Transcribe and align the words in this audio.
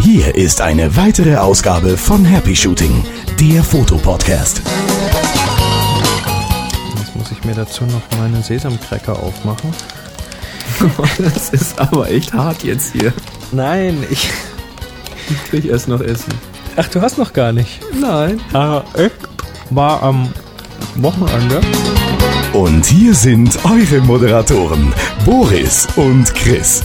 Hier 0.00 0.34
ist 0.34 0.60
eine 0.60 0.96
weitere 0.96 1.36
Ausgabe 1.36 1.96
von 1.96 2.24
Happy 2.24 2.54
Shooting, 2.54 3.04
der 3.40 3.62
Fotopodcast. 3.62 4.62
Jetzt 6.98 7.16
muss 7.16 7.30
ich 7.30 7.44
mir 7.44 7.54
dazu 7.54 7.84
noch 7.84 8.02
meine 8.18 8.42
Sesamcracker 8.42 9.18
aufmachen. 9.18 9.72
Das 11.18 11.50
ist 11.50 11.78
aber 11.78 12.10
echt 12.10 12.32
hart 12.32 12.62
jetzt 12.62 12.92
hier. 12.92 13.12
Nein, 13.52 14.04
ich. 14.10 14.30
Ich 15.28 15.44
krieg 15.50 15.64
erst 15.64 15.88
noch 15.88 16.00
Essen. 16.00 16.32
Ach, 16.76 16.88
du 16.88 17.00
hast 17.00 17.18
noch 17.18 17.32
gar 17.32 17.52
nicht. 17.52 17.80
Nein. 17.98 18.40
Ah, 18.52 18.82
ich 18.96 19.12
war 19.70 20.02
am 20.02 20.28
Wochenende. 20.96 21.60
Und 22.52 22.86
hier 22.86 23.14
sind 23.14 23.58
eure 23.64 24.00
Moderatoren, 24.02 24.92
Boris 25.26 25.88
und 25.96 26.32
Chris. 26.36 26.84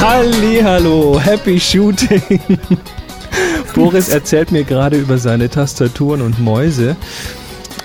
Halli, 0.00 0.60
hallo, 0.60 1.20
Happy 1.20 1.60
Shooting. 1.60 2.40
Boris 3.72 4.08
erzählt 4.08 4.50
mir 4.50 4.64
gerade 4.64 4.96
über 4.96 5.16
seine 5.16 5.48
Tastaturen 5.48 6.22
und 6.22 6.40
Mäuse. 6.40 6.96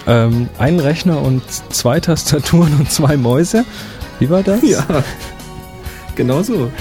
Ähm, 0.08 0.50
ein 0.58 0.80
Rechner 0.80 1.22
und 1.22 1.44
zwei 1.70 2.00
Tastaturen 2.00 2.76
und 2.80 2.92
zwei 2.92 3.16
Mäuse. 3.18 3.66
Wie 4.18 4.32
war 4.32 4.42
das? 4.42 4.64
Ja. 4.64 4.84
Genau 6.16 6.42
so. 6.42 6.72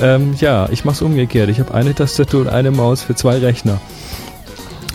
Ähm, 0.00 0.34
ja, 0.40 0.68
ich 0.72 0.84
mach's 0.84 1.02
umgekehrt. 1.02 1.50
Ich 1.50 1.60
habe 1.60 1.72
eine 1.72 1.94
Tastatur 1.94 2.40
und 2.40 2.48
eine 2.48 2.72
Maus 2.72 3.00
für 3.00 3.14
zwei 3.14 3.38
Rechner. 3.38 3.80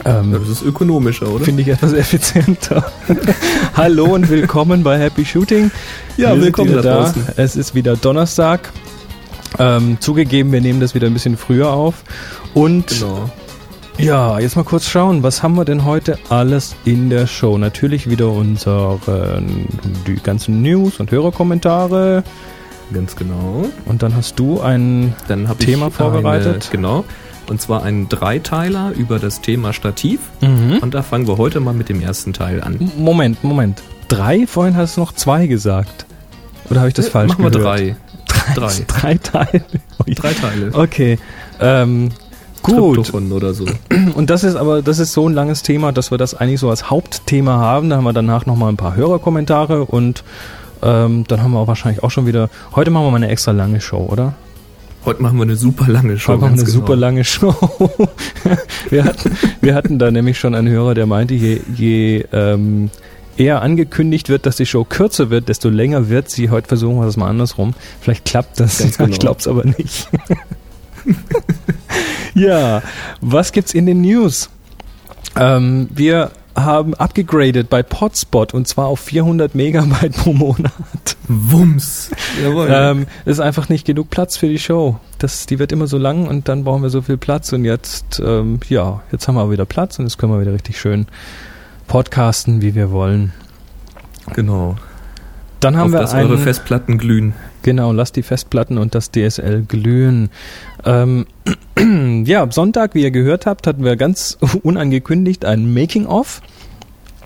Ähm, 0.08 0.32
Das 0.32 0.48
ist 0.48 0.62
ökonomischer, 0.64 1.28
oder? 1.28 1.44
Finde 1.44 1.62
ich 1.64 1.68
etwas 1.68 1.92
effizienter. 1.94 2.92
Hallo 3.76 4.06
und 4.06 4.30
willkommen 4.30 4.82
bei 4.84 4.98
Happy 4.98 5.26
Shooting. 5.26 5.70
Ja, 6.16 6.34
Wir 6.34 6.44
willkommen 6.44 6.74
da 6.74 6.82
da. 6.82 6.98
draußen. 7.02 7.24
Es 7.36 7.56
ist 7.58 7.76
wieder 7.76 7.98
Donnerstag. 7.98 8.72
Ähm, 9.60 9.98
zugegeben, 10.00 10.52
wir 10.54 10.62
nehmen 10.62 10.80
das 10.80 10.96
wieder 10.96 11.08
ein 11.08 11.14
bisschen 11.14 11.36
früher 11.36 11.72
auf. 11.72 12.04
Und 12.54 12.88
Genau. 12.88 13.30
ja, 13.98 14.40
jetzt 14.40 14.56
mal 14.56 14.64
kurz 14.64 14.86
schauen, 14.88 15.24
was 15.24 15.44
haben 15.44 15.56
wir 15.56 15.66
denn 15.66 15.84
heute 15.84 16.18
alles 16.30 16.76
in 16.86 17.10
der 17.10 17.28
Show? 17.28 17.58
Natürlich 17.58 18.10
wieder 18.10 18.30
unsere 18.30 19.00
die 20.08 20.16
ganzen 20.16 20.62
News 20.62 21.02
und 21.02 21.12
Hörerkommentare. 21.12 22.24
Ganz 22.94 23.18
genau. 23.18 23.66
Und 23.86 24.04
dann 24.04 24.16
hast 24.16 24.40
du 24.40 24.62
ein 24.62 25.14
Thema 25.60 25.92
vorbereitet? 25.92 26.70
Eine, 26.70 26.72
genau. 26.72 27.04
Und 27.50 27.62
zwar 27.62 27.84
einen 27.84 28.10
Dreiteiler 28.10 28.92
über 28.96 29.20
das 29.20 29.42
Thema 29.42 29.74
Stativ. 29.74 30.20
Mhm. 30.42 30.80
Und 30.82 30.94
da 30.94 31.02
fangen 31.02 31.28
wir 31.28 31.38
heute 31.38 31.60
mal 31.60 31.74
mit 31.74 31.90
dem 31.90 32.02
ersten 32.02 32.34
Teil 32.34 32.62
an. 32.62 32.92
Moment, 32.98 33.44
Moment. 33.44 33.82
Drei? 34.10 34.46
Vorhin 34.48 34.76
hast 34.76 34.98
du 34.98 35.02
noch 35.02 35.14
zwei 35.14 35.48
gesagt. 35.48 36.06
Oder 36.70 36.80
habe 36.82 36.90
ich 36.90 36.94
das 36.94 37.08
Äh, 37.08 37.12
falsch 37.12 37.30
Machen 37.30 37.44
wir 37.46 37.52
gehört? 37.52 37.80
drei. 37.80 37.96
Drei. 38.56 38.72
Drei 38.88 39.14
Teile. 39.24 39.62
Drei 40.16 40.34
Teile. 40.34 40.72
Okay. 40.74 41.18
Ähm, 41.60 42.10
gut. 42.62 43.14
Oder 43.14 43.54
so. 43.54 43.66
Und 44.16 44.30
das 44.30 44.44
ist 44.44 44.56
aber, 44.56 44.82
das 44.82 45.00
ist 45.00 45.14
so 45.14 45.28
ein 45.28 45.34
langes 45.34 45.64
Thema, 45.64 45.92
dass 45.92 46.12
wir 46.12 46.18
das 46.18 46.34
eigentlich 46.34 46.60
so 46.60 46.70
als 46.70 46.90
Hauptthema 46.90 47.58
haben. 47.58 47.90
Da 47.90 47.98
haben 47.98 48.04
wir 48.06 48.14
danach 48.14 48.46
nochmal 48.46 48.70
ein 48.72 48.78
paar 48.78 48.96
Hörerkommentare 48.96 49.86
und 49.86 50.24
ähm, 50.84 51.24
dann 51.28 51.42
haben 51.42 51.52
wir 51.54 51.60
auch 51.60 51.68
wahrscheinlich 51.68 52.04
auch 52.04 52.12
schon 52.12 52.26
wieder. 52.28 52.50
Heute 52.76 52.92
machen 52.92 53.06
wir 53.06 53.12
mal 53.12 53.18
eine 53.18 53.30
extra 53.30 53.52
lange 53.52 53.82
Show, 53.82 54.06
oder? 54.10 54.34
Heute 55.08 55.22
machen 55.22 55.38
wir 55.38 55.44
eine 55.44 55.56
super 55.56 55.88
lange 55.88 56.20
Show. 56.20 56.34
Heute 56.34 56.42
machen 56.42 56.58
wir 56.58 56.64
eine 56.64 56.70
super 56.70 56.96
genau. 56.96 57.00
lange 57.00 57.24
Show. 57.24 57.56
wir, 58.90 59.06
hatten, 59.06 59.38
wir 59.62 59.74
hatten 59.74 60.00
da 60.00 60.12
nämlich 60.12 60.38
schon 60.38 60.54
einen 60.54 60.68
Hörer, 60.68 60.96
der 60.96 61.06
meinte, 61.06 61.34
je, 61.34 61.62
je 61.74 62.26
ähm, 62.34 62.90
eher 63.38 63.62
angekündigt 63.62 64.28
wird, 64.28 64.46
dass 64.46 64.58
die 64.58 64.66
Show 64.66 64.84
kürzer 64.84 65.30
wird, 65.30 65.48
desto 65.48 65.70
länger 65.70 66.10
wird 66.10 66.30
sie. 66.30 66.50
Heute 66.50 66.68
versuchen 66.68 66.98
wir 66.98 67.06
das 67.06 67.16
mal 67.16 67.30
andersrum. 67.30 67.74
Vielleicht 68.02 68.26
klappt 68.26 68.60
das. 68.60 68.80
Ganz 68.80 68.98
genau. 68.98 69.10
Ich 69.10 69.20
glaube 69.20 69.40
es 69.40 69.48
aber 69.48 69.64
nicht. 69.64 70.10
ja, 72.36 72.84
was 73.22 73.54
gibt's 73.54 73.74
in 73.74 73.86
den 73.86 74.02
News? 74.02 74.50
Ähm, 75.38 75.88
wir 75.96 76.32
haben 76.58 76.96
abgegradet 76.96 77.70
bei 77.70 77.84
Potspot 77.84 78.54
und 78.54 78.68
zwar 78.68 78.88
auf 78.88 79.00
400 79.00 79.54
Megabyte 79.54 80.18
pro 80.18 80.34
Monat. 80.34 80.72
Wumms. 81.28 82.10
Jawohl. 82.42 82.68
Ähm, 82.70 83.08
ist 83.26 83.40
einfach 83.40 83.70
nicht 83.70 83.86
genug 83.86 84.10
Platz 84.10 84.38
für 84.38 84.48
die 84.48 84.60
Show. 84.60 85.00
Das, 85.20 85.46
die 85.46 85.60
wird 85.60 85.72
immer 85.72 85.88
so 85.88 85.98
lang 85.98 86.28
und 86.28 86.50
dann 86.50 86.64
brauchen 86.64 86.82
wir 86.82 86.90
so 86.90 87.02
viel 87.02 87.18
Platz 87.18 87.54
und 87.54 87.64
jetzt, 87.64 88.22
ähm, 88.26 88.60
ja, 88.70 89.02
jetzt 89.12 89.28
haben 89.28 89.36
wir 89.36 89.52
wieder 89.52 89.66
Platz 89.66 90.00
und 90.00 90.06
jetzt 90.06 90.18
können 90.18 90.34
wir 90.34 90.42
wieder 90.42 90.54
richtig 90.54 90.80
schön 90.80 91.06
podcasten, 91.88 92.62
wie 92.62 92.76
wir 92.76 92.92
wollen. 92.92 93.34
genau. 94.34 94.76
Dann 95.60 95.76
haben 95.76 95.88
Auf 95.88 95.92
wir 95.94 96.00
dass 96.00 96.14
eure 96.14 96.34
einen, 96.34 96.44
Festplatten 96.44 96.98
glühen. 96.98 97.34
Genau, 97.68 97.92
lasst 97.92 98.16
die 98.16 98.24
Festplatten 98.24 98.78
und 98.78 98.96
das 98.96 99.12
DSL 99.12 99.64
glühen. 99.68 100.30
Ähm, 100.86 101.26
ja, 102.26 102.42
am 102.42 102.52
Sonntag, 102.52 102.96
wie 102.96 103.04
ihr 103.04 103.12
gehört 103.12 103.46
habt, 103.46 103.68
hatten 103.68 103.84
wir 103.84 103.98
ganz 103.98 104.38
unangekündigt 104.64 105.44
ein 105.44 105.74
Making-of. 105.74 106.42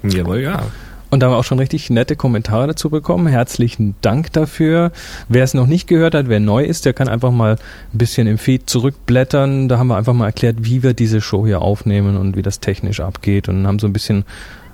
Jawohl, 0.01 0.39
ja. 0.39 0.63
Und 1.11 1.19
da 1.19 1.27
haben 1.27 1.33
wir 1.33 1.37
auch 1.37 1.43
schon 1.43 1.59
richtig 1.59 1.91
nette 1.91 2.15
Kommentare 2.15 2.65
dazu 2.65 2.89
bekommen. 2.89 3.27
Herzlichen 3.27 3.93
Dank 4.01 4.33
dafür. 4.33 4.91
Wer 5.29 5.43
es 5.43 5.53
noch 5.53 5.67
nicht 5.67 5.87
gehört 5.87 6.15
hat, 6.15 6.27
wer 6.27 6.39
neu 6.39 6.63
ist, 6.63 6.85
der 6.85 6.93
kann 6.93 7.07
einfach 7.07 7.31
mal 7.31 7.57
ein 7.93 7.97
bisschen 7.99 8.25
im 8.25 8.39
Feed 8.39 8.67
zurückblättern. 8.67 9.69
Da 9.69 9.77
haben 9.77 9.89
wir 9.89 9.97
einfach 9.97 10.13
mal 10.13 10.25
erklärt, 10.25 10.55
wie 10.61 10.81
wir 10.81 10.95
diese 10.95 11.21
Show 11.21 11.45
hier 11.45 11.61
aufnehmen 11.61 12.17
und 12.17 12.35
wie 12.35 12.41
das 12.41 12.61
technisch 12.61 12.99
abgeht 12.99 13.47
und 13.47 13.67
haben 13.67 13.77
so 13.77 13.85
ein 13.85 13.93
bisschen 13.93 14.25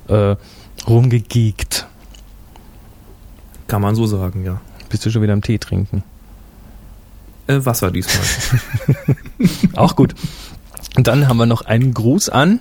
äh, 0.06 0.34
rumgegeekt. 0.86 1.86
Kann 3.66 3.82
man 3.82 3.94
so 3.94 4.06
sagen, 4.06 4.46
ja. 4.46 4.62
Bist 4.88 5.04
du 5.04 5.10
schon 5.10 5.22
wieder 5.22 5.32
am 5.32 5.42
Tee 5.42 5.58
trinken? 5.58 6.02
Äh, 7.46 7.64
Wasser 7.64 7.90
diesmal. 7.90 8.24
Auch 9.76 9.96
gut. 9.96 10.14
Und 10.96 11.06
dann 11.06 11.28
haben 11.28 11.36
wir 11.36 11.46
noch 11.46 11.62
einen 11.62 11.94
Gruß 11.94 12.28
an 12.28 12.60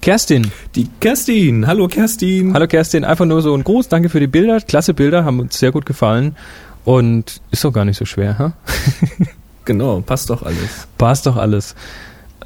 Kerstin. 0.00 0.50
Die 0.74 0.88
Kerstin. 1.00 1.66
Hallo 1.66 1.88
Kerstin. 1.88 2.54
Hallo 2.54 2.66
Kerstin, 2.66 3.04
einfach 3.04 3.24
nur 3.24 3.42
so 3.42 3.54
ein 3.54 3.64
Gruß. 3.64 3.88
Danke 3.88 4.08
für 4.08 4.20
die 4.20 4.26
Bilder. 4.26 4.60
Klasse 4.60 4.94
Bilder, 4.94 5.24
haben 5.24 5.40
uns 5.40 5.58
sehr 5.58 5.72
gut 5.72 5.86
gefallen. 5.86 6.36
Und 6.84 7.40
ist 7.50 7.64
doch 7.64 7.72
gar 7.72 7.84
nicht 7.84 7.96
so 7.96 8.04
schwer, 8.04 8.38
ha? 8.38 8.52
Genau, 9.64 10.00
passt 10.00 10.30
doch 10.30 10.44
alles. 10.44 10.86
Passt 10.96 11.26
doch 11.26 11.36
alles. 11.36 11.74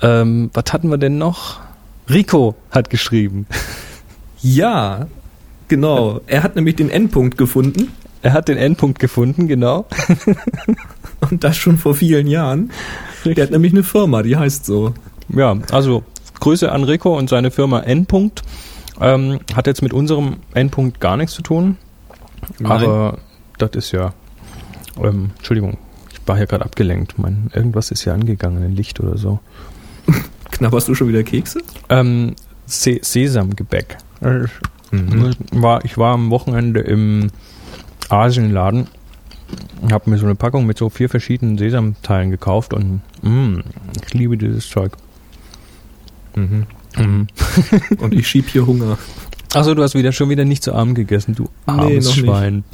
Ähm, 0.00 0.50
was 0.54 0.72
hatten 0.72 0.88
wir 0.88 0.96
denn 0.96 1.18
noch? 1.18 1.60
Rico 2.08 2.54
hat 2.70 2.88
geschrieben. 2.88 3.46
Ja, 4.40 5.06
genau. 5.68 6.22
Er 6.26 6.42
hat 6.42 6.56
nämlich 6.56 6.76
den 6.76 6.88
Endpunkt 6.88 7.36
gefunden 7.36 7.92
Er 8.22 8.32
hat 8.32 8.48
den 8.48 8.58
Endpunkt 8.58 8.98
gefunden, 8.98 9.48
genau. 9.48 9.86
und 11.30 11.42
das 11.42 11.56
schon 11.56 11.78
vor 11.78 11.94
vielen 11.94 12.26
Jahren. 12.26 12.70
Der 13.24 13.44
hat 13.44 13.50
nämlich 13.50 13.72
eine 13.72 13.82
Firma, 13.82 14.22
die 14.22 14.36
heißt 14.36 14.66
so. 14.66 14.94
Ja, 15.28 15.56
also 15.72 16.02
Grüße 16.40 16.70
an 16.70 16.84
Rico 16.84 17.16
und 17.16 17.30
seine 17.30 17.50
Firma 17.50 17.80
Endpunkt. 17.80 18.42
Ähm, 19.00 19.40
hat 19.54 19.66
jetzt 19.66 19.82
mit 19.82 19.92
unserem 19.94 20.36
Endpunkt 20.52 21.00
gar 21.00 21.16
nichts 21.16 21.34
zu 21.34 21.42
tun. 21.42 21.76
Nein. 22.58 22.70
Aber 22.70 23.18
das 23.58 23.70
ist 23.74 23.92
ja. 23.92 24.12
Ähm, 25.02 25.30
Entschuldigung, 25.36 25.78
ich 26.12 26.20
war 26.26 26.36
hier 26.36 26.46
gerade 26.46 26.64
abgelenkt. 26.64 27.18
Mein, 27.18 27.50
irgendwas 27.54 27.90
ist 27.90 28.02
hier 28.02 28.12
angegangen, 28.12 28.62
ein 28.62 28.76
Licht 28.76 29.00
oder 29.00 29.16
so. 29.16 29.40
Knabberst 30.50 30.88
du 30.88 30.94
schon 30.94 31.08
wieder 31.08 31.22
Kekse? 31.22 31.60
Ähm, 31.88 32.34
Se 32.66 32.98
Sesamgebäck. 33.02 33.96
Äh, 34.20 34.46
Mhm. 34.92 35.34
War, 35.52 35.84
ich 35.84 35.98
war 35.98 36.14
am 36.14 36.30
Wochenende 36.30 36.80
im 36.80 37.30
Asienladen 38.10 38.88
und 39.80 39.92
habe 39.92 40.10
mir 40.10 40.18
so 40.18 40.26
eine 40.26 40.34
Packung 40.34 40.66
mit 40.66 40.78
so 40.78 40.88
vier 40.88 41.08
verschiedenen 41.08 41.58
Sesamteilen 41.58 42.30
gekauft 42.30 42.74
und 42.74 43.00
mm, 43.22 43.60
ich 44.06 44.14
liebe 44.14 44.36
dieses 44.36 44.68
Zeug. 44.68 44.92
Mhm. 46.34 46.66
Mm. 46.96 47.26
Und 48.02 48.14
ich 48.14 48.26
schieb 48.26 48.48
hier 48.48 48.66
Hunger. 48.66 48.98
Achso, 49.54 49.74
du 49.74 49.82
hast 49.82 49.94
wieder 49.94 50.12
schon 50.12 50.28
wieder 50.28 50.44
nicht 50.44 50.62
zu 50.62 50.72
Abend 50.72 50.94
gegessen, 50.94 51.34
du 51.34 51.48
armes 51.66 52.06
nicht. 52.06 52.18
Schwein. 52.18 52.64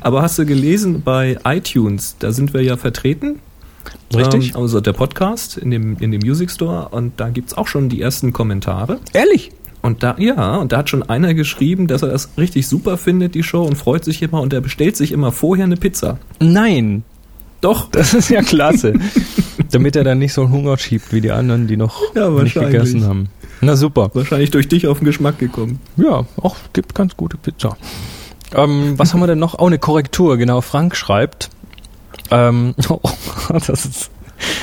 Aber 0.00 0.22
hast 0.22 0.38
du 0.38 0.46
gelesen 0.46 1.02
bei 1.02 1.38
iTunes, 1.44 2.16
da 2.18 2.32
sind 2.32 2.52
wir 2.52 2.62
ja 2.62 2.76
vertreten. 2.76 3.40
Richtig? 4.14 4.54
Ähm, 4.54 4.60
also 4.60 4.80
der 4.80 4.92
Podcast 4.92 5.56
in 5.56 5.70
dem, 5.70 5.96
in 5.98 6.10
dem 6.10 6.20
Music 6.20 6.50
Store 6.50 6.88
und 6.88 7.20
da 7.20 7.28
gibt's 7.28 7.54
auch 7.54 7.68
schon 7.68 7.88
die 7.88 8.00
ersten 8.00 8.32
Kommentare. 8.32 8.98
Ehrlich? 9.12 9.50
Und 9.86 10.02
da, 10.02 10.16
ja, 10.18 10.56
und 10.56 10.72
da 10.72 10.78
hat 10.78 10.90
schon 10.90 11.04
einer 11.04 11.32
geschrieben, 11.32 11.86
dass 11.86 12.02
er 12.02 12.08
das 12.08 12.30
richtig 12.36 12.66
super 12.66 12.96
findet, 12.96 13.36
die 13.36 13.44
Show, 13.44 13.62
und 13.62 13.76
freut 13.76 14.04
sich 14.04 14.20
immer 14.20 14.40
und 14.40 14.52
er 14.52 14.60
bestellt 14.60 14.96
sich 14.96 15.12
immer 15.12 15.30
vorher 15.30 15.64
eine 15.64 15.76
Pizza. 15.76 16.18
Nein, 16.40 17.04
Doch, 17.60 17.88
das 17.90 18.12
ist 18.12 18.28
ja 18.28 18.42
klasse. 18.42 18.94
Damit 19.70 19.94
er 19.94 20.02
dann 20.02 20.18
nicht 20.18 20.32
so 20.32 20.42
einen 20.42 20.50
Hunger 20.50 20.76
schiebt 20.76 21.12
wie 21.12 21.20
die 21.20 21.30
anderen, 21.30 21.68
die 21.68 21.76
noch 21.76 22.00
Ja, 22.16 22.28
nicht 22.30 22.54
gegessen 22.54 23.04
haben. 23.04 23.28
Na 23.60 23.76
super. 23.76 24.10
wahrscheinlich 24.12 24.50
durch 24.50 24.66
dich 24.66 24.88
auf 24.88 24.98
den 24.98 25.04
Geschmack 25.04 25.38
gekommen. 25.38 25.78
Ja, 25.96 26.26
auch 26.42 26.56
gibt 26.72 26.94
ganz 26.96 27.16
gute 27.16 27.36
Pizza. 27.36 27.76
Ähm, 28.54 28.94
was 28.96 29.14
haben 29.14 29.20
wir 29.20 29.28
denn 29.28 29.38
noch? 29.38 29.58
Oh, 29.58 29.66
eine 29.66 29.78
Korrektur, 29.78 30.36
genau. 30.36 30.62
Frank 30.62 30.96
schreibt. 30.96 31.48
Ähm, 32.32 32.74
oh, 32.88 33.00
das 33.50 33.68
ist 33.68 34.10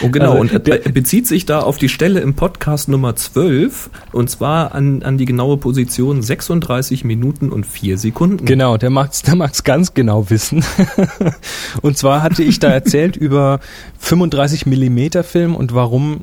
Oh 0.04 0.10
genau, 0.10 0.32
Also, 0.34 0.42
und 0.56 0.68
der- 0.68 0.86
er 0.86 0.92
bezieht 0.92 1.28
sich 1.28 1.46
da 1.46 1.62
auf 1.62 1.78
die 1.78 1.90
Stelle 1.90 2.20
im 2.20 2.34
Podcast 2.36 2.90
Nummer 2.90 3.16
12 3.16 3.90
und 4.12 4.30
zwar 4.30 4.76
an, 4.76 5.04
an 5.04 5.18
die 5.18 5.26
genaue 5.26 5.58
Position 5.58 6.22
36 6.22 7.04
Minuten 7.04 7.50
und 7.52 7.66
4 7.66 7.98
Sekunden. 7.98 8.46
Genau, 8.46 8.78
der 8.78 8.90
mag's, 8.90 9.22
der 9.24 9.36
mag's 9.36 9.64
ganz 9.64 9.94
genau 9.94 10.30
wissen. 10.30 10.64
und 11.82 11.98
zwar 11.98 12.22
hatte 12.22 12.44
ich 12.44 12.60
da 12.60 12.70
erzählt 12.70 13.16
über 13.16 13.60
35 14.00 14.66
Millimeter 14.66 15.24
Film 15.24 15.56
und 15.56 15.74
warum 15.74 16.22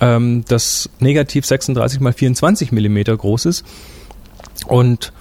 ähm, 0.00 0.44
das 0.48 0.88
Negativ 0.98 1.44
36 1.46 2.00
mal 2.00 2.12
24 2.12 2.72
Millimeter 2.72 3.16
groß 3.16 3.46
ist. 3.46 3.64
Und 4.66 5.12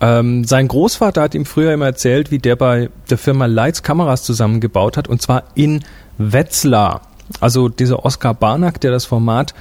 ähm, 0.00 0.44
sein 0.44 0.68
Großvater 0.68 1.22
hat 1.22 1.34
ihm 1.34 1.44
früher 1.44 1.72
immer 1.72 1.86
erzählt, 1.86 2.30
wie 2.30 2.38
der 2.38 2.56
bei 2.56 2.88
der 3.10 3.18
Firma 3.18 3.46
Lights 3.46 3.82
Kameras 3.82 4.22
zusammengebaut 4.22 4.96
hat, 4.96 5.08
und 5.08 5.20
zwar 5.20 5.44
in 5.54 5.84
Wetzlar. 6.20 7.00
Also 7.40 7.68
dieser 7.68 8.04
Oskar 8.04 8.34
Barnack, 8.34 8.80
der 8.80 8.90
das 8.90 9.06
Format 9.06 9.54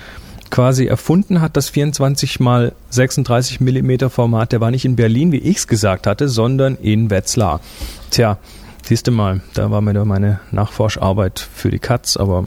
quasi 0.50 0.86
erfunden 0.86 1.42
hat, 1.42 1.56
das 1.56 1.70
24 1.70 2.40
mal 2.40 2.74
36 2.90 3.62
Millimeter 3.62 4.10
Format, 4.10 4.52
der 4.52 4.62
war 4.62 4.72
nicht 4.72 4.86
in 4.86 4.96
Berlin, 4.96 5.32
wie 5.32 5.38
ich's 5.38 5.68
gesagt 5.68 6.08
hatte, 6.08 6.28
sondern 6.28 6.76
in 6.76 7.10
Wetzlar. 7.10 7.62
Tja, 8.10 8.38
siehst 8.84 9.08
du 9.08 9.12
mal, 9.12 9.42
da 9.54 9.72
war 9.72 9.82
mir 9.82 9.94
da 9.94 10.06
meine 10.06 10.40
Nachforscharbeit 10.52 11.40
für 11.40 11.70
die 11.70 11.80
Katz, 11.80 12.18
aber 12.18 12.46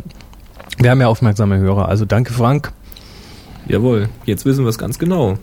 wir 0.79 0.91
haben 0.91 1.01
ja 1.01 1.07
aufmerksame 1.07 1.59
Hörer, 1.59 1.89
also 1.89 2.05
danke 2.05 2.33
Frank. 2.33 2.73
Jawohl, 3.69 4.09
jetzt 4.27 4.45
wissen 4.45 4.65
wir 4.65 4.71
es 4.71 4.79
ganz 4.79 4.99
genau. 4.99 5.39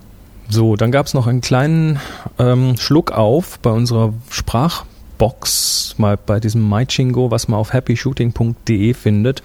So, 0.49 0.75
dann 0.75 0.91
gab's 0.91 1.13
noch 1.13 1.27
einen 1.27 1.41
kleinen 1.41 1.99
ähm, 2.37 2.75
Schluck 2.77 3.11
auf 3.11 3.59
bei 3.59 3.69
unserer 3.69 4.13
Sprachbox, 5.19 5.95
mal 5.97 6.17
bei 6.17 6.39
diesem 6.39 6.67
MyChingo, 6.67 7.29
was 7.29 7.49
man 7.49 7.59
auf 7.59 7.73
happyshooting.de 7.73 8.93
findet. 8.93 9.43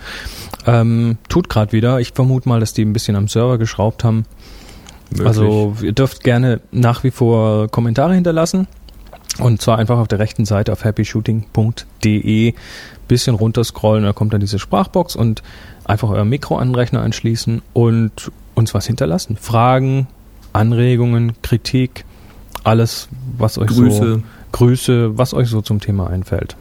Ähm, 0.67 1.19
tut 1.29 1.49
gerade 1.49 1.73
wieder. 1.73 1.99
Ich 2.00 2.12
vermute 2.12 2.49
mal, 2.49 2.61
dass 2.61 2.73
die 2.73 2.85
ein 2.85 2.93
bisschen 2.93 3.17
am 3.17 3.26
Server 3.26 3.59
geschraubt 3.59 4.05
haben. 4.05 4.25
Möglich. 5.11 5.26
Also 5.26 5.75
ihr 5.82 5.93
dürft 5.93 6.23
gerne 6.23 6.61
nach 6.71 7.03
wie 7.03 7.11
vor 7.11 7.69
Kommentare 7.69 8.15
hinterlassen. 8.15 8.69
Und 9.41 9.61
zwar 9.61 9.79
einfach 9.79 9.99
auf 9.99 10.06
der 10.06 10.21
rechten 10.21 10.44
Seite 10.44 10.73
auf 10.73 10.85
happyshooting.de 10.85 12.55
bisschen 13.09 13.35
runterscrollen, 13.35 14.05
da 14.05 14.12
kommt 14.12 14.32
dann 14.32 14.41
diese 14.41 14.59
Sprachbox 14.59 15.15
und 15.15 15.43
einfach 15.85 16.09
euer 16.09 16.25
Mikro 16.25 16.56
an 16.56 16.69
den 16.69 16.75
Rechner 16.75 17.03
anschließen 17.03 17.61
und 17.75 18.31
uns 18.55 18.73
was 18.73 18.87
hinterlassen. 18.87 19.37
Fragen, 19.37 20.06
Anregungen, 20.55 21.32
Kritik, 21.43 22.06
alles, 22.62 23.09
was 23.37 23.59
euch 23.59 23.70
so 23.70 24.23
Grüße, 24.55 25.19
was 25.19 25.35
euch 25.35 25.49
so 25.49 25.62
zum 25.62 25.81
Thema 25.81 26.09
einfällt. 26.09 26.56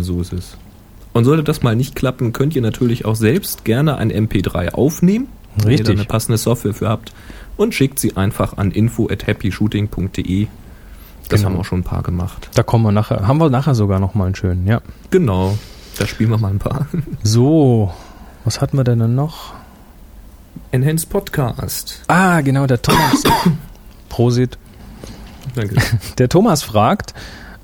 so 0.00 0.20
ist 0.20 0.32
es. 0.32 0.56
Und 1.12 1.24
sollte 1.24 1.44
das 1.44 1.62
mal 1.62 1.76
nicht 1.76 1.94
klappen, 1.94 2.32
könnt 2.32 2.56
ihr 2.56 2.62
natürlich 2.62 3.04
auch 3.04 3.14
selbst 3.14 3.64
gerne 3.64 3.98
ein 3.98 4.10
MP3 4.10 4.70
aufnehmen, 4.74 5.28
wenn 5.56 5.70
ihr 5.70 5.76
da 5.76 5.82
Richtig. 5.90 5.96
eine 5.98 6.04
passende 6.06 6.38
Software 6.38 6.74
für 6.74 6.88
habt 6.88 7.12
und 7.56 7.72
schickt 7.74 8.00
sie 8.00 8.16
einfach 8.16 8.56
an 8.56 8.72
info 8.72 9.08
at 9.10 9.26
happyshooting.de. 9.28 10.48
Das 11.28 11.40
Genau. 11.40 11.50
haben 11.52 11.60
auch 11.60 11.64
schon 11.64 11.80
ein 11.80 11.84
paar 11.84 12.02
gemacht. 12.02 12.48
Da 12.54 12.62
kommen 12.64 12.84
wir 12.84 12.90
nachher, 12.92 13.28
haben 13.28 13.38
wir 13.38 13.48
nachher 13.48 13.74
sogar 13.76 14.00
noch 14.00 14.14
mal 14.14 14.24
einen 14.26 14.34
schönen, 14.34 14.66
ja. 14.66 14.80
Genau, 15.10 15.56
da 15.98 16.06
spielen 16.06 16.30
wir 16.30 16.38
mal 16.38 16.50
ein 16.50 16.58
paar. 16.58 16.86
So, 17.22 17.92
was 18.44 18.60
hatten 18.60 18.76
wir 18.76 18.82
denn 18.84 18.98
dann 18.98 19.14
noch? 19.14 19.52
Enhanced 20.72 21.10
Podcast. 21.10 22.02
Ah, 22.08 22.40
genau, 22.40 22.66
der 22.66 22.82
Thomas. 22.82 23.22
Prosit. 24.08 24.58
Danke. 25.54 25.76
Der 26.18 26.28
Thomas 26.28 26.62
fragt, 26.62 27.14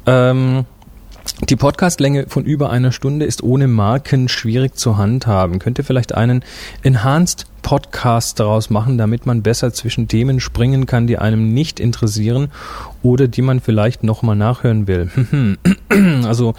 ähm, 0.06 0.64
die 1.48 1.56
Podcastlänge 1.56 2.26
von 2.28 2.44
über 2.44 2.70
einer 2.70 2.90
Stunde 2.90 3.24
ist 3.24 3.42
ohne 3.42 3.68
Marken 3.68 4.28
schwierig 4.28 4.76
zu 4.76 4.96
handhaben. 4.96 5.58
Könnt 5.58 5.78
ihr 5.78 5.84
vielleicht 5.84 6.14
einen 6.14 6.44
Enhanced 6.82 7.46
Podcast 7.62 8.40
daraus 8.40 8.70
machen, 8.70 8.98
damit 8.98 9.26
man 9.26 9.42
besser 9.42 9.72
zwischen 9.72 10.08
Themen 10.08 10.40
springen 10.40 10.86
kann, 10.86 11.06
die 11.06 11.18
einem 11.18 11.52
nicht 11.52 11.80
interessieren 11.80 12.50
oder 13.02 13.28
die 13.28 13.42
man 13.42 13.60
vielleicht 13.60 14.02
nochmal 14.02 14.36
nachhören 14.36 14.88
will? 14.88 15.10
also 16.26 16.54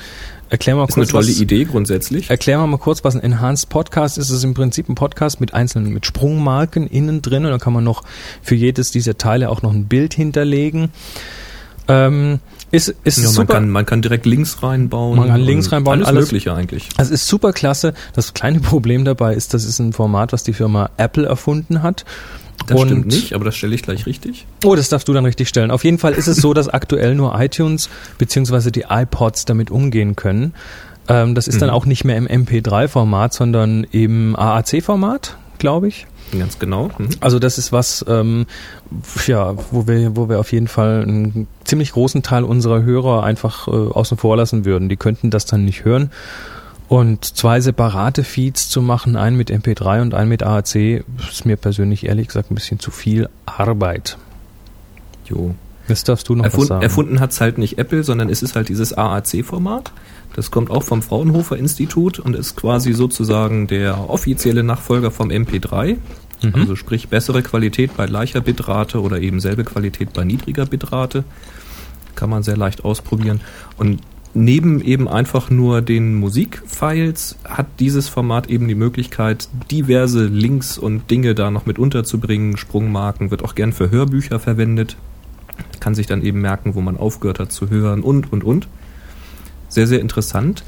erklär 0.50 0.75
mal 0.75 0.86
Ist 0.86 0.96
eine 0.96 1.06
kurz, 1.06 1.12
tolle 1.12 1.28
was, 1.28 1.40
Idee 1.40 1.66
grundsätzlich. 1.66 2.30
Erklären 2.30 2.62
wir 2.62 2.68
mal 2.68 2.78
kurz, 2.78 3.04
was 3.04 3.16
ein 3.16 3.22
Enhanced 3.24 3.69
Podcast 3.69 4.18
ist. 4.18 4.30
Es 4.30 4.38
ist 4.38 4.44
im 4.44 4.54
Prinzip 4.54 4.90
ein 4.90 4.96
Podcast 4.96 5.40
mit 5.40 5.54
einzelnen, 5.54 5.94
mit 5.94 6.06
Sprungmarken 6.06 6.88
innen 6.88 7.22
drin 7.22 7.46
und 7.46 7.51
da 7.51 7.57
kann 7.57 7.74
man 7.74 7.84
noch 7.84 8.04
für 8.42 8.56
jedes 8.56 8.92
dieser 8.92 9.18
Teile 9.18 9.50
auch 9.50 9.62
noch 9.62 9.74
ein 9.74 9.86
Bild 9.86 10.13
hinterlegen. 10.13 10.90
Ähm, 11.88 12.40
ist, 12.72 12.94
ist 13.04 13.18
Ja, 13.18 13.24
man, 13.24 13.34
super. 13.34 13.54
kann, 13.56 13.69
man 13.69 13.86
kann 13.86 14.01
direkt 14.04 14.28
Links 14.28 14.62
reinbauen. 14.62 15.18
Man 15.18 15.28
kann 15.30 15.42
Links 15.42 15.72
reinbauen, 15.72 16.00
Alles, 16.00 16.07
alles- 16.07 16.25
Mögliche 16.28 16.54
eigentlich. 16.54 16.88
Also 16.98 17.13
ist 17.13 17.28
super 17.28 17.51
klasse. 17.51 17.94
Das 18.13 18.34
kleine 18.36 18.60
Problem 18.62 19.06
dabei 19.06 19.34
ist, 19.34 19.54
das 19.56 19.66
ist 19.66 19.80
ein 19.80 19.94
Format, 19.94 20.34
was 20.34 20.44
die 20.44 20.54
Firma 20.54 20.92
Apple 20.98 21.25
erfunden 21.25 21.81
hat. 21.81 22.06
Das 22.69 22.80
und 22.80 22.88
stimmt 22.88 23.07
nicht, 23.07 23.33
aber 23.33 23.45
das 23.45 23.56
stelle 23.56 23.75
ich 23.75 23.83
gleich 23.83 24.06
richtig. 24.06 24.45
Oh, 24.63 24.75
das 24.75 24.89
darfst 24.89 25.07
du 25.07 25.13
dann 25.13 25.25
richtig 25.25 25.50
stellen. 25.50 25.71
Auf 25.71 25.83
jeden 25.83 25.98
Fall 25.98 26.13
ist 26.13 26.27
es 26.27 26.38
so, 26.38 26.54
dass 26.54 26.69
aktuell 26.69 27.16
nur 27.16 27.39
iTunes 27.39 27.89
beziehungsweise 28.18 28.71
die 28.71 28.86
iPods 28.89 29.45
damit 29.45 29.71
umgehen 29.71 30.16
können. 30.16 30.54
Ähm, 31.07 31.33
das 31.36 31.48
ist 31.48 31.62
dann 31.62 31.69
Mhm. 31.69 31.75
auch 31.75 31.86
nicht 31.86 32.06
mehr 32.06 32.18
im 32.18 32.27
MP3-Format, 32.27 33.33
sondern 33.33 33.83
im 33.86 34.36
AAC-Format, 34.36 35.38
glaube 35.57 35.88
ich. 35.88 36.06
Ganz 36.38 36.60
genau. 36.60 36.92
Mhm. 37.00 37.10
Also 37.21 37.39
das 37.39 37.57
ist 37.57 37.71
was, 37.71 38.06
ähm, 38.07 38.45
ja, 39.25 39.56
wo 39.72 39.88
wir, 39.88 40.15
wo 40.15 40.30
wir 40.30 40.39
auf 40.39 40.51
jeden 40.51 40.68
Fall 40.68 41.01
einen 41.01 41.48
ziemlich 41.63 41.92
großen 41.94 42.22
Teil 42.22 42.44
unserer 42.44 42.83
Hörer 42.83 43.24
einfach 43.24 43.68
äh, 43.68 43.72
außen 43.72 44.18
vor 44.18 44.38
lassen 44.38 44.63
würden. 44.65 44.89
Die 44.89 44.98
könnten 44.98 45.31
das 45.31 45.45
dann 45.45 45.65
nicht 45.65 45.86
hören. 45.86 46.12
Und 46.89 47.24
zwei 47.24 47.62
separate 47.62 48.24
Feeds 48.24 48.68
zu 48.68 48.81
machen, 48.81 49.15
einen 49.15 49.38
mit 49.38 49.51
MP3 49.51 50.01
und 50.01 50.15
einen 50.15 50.27
mit 50.27 50.41
AAC, 50.41 51.03
ist 51.30 51.45
mir 51.45 51.56
persönlich 51.56 52.07
ehrlich 52.07 52.27
gesagt 52.27 52.50
ein 52.50 52.56
bisschen 52.56 52.80
zu 52.80 52.89
viel 52.89 53.30
Arbeit. 53.45 54.18
Jo. 55.25 55.53
Jetzt 55.88 56.09
darfst 56.09 56.27
du 56.30 56.36
noch 56.36 56.45
Erfund, 56.45 56.68
sagen. 56.68 56.81
erfunden 56.81 57.19
hat 57.19 57.31
es 57.31 57.41
halt 57.41 57.59
nicht 57.59 57.77
Apple, 57.77 58.03
sondern 58.03 58.30
es 58.30 58.41
ist 58.41 58.56
halt 58.56 58.69
dieses 58.69 58.97
AAC-Format. 58.97 59.91
Das 60.36 60.50
kommt 60.50 60.71
auch 60.71 60.83
vom 60.83 61.03
Fraunhofer 61.03 61.57
Institut 61.57 62.18
und 62.18 62.36
ist 62.36 62.56
quasi 62.56 62.94
sozusagen 62.94 63.68
der 63.68 64.09
offizielle 64.09 64.63
Nachfolger 64.63 65.12
vom 65.12 65.30
MP3. 65.30 65.97
Mhm. 66.41 66.56
Also 66.56 66.75
sprich 66.75 67.09
bessere 67.09 67.44
Qualität 67.44 67.95
bei 67.97 68.07
gleicher 68.07 68.41
Bitrate 68.41 69.01
oder 69.01 69.19
eben 69.19 69.39
selbe 69.39 69.63
Qualität 69.63 70.13
bei 70.13 70.24
niedriger 70.24 70.65
Bitrate. 70.65 71.24
Kann 72.15 72.31
man 72.31 72.41
sehr 72.41 72.57
leicht 72.57 72.83
ausprobieren. 72.83 73.41
Und 73.77 74.01
neben 74.34 74.81
eben 74.81 75.08
einfach 75.08 75.50
nur 75.50 75.81
den 75.81 76.16
Musikfiles 76.16 77.38
hat 77.44 77.68
dieses 77.80 78.10
Format 78.10 78.50
eben 78.50 78.68
die 78.68 78.76
Möglichkeit, 78.76 79.50
diverse 79.72 80.26
Links 80.26 80.78
und 80.78 81.10
Dinge 81.10 81.36
da 81.36 81.52
noch 81.52 81.66
mit 81.66 81.80
unterzubringen. 81.80 82.58
Sprungmarken 82.58 83.31
wird 83.31 83.44
auch 83.44 83.56
gern 83.56 83.74
für 83.74 83.90
Hörbücher 83.90 84.40
verwendet 84.40 84.98
kann 85.80 85.96
sich 85.96 86.08
dann 86.08 86.22
eben 86.22 86.42
merken, 86.42 86.76
wo 86.76 86.81
man 86.81 86.98
aufgehört 86.98 87.40
hat 87.40 87.52
zu 87.52 87.70
hören 87.70 88.02
und, 88.02 88.31
und, 88.31 88.44
und. 88.44 88.68
Sehr, 89.68 89.88
sehr 89.88 90.01
interessant. 90.01 90.63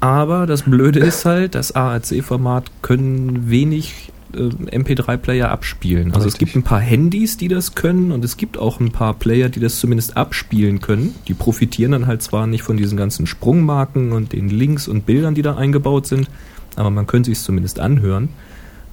Aber 0.00 0.46
das 0.46 0.62
Blöde 0.62 1.00
ist 1.00 1.24
halt, 1.24 1.54
das 1.54 1.74
AAC-Format 1.74 2.70
können 2.82 3.50
wenig 3.50 4.12
MP3-Player 4.32 5.50
abspielen. 5.50 6.08
Also 6.14 6.26
es 6.28 6.34
Richtig. 6.34 6.52
gibt 6.52 6.56
ein 6.56 6.62
paar 6.68 6.80
Handys, 6.80 7.36
die 7.36 7.48
das 7.48 7.74
können 7.74 8.12
und 8.12 8.24
es 8.24 8.36
gibt 8.36 8.58
auch 8.58 8.80
ein 8.80 8.92
paar 8.92 9.14
Player, 9.14 9.48
die 9.48 9.60
das 9.60 9.78
zumindest 9.80 10.16
abspielen 10.16 10.80
können. 10.80 11.14
Die 11.28 11.34
profitieren 11.34 11.92
dann 11.92 12.06
halt 12.06 12.22
zwar 12.22 12.46
nicht 12.46 12.62
von 12.62 12.76
diesen 12.76 12.96
ganzen 12.96 13.26
Sprungmarken 13.26 14.12
und 14.12 14.32
den 14.32 14.48
Links 14.48 14.88
und 14.88 15.06
Bildern, 15.06 15.34
die 15.34 15.42
da 15.42 15.56
eingebaut 15.56 16.06
sind, 16.06 16.28
aber 16.76 16.90
man 16.90 17.06
könnte 17.06 17.30
sich 17.30 17.38
es 17.38 17.44
zumindest 17.44 17.80
anhören. 17.80 18.28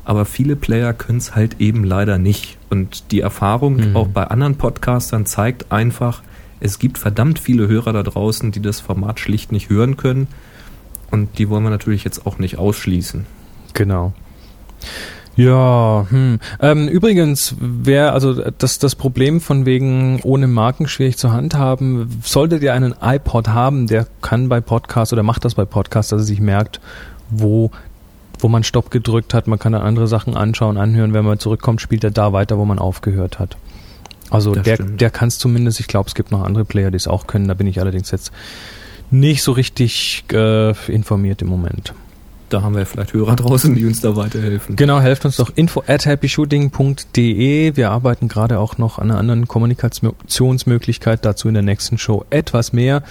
Aber 0.05 0.23
viele 0.23 0.55
Player 0.55 0.93
können 0.93 1.17
es 1.17 1.35
halt 1.35 1.59
eben 1.59 1.83
leider 1.83 2.17
nicht. 2.17 2.57
Und 2.69 3.11
die 3.11 3.19
Erfahrung 3.19 3.75
Mhm. 3.91 3.95
auch 3.95 4.07
bei 4.07 4.23
anderen 4.23 4.55
Podcastern 4.55 5.25
zeigt 5.25 5.71
einfach, 5.71 6.23
es 6.61 6.79
gibt 6.79 6.97
verdammt 6.97 7.39
viele 7.39 7.67
Hörer 7.67 7.91
da 7.93 8.03
draußen, 8.03 8.51
die 8.51 8.61
das 8.61 8.79
Format 8.79 9.19
schlicht 9.19 9.51
nicht 9.51 9.69
hören 9.69 9.97
können. 9.97 10.27
Und 11.11 11.37
die 11.37 11.49
wollen 11.49 11.63
wir 11.63 11.69
natürlich 11.69 12.03
jetzt 12.03 12.25
auch 12.25 12.39
nicht 12.39 12.57
ausschließen. 12.57 13.25
Genau. 13.73 14.13
Ja, 15.37 16.07
hm. 16.09 16.39
ähm, 16.61 16.87
übrigens, 16.87 17.55
wer, 17.59 18.13
also 18.13 18.33
das, 18.33 18.79
das 18.79 18.95
Problem 18.95 19.39
von 19.39 19.67
wegen 19.67 20.19
ohne 20.23 20.47
Marken 20.47 20.87
schwierig 20.87 21.17
zu 21.17 21.31
handhaben, 21.31 22.21
solltet 22.23 22.63
ihr 22.63 22.73
einen 22.73 22.95
iPod 22.99 23.47
haben, 23.47 23.85
der 23.85 24.07
kann 24.21 24.49
bei 24.49 24.61
Podcasts 24.61 25.13
oder 25.13 25.21
macht 25.21 25.45
das 25.45 25.53
bei 25.53 25.65
Podcasts, 25.65 26.09
dass 26.09 26.21
er 26.21 26.25
sich 26.25 26.39
merkt, 26.39 26.81
wo, 27.29 27.69
wo 28.39 28.47
man 28.47 28.63
Stopp 28.63 28.89
gedrückt 28.89 29.35
hat, 29.35 29.45
man 29.47 29.59
kann 29.59 29.73
dann 29.73 29.83
andere 29.83 30.07
Sachen 30.07 30.35
anschauen, 30.35 30.77
anhören, 30.77 31.13
wenn 31.13 31.23
man 31.23 31.37
zurückkommt, 31.37 31.81
spielt 31.81 32.03
er 32.03 32.11
da 32.11 32.33
weiter, 32.33 32.57
wo 32.57 32.65
man 32.65 32.79
aufgehört 32.79 33.37
hat. 33.37 33.57
Also 34.31 34.55
Das 34.55 34.63
der, 34.63 34.75
stimmt. 34.75 35.01
der 35.01 35.11
kann 35.11 35.27
es 35.27 35.37
zumindest, 35.37 35.79
ich 35.79 35.87
glaube, 35.87 36.07
es 36.07 36.15
gibt 36.15 36.31
noch 36.31 36.43
andere 36.43 36.65
Player, 36.65 36.89
die 36.89 36.97
es 36.97 37.07
auch 37.07 37.27
können, 37.27 37.47
da 37.47 37.53
bin 37.53 37.67
ich 37.67 37.79
allerdings 37.79 38.09
jetzt 38.09 38.31
nicht 39.11 39.43
so 39.43 39.51
richtig 39.51 40.25
äh, 40.33 40.73
informiert 40.91 41.43
im 41.43 41.47
Moment. 41.47 41.93
Da 42.49 42.61
haben 42.61 42.75
wir 42.75 42.85
vielleicht 42.85 43.13
Hörer 43.13 43.35
draußen, 43.35 43.75
die 43.75 43.85
uns 43.85 44.01
da 44.01 44.15
weiterhelfen. 44.15 44.75
Genau, 44.75 44.99
helft 44.99 45.25
uns 45.25 45.37
doch 45.37 45.51
info 45.55 45.83
at 45.85 46.05
happyshooting.de. 46.05 47.75
Wir 47.75 47.91
arbeiten 47.91 48.27
gerade 48.27 48.59
auch 48.59 48.77
noch 48.77 48.99
an 48.99 49.11
einer 49.11 49.19
anderen 49.19 49.47
Kommunikationsmöglichkeit, 49.47 51.25
dazu 51.25 51.47
in 51.47 51.55
der 51.55 51.63
nächsten 51.63 51.97
Show 51.97 52.25
etwas 52.29 52.71
mehr. 52.71 53.03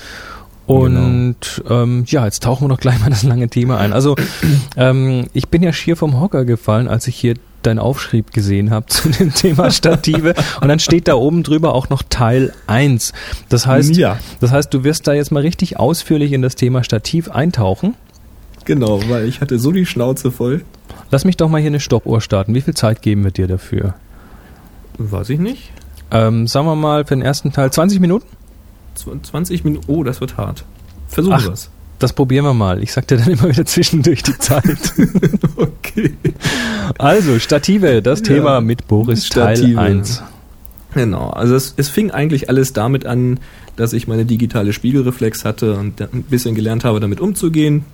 Und 0.66 1.36
genau. 1.64 1.82
ähm, 1.82 2.04
ja, 2.08 2.24
jetzt 2.24 2.42
tauchen 2.42 2.64
wir 2.64 2.68
noch 2.68 2.80
gleich 2.80 2.98
mal 2.98 3.10
das 3.10 3.22
lange 3.22 3.48
Thema 3.48 3.78
ein. 3.78 3.92
Also 3.92 4.16
ähm, 4.76 5.26
ich 5.32 5.48
bin 5.48 5.62
ja 5.62 5.72
schier 5.72 5.96
vom 5.96 6.20
Hocker 6.20 6.44
gefallen, 6.44 6.88
als 6.88 7.06
ich 7.06 7.16
hier 7.16 7.34
deinen 7.62 7.78
Aufschrieb 7.78 8.32
gesehen 8.32 8.70
habe 8.70 8.86
zu 8.88 9.08
dem 9.08 9.32
Thema 9.34 9.70
Stative. 9.70 10.34
und 10.60 10.68
dann 10.68 10.78
steht 10.78 11.08
da 11.08 11.14
oben 11.14 11.42
drüber 11.42 11.74
auch 11.74 11.88
noch 11.88 12.02
Teil 12.08 12.52
1. 12.66 13.12
Das 13.48 13.66
heißt, 13.66 13.96
ja. 13.96 14.18
das 14.40 14.50
heißt, 14.50 14.72
du 14.72 14.82
wirst 14.84 15.06
da 15.06 15.12
jetzt 15.12 15.30
mal 15.30 15.42
richtig 15.42 15.78
ausführlich 15.78 16.32
in 16.32 16.42
das 16.42 16.56
Thema 16.56 16.82
Stativ 16.82 17.30
eintauchen. 17.30 17.94
Genau, 18.66 19.00
weil 19.08 19.26
ich 19.26 19.40
hatte 19.40 19.58
so 19.58 19.72
die 19.72 19.86
Schnauze 19.86 20.30
voll. 20.30 20.62
Lass 21.10 21.24
mich 21.24 21.36
doch 21.36 21.48
mal 21.48 21.60
hier 21.60 21.70
eine 21.70 21.80
Stoppuhr 21.80 22.20
starten. 22.20 22.54
Wie 22.54 22.60
viel 22.60 22.74
Zeit 22.74 23.00
geben 23.00 23.24
wir 23.24 23.30
dir 23.30 23.46
dafür? 23.46 23.94
Weiß 24.98 25.30
ich 25.30 25.38
nicht. 25.38 25.70
Ähm, 26.10 26.46
sagen 26.46 26.66
wir 26.66 26.74
mal 26.74 27.04
für 27.04 27.14
den 27.14 27.22
ersten 27.22 27.52
Teil 27.52 27.72
20 27.72 28.00
Minuten? 28.00 28.26
20 28.94 29.64
Minuten. 29.64 29.84
Oh, 29.86 30.02
das 30.02 30.20
wird 30.20 30.36
hart. 30.36 30.64
Versuchen 31.08 31.44
wir 31.44 31.52
es. 31.52 31.70
Das 31.98 32.12
probieren 32.12 32.44
wir 32.44 32.54
mal. 32.54 32.82
Ich 32.82 32.92
sag 32.92 33.06
dir 33.06 33.16
dann 33.16 33.30
immer 33.30 33.48
wieder 33.48 33.64
zwischendurch 33.64 34.22
die 34.22 34.36
Zeit. 34.38 34.64
okay. 35.56 36.14
Also, 36.98 37.38
Stative, 37.38 38.02
das 38.02 38.20
ja, 38.20 38.26
Thema 38.26 38.60
mit 38.60 38.86
Boris 38.86 39.26
Stative. 39.26 39.76
Teil 39.76 39.98
1. 39.98 40.22
Genau, 40.92 41.28
also 41.28 41.54
es, 41.54 41.74
es 41.76 41.88
fing 41.88 42.10
eigentlich 42.10 42.48
alles 42.48 42.72
damit 42.72 43.04
an, 43.04 43.38
dass 43.76 43.92
ich 43.92 44.08
meine 44.08 44.24
digitale 44.24 44.72
Spiegelreflex 44.72 45.44
hatte 45.44 45.74
und 45.74 46.00
ein 46.00 46.22
bisschen 46.22 46.54
gelernt 46.54 46.84
habe, 46.84 47.00
damit 47.00 47.20
umzugehen. 47.20 47.84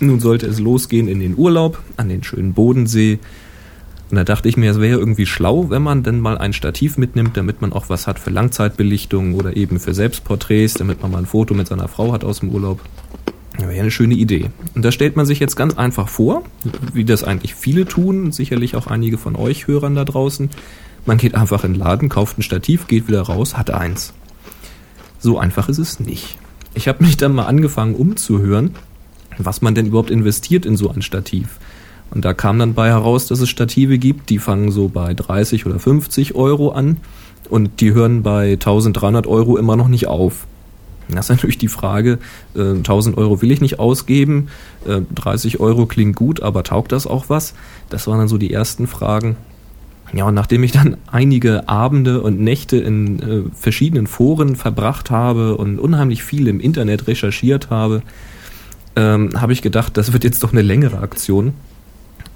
Nun 0.00 0.20
sollte 0.20 0.46
es 0.46 0.60
losgehen 0.60 1.08
in 1.08 1.20
den 1.20 1.36
Urlaub 1.36 1.82
an 1.96 2.08
den 2.08 2.22
schönen 2.22 2.52
Bodensee. 2.52 3.18
Und 4.10 4.16
da 4.16 4.24
dachte 4.24 4.48
ich 4.48 4.56
mir, 4.56 4.70
es 4.70 4.80
wäre 4.80 4.98
irgendwie 4.98 5.26
schlau, 5.26 5.68
wenn 5.70 5.82
man 5.82 6.02
denn 6.02 6.20
mal 6.20 6.38
ein 6.38 6.52
Stativ 6.52 6.96
mitnimmt, 6.96 7.36
damit 7.36 7.60
man 7.60 7.72
auch 7.72 7.88
was 7.88 8.06
hat 8.06 8.18
für 8.18 8.30
Langzeitbelichtung 8.30 9.34
oder 9.34 9.56
eben 9.56 9.80
für 9.80 9.92
Selbstporträts, 9.92 10.74
damit 10.74 11.02
man 11.02 11.10
mal 11.10 11.18
ein 11.18 11.26
Foto 11.26 11.52
mit 11.52 11.66
seiner 11.66 11.88
Frau 11.88 12.12
hat 12.12 12.24
aus 12.24 12.40
dem 12.40 12.50
Urlaub. 12.50 12.80
Das 13.58 13.68
wäre 13.68 13.80
eine 13.80 13.90
schöne 13.90 14.14
Idee. 14.14 14.50
Und 14.74 14.84
da 14.84 14.92
stellt 14.92 15.16
man 15.16 15.26
sich 15.26 15.40
jetzt 15.40 15.56
ganz 15.56 15.76
einfach 15.76 16.08
vor, 16.08 16.44
wie 16.94 17.04
das 17.04 17.24
eigentlich 17.24 17.54
viele 17.54 17.86
tun, 17.86 18.30
sicherlich 18.30 18.76
auch 18.76 18.86
einige 18.86 19.18
von 19.18 19.34
euch 19.34 19.66
Hörern 19.66 19.96
da 19.96 20.04
draußen. 20.04 20.48
Man 21.04 21.18
geht 21.18 21.34
einfach 21.34 21.64
in 21.64 21.72
den 21.72 21.80
Laden, 21.80 22.08
kauft 22.08 22.38
ein 22.38 22.42
Stativ, 22.42 22.86
geht 22.86 23.08
wieder 23.08 23.22
raus, 23.22 23.56
hat 23.56 23.70
eins. 23.70 24.14
So 25.18 25.38
einfach 25.38 25.68
ist 25.68 25.78
es 25.78 25.98
nicht. 25.98 26.38
Ich 26.74 26.86
habe 26.86 27.02
mich 27.02 27.16
dann 27.16 27.34
mal 27.34 27.46
angefangen 27.46 27.96
umzuhören, 27.96 28.76
was 29.38 29.62
man 29.62 29.74
denn 29.74 29.86
überhaupt 29.86 30.10
investiert 30.10 30.66
in 30.66 30.76
so 30.76 30.90
ein 30.90 31.02
Stativ. 31.02 31.58
Und 32.10 32.24
da 32.24 32.34
kam 32.34 32.58
dann 32.58 32.74
bei 32.74 32.88
heraus, 32.88 33.26
dass 33.26 33.40
es 33.40 33.48
Stative 33.48 33.98
gibt, 33.98 34.30
die 34.30 34.38
fangen 34.38 34.70
so 34.70 34.88
bei 34.88 35.14
30 35.14 35.66
oder 35.66 35.78
50 35.78 36.34
Euro 36.34 36.70
an 36.70 36.98
und 37.50 37.80
die 37.80 37.92
hören 37.92 38.22
bei 38.22 38.52
1300 38.52 39.26
Euro 39.26 39.56
immer 39.56 39.76
noch 39.76 39.88
nicht 39.88 40.06
auf. 40.06 40.46
Das 41.10 41.26
ist 41.26 41.30
natürlich 41.30 41.58
die 41.58 41.68
Frage, 41.68 42.18
äh, 42.54 42.74
1000 42.74 43.16
Euro 43.16 43.40
will 43.40 43.50
ich 43.50 43.60
nicht 43.60 43.78
ausgeben, 43.78 44.48
äh, 44.86 45.00
30 45.14 45.58
Euro 45.58 45.86
klingt 45.86 46.16
gut, 46.16 46.42
aber 46.42 46.64
taugt 46.64 46.92
das 46.92 47.06
auch 47.06 47.26
was? 47.28 47.54
Das 47.88 48.06
waren 48.06 48.18
dann 48.18 48.28
so 48.28 48.36
die 48.36 48.52
ersten 48.52 48.86
Fragen. 48.86 49.36
Ja, 50.12 50.26
und 50.26 50.34
nachdem 50.34 50.62
ich 50.62 50.72
dann 50.72 50.96
einige 51.10 51.68
Abende 51.68 52.22
und 52.22 52.40
Nächte 52.40 52.78
in 52.78 53.20
äh, 53.20 53.42
verschiedenen 53.54 54.06
Foren 54.06 54.56
verbracht 54.56 55.10
habe 55.10 55.56
und 55.56 55.78
unheimlich 55.78 56.22
viel 56.22 56.48
im 56.48 56.60
Internet 56.60 57.06
recherchiert 57.06 57.70
habe, 57.70 58.02
ähm, 58.98 59.30
habe 59.40 59.52
ich 59.52 59.62
gedacht, 59.62 59.96
das 59.96 60.12
wird 60.12 60.24
jetzt 60.24 60.42
doch 60.42 60.52
eine 60.52 60.62
längere 60.62 60.98
Aktion. 60.98 61.54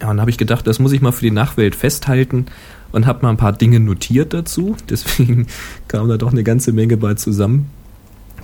Ja, 0.01 0.11
und 0.11 0.21
habe 0.21 0.31
ich 0.31 0.39
gedacht, 0.39 0.67
das 0.67 0.79
muss 0.79 0.93
ich 0.93 1.01
mal 1.01 1.13
für 1.13 1.25
die 1.25 1.33
Nachwelt 1.33 1.75
festhalten 1.75 2.47
und 2.93 3.07
habe 3.07 3.23
mal 3.23 3.31
ein 3.31 3.37
paar 3.37 3.53
Dinge 3.53 3.81
notiert 3.81 4.33
dazu. 4.33 4.77
Deswegen 4.89 5.49
kam 5.89 6.09
da 6.09 6.17
doch 6.17 6.31
eine 6.31 6.45
ganze 6.45 6.73
Menge 6.73 6.97
bei 6.97 7.15
zusammen. 7.15 7.71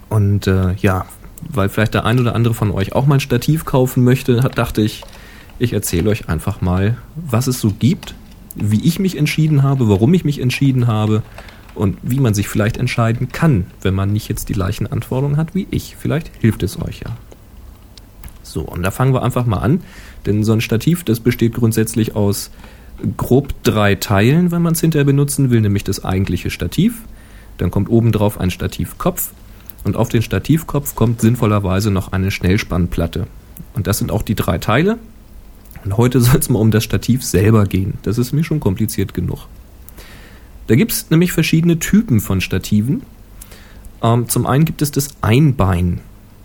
Und 0.08 0.46
äh, 0.46 0.74
ja, 0.74 1.06
weil 1.48 1.68
vielleicht 1.68 1.94
der 1.94 2.04
ein 2.04 2.18
oder 2.18 2.34
andere 2.34 2.54
von 2.54 2.72
euch 2.72 2.92
auch 2.92 3.06
mal 3.06 3.14
ein 3.14 3.20
Stativ 3.20 3.64
kaufen 3.64 4.02
möchte, 4.02 4.36
dachte 4.54 4.82
ich, 4.82 5.04
ich 5.60 5.72
erzähle 5.72 6.10
euch 6.10 6.28
einfach 6.28 6.60
mal, 6.60 6.96
was 7.14 7.46
es 7.46 7.60
so 7.60 7.72
gibt, 7.78 8.14
wie 8.56 8.84
ich 8.84 8.98
mich 8.98 9.16
entschieden 9.16 9.62
habe, 9.62 9.88
warum 9.88 10.12
ich 10.14 10.24
mich 10.24 10.40
entschieden 10.40 10.88
habe 10.88 11.22
und 11.74 11.98
wie 12.02 12.18
man 12.18 12.34
sich 12.34 12.48
vielleicht 12.48 12.78
entscheiden 12.78 13.28
kann, 13.30 13.66
wenn 13.82 13.94
man 13.94 14.12
nicht 14.12 14.28
jetzt 14.28 14.48
die 14.48 14.54
gleichen 14.54 14.86
Anforderungen 14.88 15.36
hat 15.36 15.54
wie 15.54 15.68
ich. 15.70 15.96
Vielleicht 15.96 16.30
hilft 16.40 16.64
es 16.64 16.80
euch 16.82 17.00
ja. 17.00 17.16
So, 18.58 18.64
und 18.64 18.82
da 18.82 18.90
fangen 18.90 19.14
wir 19.14 19.22
einfach 19.22 19.46
mal 19.46 19.58
an. 19.58 19.82
Denn 20.26 20.42
so 20.42 20.52
ein 20.52 20.60
Stativ, 20.60 21.04
das 21.04 21.20
besteht 21.20 21.54
grundsätzlich 21.54 22.16
aus 22.16 22.50
grob 23.16 23.54
drei 23.62 23.94
Teilen, 23.94 24.50
wenn 24.50 24.62
man 24.62 24.72
es 24.72 24.80
hinterher 24.80 25.04
benutzen 25.04 25.50
will, 25.50 25.60
nämlich 25.60 25.84
das 25.84 26.04
eigentliche 26.04 26.50
Stativ. 26.50 27.02
Dann 27.58 27.70
kommt 27.70 27.88
obendrauf 27.88 28.40
ein 28.40 28.50
Stativkopf 28.50 29.30
und 29.84 29.94
auf 29.94 30.08
den 30.08 30.22
Stativkopf 30.22 30.96
kommt 30.96 31.20
sinnvollerweise 31.20 31.92
noch 31.92 32.10
eine 32.10 32.32
Schnellspannplatte. 32.32 33.28
Und 33.74 33.86
das 33.86 33.98
sind 33.98 34.10
auch 34.10 34.22
die 34.22 34.34
drei 34.34 34.58
Teile. 34.58 34.98
Und 35.84 35.96
heute 35.96 36.20
soll 36.20 36.40
es 36.40 36.48
mal 36.48 36.58
um 36.58 36.72
das 36.72 36.82
Stativ 36.82 37.24
selber 37.24 37.64
gehen. 37.64 37.94
Das 38.02 38.18
ist 38.18 38.32
mir 38.32 38.42
schon 38.42 38.58
kompliziert 38.58 39.14
genug. 39.14 39.46
Da 40.66 40.74
gibt 40.74 40.90
es 40.90 41.10
nämlich 41.10 41.30
verschiedene 41.30 41.78
Typen 41.78 42.18
von 42.18 42.40
Stativen. 42.40 43.04
Ähm, 44.02 44.28
zum 44.28 44.46
einen 44.46 44.64
gibt 44.64 44.82
es 44.82 44.90
das 44.90 45.10
Einbein. 45.20 46.00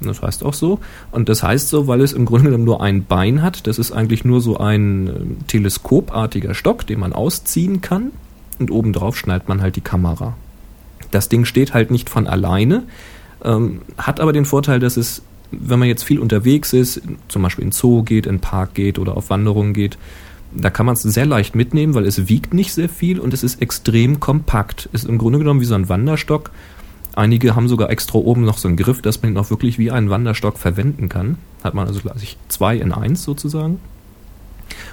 Das 0.08 0.22
heißt 0.22 0.44
auch 0.44 0.54
so. 0.54 0.80
Und 1.12 1.30
das 1.30 1.44
heißt 1.44 1.70
so, 1.70 1.88
weil 1.88 2.02
es 2.02 2.14
im 2.14 2.26
Grunde 2.26 2.46
genommen 2.46 2.66
nur 2.66 2.82
ein 2.82 3.06
Bein 3.06 3.42
hat. 3.42 3.68
Das 3.68 3.80
ist 3.80 3.92
eigentlich 3.92 4.26
nur 4.26 4.42
so 4.42 4.58
ein 4.58 5.08
äh, 5.08 5.12
teleskopartiger 5.48 6.54
Stock, 6.54 6.86
den 6.88 7.00
man 7.00 7.14
ausziehen 7.14 7.82
kann. 7.82 8.12
Und 8.60 8.72
obendrauf 8.72 9.18
schneidet 9.18 9.48
man 9.48 9.62
halt 9.62 9.76
die 9.76 9.82
Kamera. 9.82 10.36
Das 11.12 11.30
Ding 11.30 11.46
steht 11.46 11.74
halt 11.74 11.92
nicht 11.92 12.10
von 12.10 12.28
alleine, 12.28 12.84
ähm, 13.44 13.82
hat 13.98 14.20
aber 14.20 14.34
den 14.34 14.46
Vorteil, 14.46 14.80
dass 14.80 14.98
es, 14.98 15.22
wenn 15.52 15.80
man 15.80 15.88
jetzt 15.88 16.04
viel 16.04 16.20
unterwegs 16.20 16.74
ist, 16.74 17.02
zum 17.28 17.44
Beispiel 17.44 17.66
in 17.66 17.72
Zoo 17.72 18.04
geht, 18.04 18.26
in 18.26 18.40
Park 18.40 18.74
geht 18.74 18.98
oder 18.98 19.16
auf 19.16 19.30
Wanderungen 19.30 19.74
geht, 19.74 19.98
da 20.56 20.70
kann 20.70 20.86
man 20.86 20.94
es 20.94 21.02
sehr 21.02 21.26
leicht 21.26 21.56
mitnehmen, 21.56 21.94
weil 21.94 22.06
es 22.06 22.30
wiegt 22.30 22.54
nicht 22.54 22.74
sehr 22.74 22.90
viel 22.90 23.20
und 23.20 23.34
es 23.34 23.44
ist 23.44 23.62
extrem 23.62 24.20
kompakt. 24.20 24.90
Ist 24.94 25.06
im 25.06 25.18
Grunde 25.18 25.40
genommen 25.40 25.62
wie 25.62 25.66
so 25.66 25.76
ein 25.76 25.90
Wanderstock 25.90 26.52
Einige 27.16 27.56
haben 27.56 27.68
sogar 27.68 27.90
extra 27.90 28.18
oben 28.18 28.44
noch 28.44 28.58
so 28.58 28.68
einen 28.68 28.78
Griff, 28.78 29.02
dass 29.02 29.22
man 29.22 29.34
ihn 29.34 29.38
auch 29.38 29.50
wirklich 29.50 29.78
wie 29.78 29.92
einen 29.92 30.10
Wanderstock 30.10 30.58
verwenden 30.58 31.10
kann. 31.10 31.38
Hat 31.64 31.74
man 31.74 31.88
also 31.88 32.00
gleich 32.02 32.38
zwei 32.48 32.76
in 32.76 32.92
eins 32.92 33.24
sozusagen. 33.24 33.80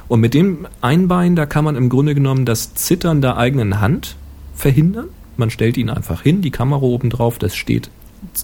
Und 0.09 0.21
mit 0.21 0.35
dem 0.35 0.67
Einbein, 0.81 1.35
da 1.37 1.47
kann 1.47 1.65
man 1.65 1.77
im 1.77 1.89
Grunde 1.89 2.15
genommen 2.15 2.45
das 2.45 2.75
Zittern 2.75 3.23
der 3.23 3.37
eigenen 3.37 3.81
Hand 3.81 4.17
verhindern. 4.55 5.09
Man 5.37 5.51
stellt 5.51 5.79
ihn 5.79 5.89
einfach 5.89 6.23
hin, 6.23 6.43
die 6.43 6.51
Kamera 6.51 6.83
oben 6.83 7.09
drauf, 7.09 7.39
das 7.39 7.57
steht 7.57 7.91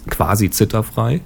quasi 0.09 0.51
zitterfrei. 0.51 1.21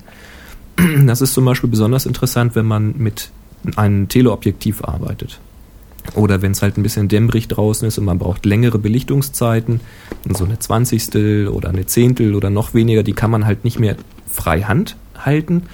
Das 1.04 1.20
ist 1.20 1.34
zum 1.34 1.44
Beispiel 1.44 1.70
besonders 1.70 2.06
interessant, 2.06 2.54
wenn 2.54 2.66
man 2.66 2.94
mit 2.96 3.30
einem 3.76 4.08
Teleobjektiv 4.08 4.82
arbeitet. 4.82 5.38
Oder 6.14 6.42
wenn 6.42 6.52
es 6.52 6.62
halt 6.62 6.76
ein 6.76 6.82
bisschen 6.82 7.08
dämmerig 7.08 7.48
draußen 7.48 7.86
ist 7.86 7.98
und 7.98 8.04
man 8.04 8.18
braucht 8.18 8.46
längere 8.46 8.78
Belichtungszeiten, 8.78 9.80
so 10.28 10.44
eine 10.44 10.58
Zwanzigstel 10.58 11.48
oder 11.48 11.68
eine 11.68 11.86
Zehntel 11.86 12.34
oder 12.34 12.50
noch 12.50 12.74
weniger, 12.74 13.02
die 13.02 13.12
kann 13.12 13.30
man 13.30 13.46
halt 13.46 13.64
nicht 13.64 13.78
mehr 13.78 13.96
frei 14.30 14.62
Hand 14.62 14.96
halten. 15.16 15.64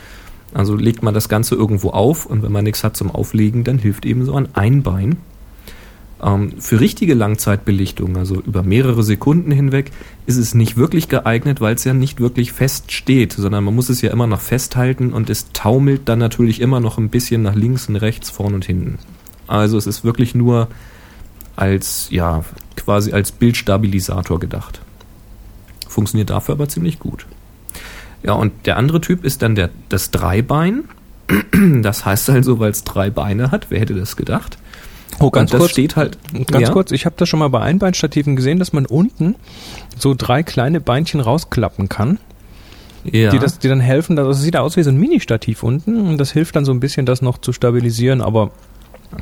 Also 0.52 0.74
legt 0.74 1.02
man 1.02 1.14
das 1.14 1.28
Ganze 1.28 1.54
irgendwo 1.54 1.90
auf 1.90 2.26
und 2.26 2.42
wenn 2.42 2.52
man 2.52 2.64
nichts 2.64 2.84
hat 2.84 2.96
zum 2.96 3.10
Auflegen, 3.10 3.64
dann 3.64 3.78
hilft 3.78 4.06
eben 4.06 4.24
so 4.24 4.34
ein 4.34 4.54
Einbein. 4.54 5.16
Ähm, 6.22 6.52
für 6.58 6.80
richtige 6.80 7.14
Langzeitbelichtung, 7.14 8.16
also 8.16 8.36
über 8.36 8.62
mehrere 8.62 9.02
Sekunden 9.02 9.50
hinweg, 9.50 9.90
ist 10.24 10.38
es 10.38 10.54
nicht 10.54 10.76
wirklich 10.76 11.08
geeignet, 11.08 11.60
weil 11.60 11.74
es 11.74 11.84
ja 11.84 11.92
nicht 11.92 12.20
wirklich 12.20 12.52
fest 12.52 12.92
steht, 12.92 13.34
sondern 13.34 13.64
man 13.64 13.74
muss 13.74 13.90
es 13.90 14.00
ja 14.00 14.10
immer 14.10 14.26
noch 14.26 14.40
festhalten 14.40 15.12
und 15.12 15.28
es 15.28 15.52
taumelt 15.52 16.02
dann 16.06 16.18
natürlich 16.18 16.60
immer 16.60 16.80
noch 16.80 16.96
ein 16.96 17.10
bisschen 17.10 17.42
nach 17.42 17.54
links 17.54 17.88
und 17.88 17.96
rechts, 17.96 18.30
vorn 18.30 18.54
und 18.54 18.64
hinten. 18.64 18.98
Also 19.46 19.78
es 19.78 19.86
ist 19.86 20.04
wirklich 20.04 20.34
nur 20.34 20.68
als, 21.56 22.08
ja, 22.10 22.44
quasi 22.76 23.12
als 23.12 23.32
Bildstabilisator 23.32 24.38
gedacht. 24.38 24.80
Funktioniert 25.88 26.30
dafür 26.30 26.54
aber 26.54 26.68
ziemlich 26.68 26.98
gut. 26.98 27.26
Ja, 28.22 28.32
und 28.32 28.66
der 28.66 28.76
andere 28.76 29.00
Typ 29.00 29.24
ist 29.24 29.42
dann 29.42 29.54
der, 29.54 29.70
das 29.88 30.10
Dreibein. 30.10 30.84
Das 31.82 32.04
heißt 32.04 32.28
also, 32.30 32.58
weil 32.58 32.70
es 32.70 32.84
drei 32.84 33.08
Beine 33.08 33.50
hat. 33.50 33.66
Wer 33.70 33.80
hätte 33.80 33.94
das 33.94 34.16
gedacht? 34.16 34.58
Oh, 35.18 35.30
ganz 35.30 35.50
kurz, 35.50 35.70
steht 35.70 35.96
halt. 35.96 36.18
Ganz 36.46 36.68
ja? 36.68 36.70
kurz, 36.70 36.92
ich 36.92 37.06
habe 37.06 37.16
das 37.18 37.28
schon 37.28 37.38
mal 37.38 37.48
bei 37.48 37.60
Einbeinstativen 37.60 38.36
gesehen, 38.36 38.58
dass 38.58 38.72
man 38.72 38.84
unten 38.84 39.36
so 39.98 40.14
drei 40.16 40.42
kleine 40.42 40.80
Beinchen 40.80 41.20
rausklappen 41.20 41.88
kann. 41.88 42.18
Ja. 43.04 43.30
Die, 43.30 43.38
das, 43.38 43.58
die 43.58 43.68
dann 43.68 43.80
helfen, 43.80 44.16
das 44.16 44.42
sieht 44.42 44.56
aus 44.56 44.76
wie 44.76 44.82
so 44.82 44.90
ein 44.90 44.98
Mini-Stativ 44.98 45.62
unten 45.62 46.08
und 46.08 46.18
das 46.18 46.32
hilft 46.32 46.56
dann 46.56 46.64
so 46.64 46.72
ein 46.72 46.80
bisschen, 46.80 47.06
das 47.06 47.22
noch 47.22 47.38
zu 47.38 47.52
stabilisieren, 47.52 48.20
aber 48.20 48.50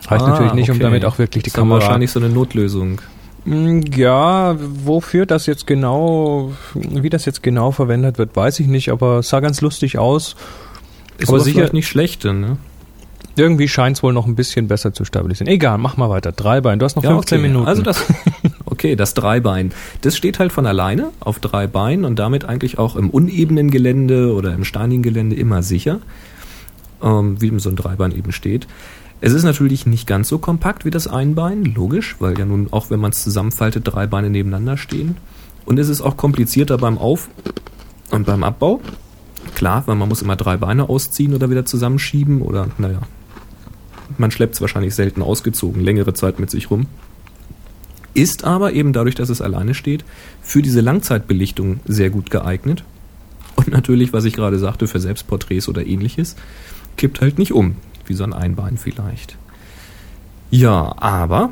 Reicht 0.09 0.23
ah, 0.23 0.29
natürlich 0.29 0.55
nicht, 0.55 0.71
okay. 0.71 0.79
um 0.79 0.81
damit 0.81 1.05
auch 1.05 1.19
wirklich 1.19 1.45
die 1.45 1.51
das 1.51 1.57
Kamera. 1.57 1.81
wahrscheinlich 1.81 2.11
so 2.11 2.21
eine 2.21 2.29
Notlösung. 2.29 3.01
Mm, 3.45 3.81
ja, 3.95 4.57
wofür 4.59 5.27
das 5.27 5.47
jetzt 5.47 5.67
genau, 5.67 6.53
wie 6.75 7.11
das 7.11 7.25
jetzt 7.25 7.43
genau 7.43 7.71
verwendet 7.71 8.19
wird, 8.19 8.35
weiß 8.35 8.61
ich 8.61 8.67
nicht, 8.67 8.91
aber 8.91 9.19
es 9.19 9.29
sah 9.29 9.41
ganz 9.41 9.61
lustig 9.61 9.99
aus. 9.99 10.37
Ist 11.19 11.29
aber 11.29 11.41
sicher 11.41 11.71
nicht 11.73 11.87
schlecht, 11.87 12.25
ne? 12.25 12.57
Irgendwie 13.37 13.67
scheint 13.69 13.97
es 13.97 14.03
wohl 14.03 14.13
noch 14.13 14.27
ein 14.27 14.37
bisschen 14.37 14.69
besser 14.69 14.93
zu 14.93 15.05
stabilisieren. 15.05 15.53
Egal, 15.53 15.79
mach 15.79 15.97
mal 15.97 16.09
weiter. 16.09 16.31
Dreibein, 16.31 16.79
du 16.79 16.85
hast 16.85 16.95
noch 16.95 17.03
Ja, 17.03 17.11
15 17.11 17.39
okay. 17.39 17.49
Minuten. 17.49 17.67
Also 17.67 17.83
das, 17.83 18.05
okay, 18.65 18.95
das 18.95 19.15
Dreibein. 19.15 19.73
Das 20.03 20.17
steht 20.17 20.39
halt 20.39 20.53
von 20.53 20.67
alleine 20.67 21.11
auf 21.19 21.41
drei 21.41 21.67
Beinen 21.67 22.05
und 22.05 22.19
damit 22.19 22.45
eigentlich 22.45 22.79
auch 22.79 22.95
im 22.95 23.11
unebenen 23.11 23.71
Gelände 23.71 24.33
oder 24.33 24.55
im 24.55 24.65
steinigen 24.65 25.03
Gelände 25.03 25.35
immer 25.35 25.63
sicher, 25.65 25.99
ähm, 27.03 27.41
wie 27.41 27.59
so 27.59 27.71
ein 27.71 27.77
Dreibein 27.77 28.13
eben 28.13 28.31
steht. 28.31 28.69
Es 29.21 29.33
ist 29.33 29.45
natürlich 29.45 29.87
nicht 29.87 30.07
ganz 30.07 30.29
so 30.29 30.39
kompakt 30.39 30.85
wie 30.85 30.91
das 30.91 31.07
Einbein, 31.07 31.65
logisch, 31.65 32.17
weil 32.19 32.39
ja 32.39 32.45
nun 32.45 32.69
auch 32.71 32.91
wenn 32.91 33.01
man 33.01 33.13
es 33.13 33.23
zusammenfaltet, 33.23 33.83
drei 33.87 34.07
Beine 34.07 34.31
nebeneinander 34.31 34.77
stehen. 34.77 35.17
Und 35.65 35.79
es 35.79 35.89
ist 35.89 36.03
auch 36.03 36.17
komplizierter 36.17 36.77
beim 36.77 36.99
Auf- 36.99 37.29
und 38.11 38.27
beim 38.27 38.45
Abbau. 38.45 38.81
Klar, 39.55 39.85
weil 39.87 39.97
man 39.97 40.09
muss 40.09 40.23
immer 40.23 40.37
drei 40.37 40.57
Beine 40.57 40.89
ausziehen 40.89 41.35
oder 41.35 41.49
wieder 41.49 41.65
zusammenschieben 41.65 42.43
oder, 42.43 42.69
naja, 42.79 43.01
man 44.19 44.31
schleppt 44.31 44.55
es 44.55 44.61
wahrscheinlich 44.61 44.95
selten 44.95 45.23
ausgezogen, 45.23 45.83
längere 45.83 46.15
Zeit 46.15 46.39
mit 46.39 46.51
sich 46.51 46.71
rum. 46.71 46.87
Ist 48.13 48.45
aber 48.45 48.73
eben 48.73 48.93
dadurch, 48.93 49.15
dass 49.15 49.29
es 49.29 49.41
alleine 49.41 49.75
steht, 49.75 50.05
für 50.41 50.63
diese 50.63 50.81
Langzeitbelichtung 50.81 51.81
sehr 51.87 52.11
gut 52.11 52.31
geeignet. 52.31 52.85
Und 53.57 53.69
natürlich, 53.69 54.13
was 54.13 54.25
ich 54.25 54.35
gerade 54.35 54.59
sagte, 54.59 54.87
für 54.87 55.01
Selbstporträts 55.01 55.69
oder 55.69 55.87
ähnliches, 55.87 56.37
kippt 56.97 57.21
halt 57.21 57.39
nicht 57.39 57.53
um, 57.53 57.77
wie 58.09 58.15
so 58.15 58.25
ein 58.25 58.33
Einbein 58.33 58.77
vielleicht. 58.77 59.37
Ja, 60.51 60.95
aber 60.99 61.51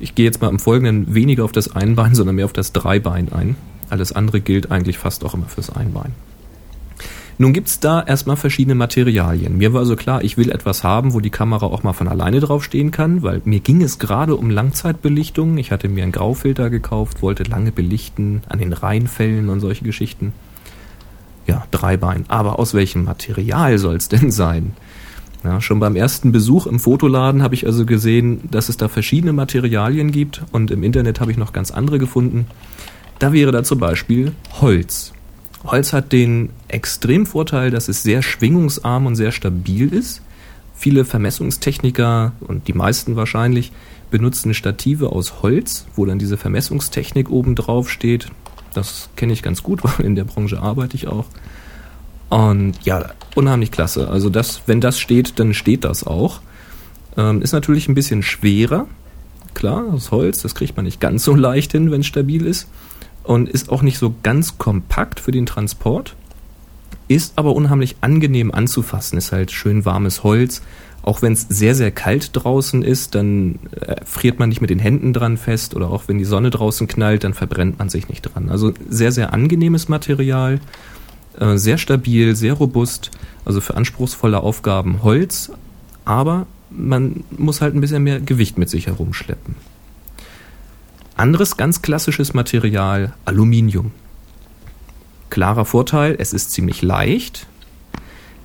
ich 0.00 0.14
gehe 0.14 0.24
jetzt 0.24 0.42
mal 0.42 0.48
im 0.48 0.58
Folgenden 0.58 1.14
weniger 1.14 1.44
auf 1.44 1.52
das 1.52 1.74
Einbein, 1.74 2.14
sondern 2.16 2.36
mehr 2.36 2.44
auf 2.44 2.52
das 2.52 2.72
Dreibein 2.72 3.32
ein. 3.32 3.56
Alles 3.90 4.12
andere 4.12 4.40
gilt 4.40 4.70
eigentlich 4.70 4.98
fast 4.98 5.24
auch 5.24 5.34
immer 5.34 5.46
fürs 5.46 5.70
Einbein. 5.70 6.12
Nun 7.38 7.52
gibt's 7.52 7.80
da 7.80 8.02
erstmal 8.02 8.36
verschiedene 8.36 8.74
Materialien. 8.74 9.58
Mir 9.58 9.72
war 9.72 9.80
also 9.80 9.96
klar, 9.96 10.22
ich 10.22 10.36
will 10.36 10.50
etwas 10.50 10.84
haben, 10.84 11.12
wo 11.14 11.20
die 11.20 11.30
Kamera 11.30 11.66
auch 11.66 11.82
mal 11.82 11.92
von 11.92 12.08
alleine 12.08 12.40
draufstehen 12.40 12.90
kann, 12.90 13.22
weil 13.22 13.40
mir 13.44 13.60
ging 13.60 13.82
es 13.82 13.98
gerade 13.98 14.36
um 14.36 14.50
Langzeitbelichtung. 14.50 15.58
Ich 15.58 15.72
hatte 15.72 15.88
mir 15.88 16.02
einen 16.02 16.12
Graufilter 16.12 16.70
gekauft, 16.70 17.22
wollte 17.22 17.42
lange 17.42 17.72
belichten, 17.72 18.42
an 18.48 18.58
den 18.58 18.72
Rheinfällen 18.72 19.48
und 19.48 19.60
solche 19.60 19.84
Geschichten. 19.84 20.32
Ja, 21.46 21.64
Dreibein. 21.70 22.24
Aber 22.28 22.58
aus 22.58 22.74
welchem 22.74 23.04
Material 23.04 23.78
soll's 23.78 24.08
denn 24.08 24.30
sein? 24.30 24.74
Ja, 25.44 25.60
schon 25.60 25.80
beim 25.80 25.96
ersten 25.96 26.30
Besuch 26.30 26.66
im 26.66 26.78
Fotoladen 26.78 27.42
habe 27.42 27.54
ich 27.54 27.66
also 27.66 27.84
gesehen, 27.84 28.48
dass 28.50 28.68
es 28.68 28.76
da 28.76 28.88
verschiedene 28.88 29.32
Materialien 29.32 30.12
gibt 30.12 30.42
und 30.52 30.70
im 30.70 30.84
Internet 30.84 31.20
habe 31.20 31.32
ich 31.32 31.36
noch 31.36 31.52
ganz 31.52 31.72
andere 31.72 31.98
gefunden. 31.98 32.46
Da 33.18 33.32
wäre 33.32 33.50
da 33.50 33.64
zum 33.64 33.80
Beispiel 33.80 34.32
Holz. 34.60 35.12
Holz 35.64 35.92
hat 35.92 36.12
den 36.12 36.50
Extremvorteil, 36.68 37.70
dass 37.70 37.88
es 37.88 38.02
sehr 38.02 38.22
schwingungsarm 38.22 39.06
und 39.06 39.16
sehr 39.16 39.32
stabil 39.32 39.92
ist. 39.92 40.22
Viele 40.74 41.04
Vermessungstechniker 41.04 42.32
und 42.40 42.68
die 42.68 42.72
meisten 42.72 43.16
wahrscheinlich 43.16 43.72
benutzen 44.10 44.54
Stative 44.54 45.10
aus 45.10 45.42
Holz, 45.42 45.86
wo 45.96 46.04
dann 46.04 46.18
diese 46.18 46.36
Vermessungstechnik 46.36 47.30
oben 47.30 47.54
drauf 47.54 47.90
steht. 47.90 48.28
Das 48.74 49.08
kenne 49.16 49.32
ich 49.32 49.42
ganz 49.42 49.62
gut, 49.62 49.82
weil 49.84 50.06
in 50.06 50.14
der 50.14 50.24
Branche 50.24 50.60
arbeite 50.60 50.96
ich 50.96 51.08
auch. 51.08 51.26
Und 52.28 52.74
ja, 52.84 53.10
unheimlich 53.34 53.70
klasse. 53.70 54.08
Also 54.08 54.30
das, 54.30 54.62
wenn 54.66 54.80
das 54.80 54.98
steht, 54.98 55.38
dann 55.38 55.54
steht 55.54 55.84
das 55.84 56.06
auch. 56.06 56.40
Ähm, 57.16 57.42
ist 57.42 57.52
natürlich 57.52 57.88
ein 57.88 57.94
bisschen 57.94 58.22
schwerer. 58.22 58.86
Klar, 59.54 59.84
aus 59.92 60.10
Holz, 60.10 60.42
das 60.42 60.54
kriegt 60.54 60.76
man 60.76 60.84
nicht 60.84 61.00
ganz 61.00 61.24
so 61.24 61.34
leicht 61.34 61.72
hin, 61.72 61.90
wenn 61.90 62.00
es 62.00 62.06
stabil 62.06 62.46
ist. 62.46 62.68
Und 63.24 63.48
ist 63.48 63.70
auch 63.70 63.82
nicht 63.82 63.98
so 63.98 64.14
ganz 64.22 64.58
kompakt 64.58 65.20
für 65.20 65.30
den 65.30 65.46
Transport. 65.46 66.16
Ist 67.08 67.34
aber 67.36 67.54
unheimlich 67.54 67.96
angenehm 68.00 68.52
anzufassen. 68.52 69.18
Ist 69.18 69.32
halt 69.32 69.52
schön 69.52 69.84
warmes 69.84 70.24
Holz. 70.24 70.62
Auch 71.02 71.20
wenn 71.20 71.32
es 71.32 71.46
sehr, 71.48 71.74
sehr 71.74 71.90
kalt 71.90 72.30
draußen 72.32 72.82
ist, 72.82 73.14
dann 73.14 73.58
äh, 73.80 73.96
friert 74.04 74.38
man 74.38 74.48
nicht 74.48 74.60
mit 74.60 74.70
den 74.70 74.78
Händen 74.78 75.12
dran 75.12 75.36
fest. 75.36 75.74
Oder 75.74 75.90
auch 75.90 76.04
wenn 76.06 76.18
die 76.18 76.24
Sonne 76.24 76.50
draußen 76.50 76.86
knallt, 76.86 77.24
dann 77.24 77.34
verbrennt 77.34 77.78
man 77.78 77.88
sich 77.88 78.08
nicht 78.08 78.22
dran. 78.22 78.48
Also 78.48 78.72
sehr, 78.88 79.12
sehr 79.12 79.32
angenehmes 79.32 79.88
Material. 79.88 80.60
Äh, 81.38 81.56
sehr 81.56 81.78
stabil, 81.78 82.36
sehr 82.36 82.54
robust. 82.54 83.10
Also 83.44 83.60
für 83.60 83.76
anspruchsvolle 83.76 84.40
Aufgaben 84.40 85.02
Holz. 85.02 85.50
Aber 86.04 86.46
man 86.70 87.24
muss 87.36 87.60
halt 87.60 87.74
ein 87.74 87.80
bisschen 87.80 88.02
mehr 88.02 88.20
Gewicht 88.20 88.58
mit 88.58 88.70
sich 88.70 88.86
herumschleppen. 88.86 89.56
Anderes 91.16 91.56
ganz 91.56 91.82
klassisches 91.82 92.34
Material, 92.34 93.12
Aluminium. 93.24 93.92
Klarer 95.30 95.64
Vorteil, 95.64 96.16
es 96.18 96.32
ist 96.32 96.50
ziemlich 96.50 96.82
leicht. 96.82 97.46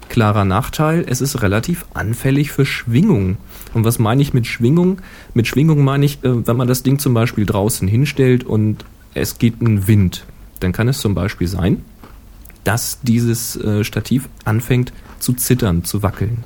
Klarer 0.09 0.45
Nachteil, 0.45 1.05
es 1.07 1.21
ist 1.21 1.41
relativ 1.41 1.85
anfällig 1.93 2.51
für 2.51 2.65
Schwingung. 2.65 3.37
Und 3.73 3.83
was 3.83 3.99
meine 3.99 4.21
ich 4.21 4.33
mit 4.33 4.47
Schwingung? 4.47 5.01
Mit 5.33 5.47
Schwingung 5.47 5.83
meine 5.83 6.05
ich, 6.05 6.23
äh, 6.23 6.47
wenn 6.47 6.57
man 6.57 6.67
das 6.67 6.83
Ding 6.83 6.99
zum 6.99 7.13
Beispiel 7.13 7.45
draußen 7.45 7.87
hinstellt 7.87 8.43
und 8.43 8.85
es 9.13 9.37
geht 9.37 9.61
ein 9.61 9.87
Wind, 9.87 10.25
dann 10.59 10.71
kann 10.71 10.87
es 10.87 10.99
zum 10.99 11.13
Beispiel 11.13 11.47
sein, 11.47 11.83
dass 12.67 12.99
dieses 13.01 13.55
äh, 13.55 13.85
Stativ 13.85 14.27
anfängt 14.43 14.91
zu 15.19 15.31
zittern, 15.31 15.85
zu 15.85 16.03
wackeln. 16.03 16.43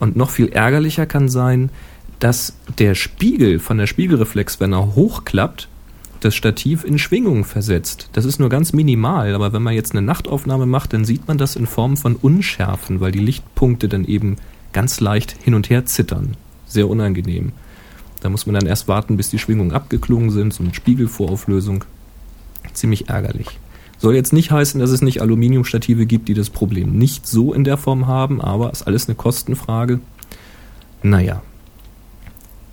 Und 0.00 0.16
noch 0.16 0.30
viel 0.30 0.48
ärgerlicher 0.48 1.06
kann 1.06 1.28
sein, 1.28 1.70
dass 2.18 2.56
der 2.78 2.96
Spiegel 2.96 3.60
von 3.60 3.78
der 3.78 3.86
Spiegelreflex, 3.86 4.58
wenn 4.58 4.72
er 4.72 4.96
hochklappt, 4.96 5.68
das 6.18 6.34
Stativ 6.34 6.82
in 6.82 6.98
Schwingung 6.98 7.44
versetzt. 7.44 8.08
Das 8.14 8.24
ist 8.24 8.40
nur 8.40 8.48
ganz 8.48 8.72
minimal, 8.72 9.36
aber 9.36 9.52
wenn 9.52 9.62
man 9.62 9.74
jetzt 9.74 9.92
eine 9.92 10.02
Nachtaufnahme 10.02 10.66
macht, 10.66 10.92
dann 10.92 11.04
sieht 11.04 11.28
man 11.28 11.38
das 11.38 11.54
in 11.54 11.68
Form 11.68 11.96
von 11.96 12.16
Unschärfen, 12.16 12.98
weil 13.00 13.12
die 13.12 13.20
Lichtpunkte 13.20 13.88
dann 13.88 14.04
eben 14.04 14.38
ganz 14.72 14.98
leicht 14.98 15.36
hin 15.40 15.54
und 15.54 15.70
her 15.70 15.86
zittern. 15.86 16.36
Sehr 16.66 16.88
unangenehm. 16.88 17.52
Da 18.20 18.28
muss 18.28 18.46
man 18.46 18.56
dann 18.56 18.66
erst 18.66 18.88
warten, 18.88 19.16
bis 19.16 19.30
die 19.30 19.38
Schwingungen 19.38 19.70
abgeklungen 19.70 20.30
sind, 20.30 20.52
so 20.52 20.64
mit 20.64 20.74
Spiegelvorauflösung. 20.74 21.84
Ziemlich 22.72 23.08
ärgerlich. 23.08 23.60
Soll 24.02 24.16
jetzt 24.16 24.32
nicht 24.32 24.50
heißen, 24.50 24.80
dass 24.80 24.90
es 24.90 25.00
nicht 25.00 25.22
Aluminiumstative 25.22 26.06
gibt, 26.06 26.26
die 26.26 26.34
das 26.34 26.50
Problem 26.50 26.98
nicht 26.98 27.28
so 27.28 27.54
in 27.54 27.62
der 27.62 27.76
Form 27.76 28.08
haben, 28.08 28.40
aber 28.40 28.72
ist 28.72 28.82
alles 28.82 29.06
eine 29.06 29.14
Kostenfrage. 29.14 30.00
Naja, 31.04 31.40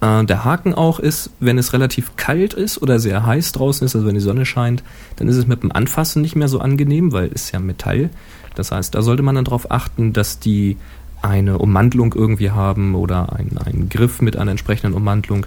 äh, 0.01 0.25
der 0.25 0.43
Haken 0.43 0.73
auch 0.73 0.99
ist, 0.99 1.29
wenn 1.39 1.59
es 1.59 1.71
relativ 1.71 2.15
kalt 2.15 2.55
ist 2.55 2.81
oder 2.81 2.97
sehr 2.97 3.27
heiß 3.27 3.51
draußen 3.51 3.85
ist, 3.85 3.95
also 3.95 4.07
wenn 4.07 4.15
die 4.15 4.21
Sonne 4.21 4.43
scheint, 4.43 4.81
dann 5.17 5.27
ist 5.27 5.35
es 5.35 5.45
mit 5.45 5.61
dem 5.61 5.71
Anfassen 5.71 6.23
nicht 6.23 6.35
mehr 6.35 6.47
so 6.47 6.61
angenehm, 6.61 7.11
weil 7.11 7.29
es 7.31 7.51
ja 7.51 7.59
Metall. 7.59 8.09
Das 8.55 8.71
heißt, 8.71 8.95
da 8.95 9.03
sollte 9.03 9.21
man 9.21 9.35
dann 9.35 9.45
darauf 9.45 9.69
achten, 9.69 10.13
dass 10.13 10.39
die 10.39 10.77
eine 11.21 11.59
Ummantelung 11.59 12.15
irgendwie 12.17 12.49
haben 12.49 12.95
oder 12.95 13.33
einen, 13.33 13.59
einen 13.59 13.89
Griff 13.89 14.19
mit 14.19 14.35
einer 14.35 14.49
entsprechenden 14.49 14.95
Ummantelung, 14.95 15.45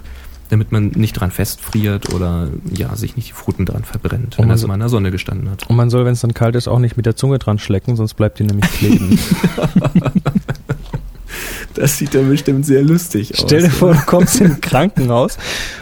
damit 0.53 0.71
man 0.71 0.89
nicht 0.89 1.13
dran 1.13 1.31
festfriert 1.31 2.13
oder 2.13 2.49
ja, 2.71 2.95
sich 2.95 3.15
nicht 3.15 3.29
die 3.29 3.33
Pfoten 3.33 3.65
dran 3.65 3.83
verbrennt, 3.83 4.37
wenn 4.37 4.47
man 4.47 4.55
das 4.55 4.67
mal 4.67 4.75
in 4.75 4.81
der 4.81 4.89
Sonne 4.89 5.09
gestanden 5.09 5.49
hat. 5.49 5.67
Und 5.67 5.75
man 5.75 5.89
soll, 5.89 6.05
wenn 6.05 6.13
es 6.13 6.21
dann 6.21 6.35
kalt 6.35 6.55
ist, 6.55 6.67
auch 6.67 6.79
nicht 6.79 6.95
mit 6.95 7.07
der 7.07 7.15
Zunge 7.15 7.39
dran 7.39 7.57
schlecken, 7.57 7.95
sonst 7.95 8.13
bleibt 8.13 8.39
die 8.39 8.43
nämlich 8.43 8.69
kleben. 8.71 9.19
Das 11.73 11.97
sieht 11.97 12.13
dann 12.13 12.29
bestimmt 12.29 12.67
sehr 12.67 12.83
lustig 12.83 13.31
Stell 13.33 13.63
dir 13.63 13.71
vor, 13.71 13.95
du 13.95 14.01
kommst 14.05 14.39
in 14.39 14.45
ein 14.45 14.61
Krankenhaus 14.61 15.39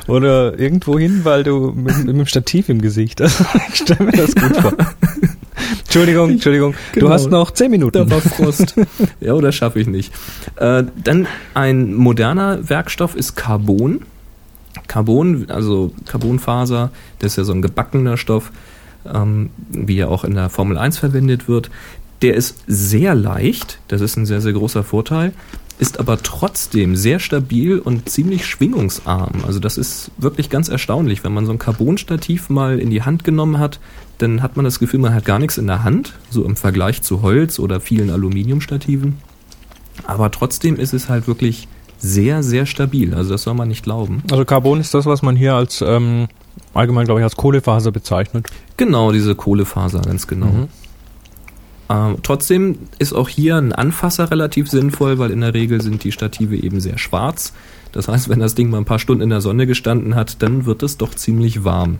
oder 0.07 0.57
irgendwo 0.57 0.97
hin, 0.97 1.21
weil 1.23 1.43
du 1.43 1.73
mit, 1.75 2.05
mit 2.05 2.15
dem 2.15 2.25
Stativ 2.25 2.69
im 2.69 2.81
Gesicht 2.81 3.19
hast. 3.19 3.43
Ich 3.73 3.81
stell 3.81 3.97
mir 3.99 4.13
das 4.13 4.33
gut 4.33 4.55
vor. 4.55 4.73
Entschuldigung, 5.83 6.29
Entschuldigung. 6.29 6.75
Genau. 6.93 7.07
Du 7.07 7.13
hast 7.13 7.29
noch 7.29 7.51
zehn 7.51 7.71
Minuten. 7.71 7.97
Da 7.97 8.09
war 8.09 8.21
Frost. 8.21 8.75
ja, 9.19 9.33
oder 9.33 9.51
schaffe 9.51 9.81
ich 9.81 9.87
nicht. 9.87 10.13
Äh, 10.55 10.85
dann 11.03 11.27
ein 11.53 11.93
moderner 11.93 12.69
Werkstoff 12.69 13.15
ist 13.15 13.35
Carbon. 13.35 14.05
Carbon, 14.87 15.49
also 15.49 15.91
Carbonfaser, 16.05 16.91
das 17.19 17.33
ist 17.33 17.37
ja 17.37 17.43
so 17.43 17.53
ein 17.53 17.61
gebackener 17.61 18.17
Stoff, 18.17 18.51
ähm, 19.11 19.49
wie 19.69 19.97
er 19.97 20.09
auch 20.09 20.23
in 20.23 20.35
der 20.35 20.49
Formel 20.49 20.77
1 20.77 20.97
verwendet 20.97 21.47
wird. 21.47 21.69
Der 22.21 22.35
ist 22.35 22.63
sehr 22.67 23.15
leicht, 23.15 23.79
das 23.87 24.01
ist 24.01 24.15
ein 24.15 24.25
sehr, 24.25 24.41
sehr 24.41 24.53
großer 24.53 24.83
Vorteil, 24.83 25.33
ist 25.79 25.99
aber 25.99 26.21
trotzdem 26.21 26.95
sehr 26.95 27.19
stabil 27.19 27.79
und 27.79 28.07
ziemlich 28.07 28.45
schwingungsarm. 28.45 29.43
Also 29.47 29.59
das 29.59 29.79
ist 29.79 30.11
wirklich 30.19 30.51
ganz 30.51 30.69
erstaunlich. 30.69 31.23
Wenn 31.23 31.33
man 31.33 31.47
so 31.47 31.51
ein 31.51 31.57
Carbonstativ 31.57 32.49
mal 32.49 32.79
in 32.79 32.91
die 32.91 33.01
Hand 33.01 33.23
genommen 33.23 33.57
hat, 33.57 33.79
dann 34.19 34.43
hat 34.43 34.55
man 34.55 34.65
das 34.65 34.77
Gefühl, 34.77 34.99
man 34.99 35.15
hat 35.15 35.25
gar 35.25 35.39
nichts 35.39 35.57
in 35.57 35.65
der 35.65 35.83
Hand, 35.83 36.13
so 36.29 36.45
im 36.45 36.55
Vergleich 36.55 37.01
zu 37.01 37.23
Holz 37.23 37.57
oder 37.57 37.81
vielen 37.81 38.11
Aluminiumstativen. 38.11 39.17
Aber 40.05 40.29
trotzdem 40.29 40.75
ist 40.75 40.93
es 40.93 41.09
halt 41.09 41.27
wirklich 41.27 41.67
sehr, 42.01 42.41
sehr 42.43 42.65
stabil. 42.65 43.13
Also 43.13 43.31
das 43.31 43.43
soll 43.43 43.53
man 43.53 43.67
nicht 43.67 43.83
glauben. 43.83 44.23
Also 44.31 44.43
Carbon 44.43 44.79
ist 44.79 44.93
das, 44.93 45.05
was 45.05 45.21
man 45.21 45.35
hier 45.35 45.53
als 45.53 45.81
ähm, 45.85 46.27
allgemein, 46.73 47.05
glaube 47.05 47.21
ich, 47.21 47.23
als 47.23 47.35
Kohlefaser 47.35 47.91
bezeichnet. 47.91 48.47
Genau, 48.77 49.11
diese 49.11 49.35
Kohlefaser, 49.35 50.01
ganz 50.01 50.25
genau. 50.25 50.47
Mhm. 50.47 50.67
Ähm, 51.89 52.17
trotzdem 52.23 52.79
ist 52.97 53.13
auch 53.13 53.29
hier 53.29 53.57
ein 53.57 53.73
Anfasser 53.73 54.31
relativ 54.31 54.69
sinnvoll, 54.69 55.19
weil 55.19 55.29
in 55.29 55.41
der 55.41 55.53
Regel 55.53 55.81
sind 55.81 56.03
die 56.03 56.11
Stative 56.11 56.55
eben 56.55 56.79
sehr 56.79 56.97
schwarz. 56.97 57.53
Das 57.91 58.07
heißt, 58.07 58.29
wenn 58.29 58.39
das 58.39 58.55
Ding 58.55 58.69
mal 58.69 58.77
ein 58.77 58.85
paar 58.85 58.99
Stunden 58.99 59.21
in 59.21 59.29
der 59.29 59.41
Sonne 59.41 59.67
gestanden 59.67 60.15
hat, 60.15 60.41
dann 60.41 60.65
wird 60.65 60.81
es 60.83 60.97
doch 60.97 61.13
ziemlich 61.13 61.63
warm. 61.63 61.99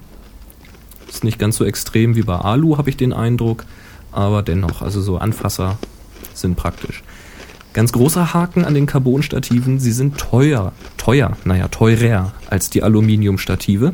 Ist 1.09 1.23
nicht 1.23 1.39
ganz 1.39 1.57
so 1.57 1.65
extrem 1.65 2.15
wie 2.15 2.21
bei 2.21 2.37
Alu, 2.37 2.77
habe 2.77 2.89
ich 2.89 2.97
den 2.97 3.11
Eindruck, 3.11 3.65
aber 4.13 4.41
dennoch, 4.41 4.81
also 4.81 5.01
so 5.01 5.17
Anfasser 5.17 5.77
sind 6.33 6.55
praktisch. 6.55 7.03
Ganz 7.73 7.93
großer 7.93 8.33
Haken 8.33 8.65
an 8.65 8.73
den 8.73 8.85
Carbon-Stativen, 8.85 9.79
sie 9.79 9.93
sind 9.93 10.17
teuer, 10.17 10.73
teuer, 10.97 11.37
naja, 11.45 11.69
teurer 11.69 12.33
als 12.49 12.69
die 12.69 12.83
Aluminium-Stative. 12.83 13.93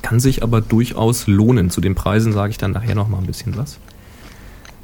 Kann 0.00 0.20
sich 0.20 0.42
aber 0.42 0.60
durchaus 0.62 1.26
lohnen. 1.26 1.70
Zu 1.70 1.82
den 1.82 1.94
Preisen 1.94 2.32
sage 2.32 2.50
ich 2.50 2.58
dann 2.58 2.72
nachher 2.72 2.94
noch 2.94 3.08
mal 3.08 3.18
ein 3.18 3.26
bisschen 3.26 3.56
was. 3.56 3.78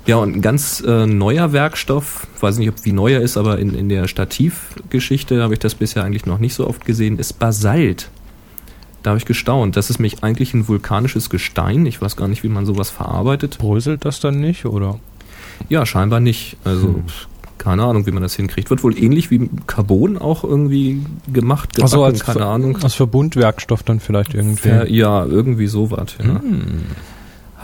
Ja, 0.06 0.16
und 0.16 0.36
ein 0.36 0.42
ganz 0.42 0.82
äh, 0.86 1.06
neuer 1.06 1.52
Werkstoff, 1.52 2.26
weiß 2.40 2.58
nicht, 2.58 2.68
ob 2.68 2.84
wie 2.84 2.92
neu 2.92 3.14
er 3.14 3.22
ist, 3.22 3.38
aber 3.38 3.58
in, 3.58 3.74
in 3.74 3.88
der 3.88 4.06
Stativgeschichte 4.06 5.42
habe 5.42 5.54
ich 5.54 5.60
das 5.60 5.74
bisher 5.74 6.04
eigentlich 6.04 6.26
noch 6.26 6.38
nicht 6.38 6.54
so 6.54 6.66
oft 6.68 6.84
gesehen, 6.84 7.18
ist 7.18 7.38
Basalt. 7.38 8.10
Da 9.02 9.10
habe 9.10 9.18
ich 9.18 9.24
gestaunt. 9.24 9.76
Das 9.76 9.88
ist 9.88 9.98
mich 9.98 10.22
eigentlich 10.22 10.52
ein 10.52 10.68
vulkanisches 10.68 11.30
Gestein. 11.30 11.86
Ich 11.86 12.02
weiß 12.02 12.16
gar 12.16 12.28
nicht, 12.28 12.42
wie 12.42 12.48
man 12.48 12.66
sowas 12.66 12.90
verarbeitet. 12.90 13.58
Bröselt 13.58 14.04
das 14.04 14.20
dann 14.20 14.40
nicht, 14.40 14.66
oder? 14.66 14.98
Ja, 15.68 15.86
scheinbar 15.86 16.20
nicht. 16.20 16.56
Also 16.64 16.88
hm. 16.88 17.04
Keine 17.64 17.82
Ahnung, 17.84 18.06
wie 18.06 18.12
man 18.12 18.22
das 18.22 18.36
hinkriegt. 18.36 18.70
Wird 18.70 18.84
wohl 18.84 18.96
ähnlich 18.96 19.30
wie 19.30 19.48
Carbon 19.66 20.18
auch 20.18 20.44
irgendwie 20.44 21.02
gemacht. 21.32 21.70
Gebacken, 21.74 21.82
also 21.82 22.04
als, 22.04 22.20
keine 22.20 22.46
Ahnung. 22.46 22.78
Als 22.82 22.94
Verbundwerkstoff 22.94 23.82
dann 23.82 24.00
vielleicht 24.00 24.34
irgendwie. 24.34 24.68
Ja, 24.68 24.84
ja 24.84 25.24
irgendwie 25.24 25.66
sowas. 25.66 26.16
Ja. 26.22 26.40
Hm 26.40 26.84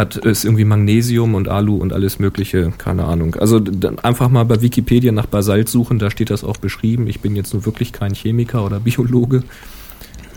hat 0.00 0.16
ist 0.16 0.44
irgendwie 0.44 0.64
Magnesium 0.64 1.34
und 1.34 1.48
Alu 1.48 1.76
und 1.76 1.92
alles 1.92 2.18
mögliche, 2.18 2.72
keine 2.78 3.04
Ahnung. 3.04 3.34
Also 3.34 3.58
dann 3.60 3.98
einfach 3.98 4.30
mal 4.30 4.44
bei 4.44 4.62
Wikipedia 4.62 5.12
nach 5.12 5.26
Basalt 5.26 5.68
suchen, 5.68 5.98
da 5.98 6.10
steht 6.10 6.30
das 6.30 6.42
auch 6.42 6.56
beschrieben. 6.56 7.06
Ich 7.06 7.20
bin 7.20 7.36
jetzt 7.36 7.52
nur 7.52 7.66
wirklich 7.66 7.92
kein 7.92 8.14
Chemiker 8.14 8.64
oder 8.64 8.80
Biologe. 8.80 9.42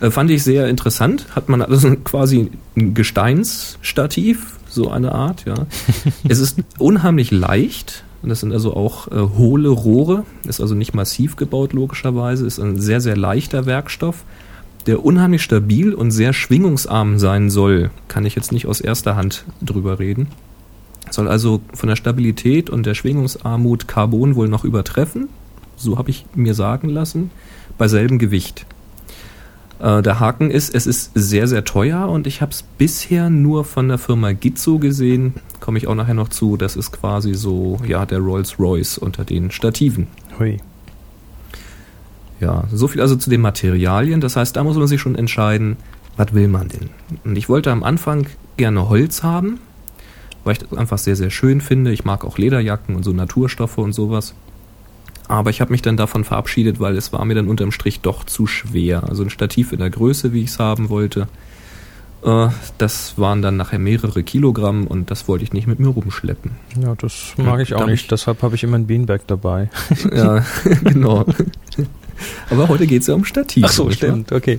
Äh, 0.01 0.11
fand 0.11 0.31
ich 0.31 0.43
sehr 0.43 0.67
interessant. 0.67 1.27
Hat 1.33 1.47
man 1.47 1.61
also 1.61 1.95
quasi 2.03 2.51
ein 2.75 2.93
Gesteinsstativ, 2.93 4.57
so 4.67 4.91
eine 4.91 5.13
Art, 5.13 5.45
ja. 5.45 5.55
es 6.27 6.39
ist 6.39 6.59
unheimlich 6.77 7.31
leicht. 7.31 8.03
Das 8.23 8.39
sind 8.39 8.53
also 8.53 8.73
auch 8.73 9.09
äh, 9.09 9.19
hohle 9.37 9.69
Rohre, 9.69 10.23
ist 10.47 10.61
also 10.61 10.75
nicht 10.75 10.93
massiv 10.93 11.35
gebaut, 11.35 11.73
logischerweise, 11.73 12.45
ist 12.45 12.59
ein 12.59 12.79
sehr, 12.79 13.01
sehr 13.01 13.17
leichter 13.17 13.65
Werkstoff 13.65 14.23
der 14.85 15.05
unheimlich 15.05 15.41
stabil 15.41 15.93
und 15.93 16.11
sehr 16.11 16.33
schwingungsarm 16.33 17.17
sein 17.19 17.49
soll, 17.49 17.91
kann 18.07 18.25
ich 18.25 18.35
jetzt 18.35 18.51
nicht 18.51 18.67
aus 18.67 18.81
erster 18.81 19.15
Hand 19.15 19.45
drüber 19.61 19.99
reden. 19.99 20.27
Soll 21.09 21.27
also 21.27 21.61
von 21.73 21.89
der 21.89 21.95
Stabilität 21.95 22.69
und 22.69 22.85
der 22.85 22.93
Schwingungsarmut 22.93 23.87
Carbon 23.87 24.35
wohl 24.35 24.47
noch 24.47 24.63
übertreffen, 24.63 25.29
so 25.75 25.97
habe 25.97 26.09
ich 26.09 26.25
mir 26.35 26.53
sagen 26.53 26.89
lassen, 26.89 27.31
bei 27.77 27.87
selben 27.87 28.19
Gewicht. 28.19 28.65
Äh, 29.83 30.01
der 30.01 30.21
Haken 30.21 30.49
ist, 30.49 30.73
es 30.73 30.87
ist 30.87 31.11
sehr, 31.13 31.45
sehr 31.47 31.65
teuer 31.65 32.07
und 32.07 32.25
ich 32.25 32.41
habe 32.41 32.51
es 32.51 32.63
bisher 32.63 33.29
nur 33.29 33.65
von 33.65 33.89
der 33.89 33.97
Firma 33.97 34.31
Gizzo 34.31 34.79
gesehen, 34.79 35.33
komme 35.59 35.77
ich 35.77 35.87
auch 35.87 35.95
nachher 35.95 36.13
noch 36.13 36.29
zu, 36.29 36.55
das 36.55 36.77
ist 36.77 36.93
quasi 36.93 37.33
so, 37.33 37.79
ja, 37.85 38.05
der 38.05 38.19
Rolls-Royce 38.19 38.97
unter 38.97 39.25
den 39.25 39.51
Stativen. 39.51 40.07
Hui. 40.39 40.59
Ja, 42.39 42.63
so 42.71 42.87
viel 42.87 43.01
also 43.01 43.17
zu 43.17 43.29
den 43.29 43.41
Materialien. 43.41 44.21
Das 44.21 44.35
heißt, 44.35 44.55
da 44.55 44.63
muss 44.63 44.77
man 44.77 44.87
sich 44.87 45.01
schon 45.01 45.15
entscheiden, 45.15 45.75
was 46.15 46.33
will 46.33 46.47
man 46.47 46.69
denn? 46.69 46.89
Und 47.25 47.37
ich 47.37 47.49
wollte 47.49 47.71
am 47.71 47.83
Anfang 47.83 48.27
gerne 48.55 48.87
Holz 48.87 49.21
haben, 49.21 49.59
weil 50.43 50.53
ich 50.53 50.59
das 50.59 50.77
einfach 50.77 50.97
sehr, 50.97 51.17
sehr 51.17 51.29
schön 51.29 51.59
finde. 51.59 51.91
Ich 51.91 52.05
mag 52.05 52.23
auch 52.23 52.37
Lederjacken 52.37 52.95
und 52.95 53.03
so 53.03 53.11
Naturstoffe 53.11 53.77
und 53.77 53.93
sowas. 53.93 54.33
Aber 55.27 55.49
ich 55.49 55.61
habe 55.61 55.71
mich 55.71 55.81
dann 55.81 55.97
davon 55.97 56.23
verabschiedet, 56.23 56.79
weil 56.79 56.97
es 56.97 57.13
war 57.13 57.23
mir 57.25 57.35
dann 57.35 57.47
unterm 57.47 57.71
Strich 57.71 58.01
doch 58.01 58.23
zu 58.23 58.45
schwer. 58.45 59.03
Also 59.07 59.23
ein 59.23 59.29
Stativ 59.29 59.71
in 59.71 59.79
der 59.79 59.89
Größe, 59.89 60.33
wie 60.33 60.41
ich 60.41 60.49
es 60.49 60.59
haben 60.59 60.89
wollte. 60.89 61.27
Äh, 62.23 62.49
das 62.77 63.17
waren 63.17 63.41
dann 63.41 63.57
nachher 63.57 63.79
mehrere 63.79 64.23
Kilogramm 64.23 64.87
und 64.87 65.11
das 65.11 65.27
wollte 65.27 65.43
ich 65.43 65.53
nicht 65.53 65.67
mit 65.67 65.79
mir 65.79 65.89
rumschleppen. 65.89 66.51
Ja, 66.81 66.95
das 66.95 67.33
mag 67.37 67.61
ich 67.61 67.73
auch 67.73 67.85
nicht. 67.85 68.03
Ich 68.03 68.07
Deshalb 68.07 68.41
habe 68.41 68.55
ich 68.55 68.63
immer 68.63 68.77
ein 68.77 68.87
Beanbag 68.87 69.21
dabei. 69.27 69.69
ja, 70.13 70.43
genau. 70.83 71.25
Aber 72.49 72.69
heute 72.69 72.87
geht 72.87 73.01
es 73.01 73.07
ja 73.07 73.15
um 73.15 73.25
Stativ. 73.25 73.65
Ach 73.67 73.71
so, 73.71 73.91
stimmt, 73.91 74.31
okay. 74.31 74.57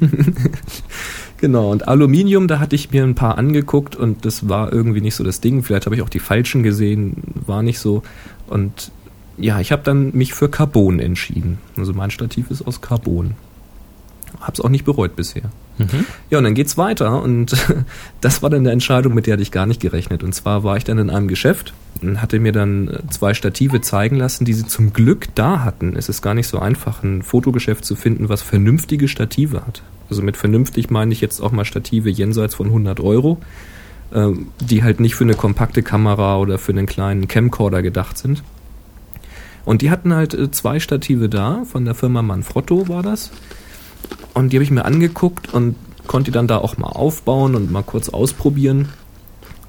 genau, 1.38 1.70
und 1.70 1.88
Aluminium, 1.88 2.48
da 2.48 2.58
hatte 2.58 2.74
ich 2.74 2.90
mir 2.90 3.02
ein 3.04 3.14
paar 3.14 3.38
angeguckt 3.38 3.96
und 3.96 4.24
das 4.24 4.48
war 4.48 4.72
irgendwie 4.72 5.00
nicht 5.00 5.14
so 5.14 5.24
das 5.24 5.40
Ding. 5.40 5.62
Vielleicht 5.62 5.86
habe 5.86 5.94
ich 5.96 6.02
auch 6.02 6.08
die 6.08 6.18
falschen 6.18 6.62
gesehen, 6.62 7.16
war 7.46 7.62
nicht 7.62 7.78
so. 7.78 8.02
Und 8.46 8.90
ja, 9.36 9.60
ich 9.60 9.72
habe 9.72 9.82
dann 9.82 10.12
mich 10.14 10.34
für 10.34 10.48
Carbon 10.48 11.00
entschieden. 11.00 11.58
Also 11.76 11.92
mein 11.92 12.10
Stativ 12.10 12.50
ist 12.50 12.66
aus 12.66 12.80
Carbon. 12.80 13.34
Hab's 14.40 14.60
auch 14.60 14.68
nicht 14.68 14.84
bereut 14.84 15.16
bisher. 15.16 15.50
Mhm. 15.78 16.06
Ja, 16.30 16.38
und 16.38 16.44
dann 16.44 16.54
geht's 16.54 16.76
weiter 16.76 17.22
und 17.22 17.56
das 18.20 18.42
war 18.42 18.50
dann 18.50 18.60
eine 18.60 18.72
Entscheidung, 18.72 19.14
mit 19.14 19.26
der 19.26 19.34
hatte 19.34 19.42
ich 19.42 19.50
gar 19.50 19.66
nicht 19.66 19.80
gerechnet. 19.80 20.22
Und 20.22 20.34
zwar 20.34 20.64
war 20.64 20.76
ich 20.76 20.84
dann 20.84 20.98
in 20.98 21.10
einem 21.10 21.28
Geschäft 21.28 21.72
und 22.02 22.20
hatte 22.22 22.38
mir 22.38 22.52
dann 22.52 22.88
äh, 22.88 22.98
zwei 23.10 23.34
Stative 23.34 23.80
zeigen 23.80 24.16
lassen, 24.16 24.44
die 24.44 24.52
sie 24.52 24.66
zum 24.66 24.92
Glück 24.92 25.28
da 25.34 25.64
hatten. 25.64 25.96
Es 25.96 26.08
ist 26.08 26.22
gar 26.22 26.34
nicht 26.34 26.48
so 26.48 26.58
einfach, 26.58 27.02
ein 27.02 27.22
Fotogeschäft 27.22 27.84
zu 27.84 27.96
finden, 27.96 28.28
was 28.28 28.42
vernünftige 28.42 29.08
Stative 29.08 29.66
hat. 29.66 29.82
Also 30.10 30.22
mit 30.22 30.36
vernünftig 30.36 30.90
meine 30.90 31.12
ich 31.12 31.20
jetzt 31.20 31.40
auch 31.40 31.52
mal 31.52 31.64
Stative 31.64 32.10
jenseits 32.10 32.54
von 32.54 32.66
100 32.66 33.00
Euro, 33.00 33.38
ähm, 34.12 34.48
die 34.60 34.82
halt 34.82 35.00
nicht 35.00 35.14
für 35.14 35.24
eine 35.24 35.34
kompakte 35.34 35.82
Kamera 35.82 36.38
oder 36.38 36.58
für 36.58 36.72
einen 36.72 36.86
kleinen 36.86 37.26
Camcorder 37.26 37.82
gedacht 37.82 38.18
sind. 38.18 38.42
Und 39.64 39.82
die 39.82 39.90
hatten 39.90 40.14
halt 40.14 40.34
äh, 40.34 40.50
zwei 40.50 40.80
Stative 40.80 41.28
da, 41.28 41.64
von 41.64 41.84
der 41.84 41.94
Firma 41.94 42.22
Manfrotto 42.22 42.88
war 42.88 43.02
das. 43.02 43.30
Und 44.34 44.52
die 44.52 44.56
habe 44.56 44.64
ich 44.64 44.70
mir 44.70 44.84
angeguckt 44.84 45.52
und 45.54 45.76
konnte 46.06 46.30
dann 46.30 46.46
da 46.46 46.58
auch 46.58 46.76
mal 46.76 46.88
aufbauen 46.88 47.54
und 47.54 47.70
mal 47.70 47.82
kurz 47.82 48.08
ausprobieren. 48.08 48.88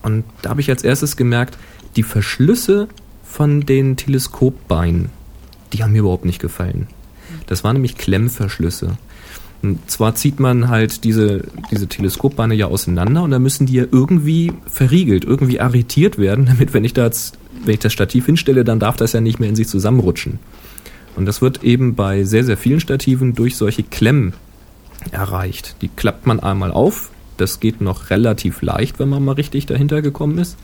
Und 0.01 0.23
da 0.41 0.49
habe 0.49 0.61
ich 0.61 0.69
als 0.69 0.83
erstes 0.83 1.15
gemerkt, 1.15 1.57
die 1.95 2.03
Verschlüsse 2.03 2.87
von 3.23 3.61
den 3.61 3.97
Teleskopbeinen, 3.97 5.09
die 5.73 5.83
haben 5.83 5.93
mir 5.93 5.99
überhaupt 5.99 6.25
nicht 6.25 6.41
gefallen. 6.41 6.87
Das 7.47 7.63
waren 7.63 7.73
nämlich 7.73 7.97
Klemmverschlüsse. 7.97 8.97
Und 9.61 9.89
zwar 9.89 10.15
zieht 10.15 10.39
man 10.39 10.69
halt 10.69 11.03
diese, 11.03 11.43
diese 11.71 11.87
Teleskopbeine 11.87 12.53
ja 12.53 12.67
auseinander 12.67 13.23
und 13.23 13.31
dann 13.31 13.41
müssen 13.41 13.65
die 13.65 13.73
ja 13.73 13.85
irgendwie 13.91 14.53
verriegelt, 14.67 15.25
irgendwie 15.25 15.59
arretiert 15.59 16.17
werden, 16.17 16.45
damit 16.49 16.73
wenn 16.73 16.83
ich 16.83 16.93
da 16.93 17.05
jetzt, 17.05 17.37
wenn 17.63 17.75
ich 17.75 17.79
das 17.79 17.93
Stativ 17.93 18.25
hinstelle, 18.25 18.63
dann 18.63 18.79
darf 18.79 18.95
das 18.97 19.13
ja 19.13 19.21
nicht 19.21 19.39
mehr 19.39 19.49
in 19.49 19.55
sich 19.55 19.67
zusammenrutschen. 19.67 20.39
Und 21.15 21.25
das 21.25 21.41
wird 21.41 21.63
eben 21.63 21.95
bei 21.95 22.23
sehr, 22.23 22.43
sehr 22.43 22.57
vielen 22.57 22.79
Stativen 22.79 23.33
durch 23.35 23.55
solche 23.55 23.83
Klemmen 23.83 24.33
erreicht. 25.11 25.77
Die 25.81 25.87
klappt 25.87 26.27
man 26.27 26.39
einmal 26.39 26.71
auf. 26.71 27.11
Das 27.37 27.59
geht 27.59 27.81
noch 27.81 28.09
relativ 28.09 28.61
leicht, 28.61 28.99
wenn 28.99 29.09
man 29.09 29.23
mal 29.23 29.33
richtig 29.33 29.65
dahinter 29.65 30.01
gekommen 30.01 30.37
ist. 30.37 30.57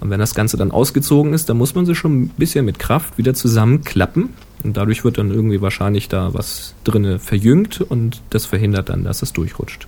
Und 0.00 0.10
wenn 0.10 0.20
das 0.20 0.34
Ganze 0.34 0.56
dann 0.56 0.70
ausgezogen 0.70 1.32
ist, 1.32 1.48
dann 1.48 1.56
muss 1.56 1.74
man 1.74 1.86
sie 1.86 1.94
schon 1.94 2.22
ein 2.22 2.28
bisschen 2.28 2.64
mit 2.64 2.78
Kraft 2.78 3.16
wieder 3.16 3.34
zusammenklappen. 3.34 4.30
Und 4.62 4.76
dadurch 4.76 5.04
wird 5.04 5.18
dann 5.18 5.30
irgendwie 5.30 5.60
wahrscheinlich 5.60 6.08
da 6.08 6.34
was 6.34 6.74
drinne 6.84 7.18
verjüngt 7.18 7.80
und 7.80 8.22
das 8.30 8.46
verhindert 8.46 8.88
dann, 8.88 9.04
dass 9.04 9.22
es 9.22 9.32
durchrutscht. 9.32 9.86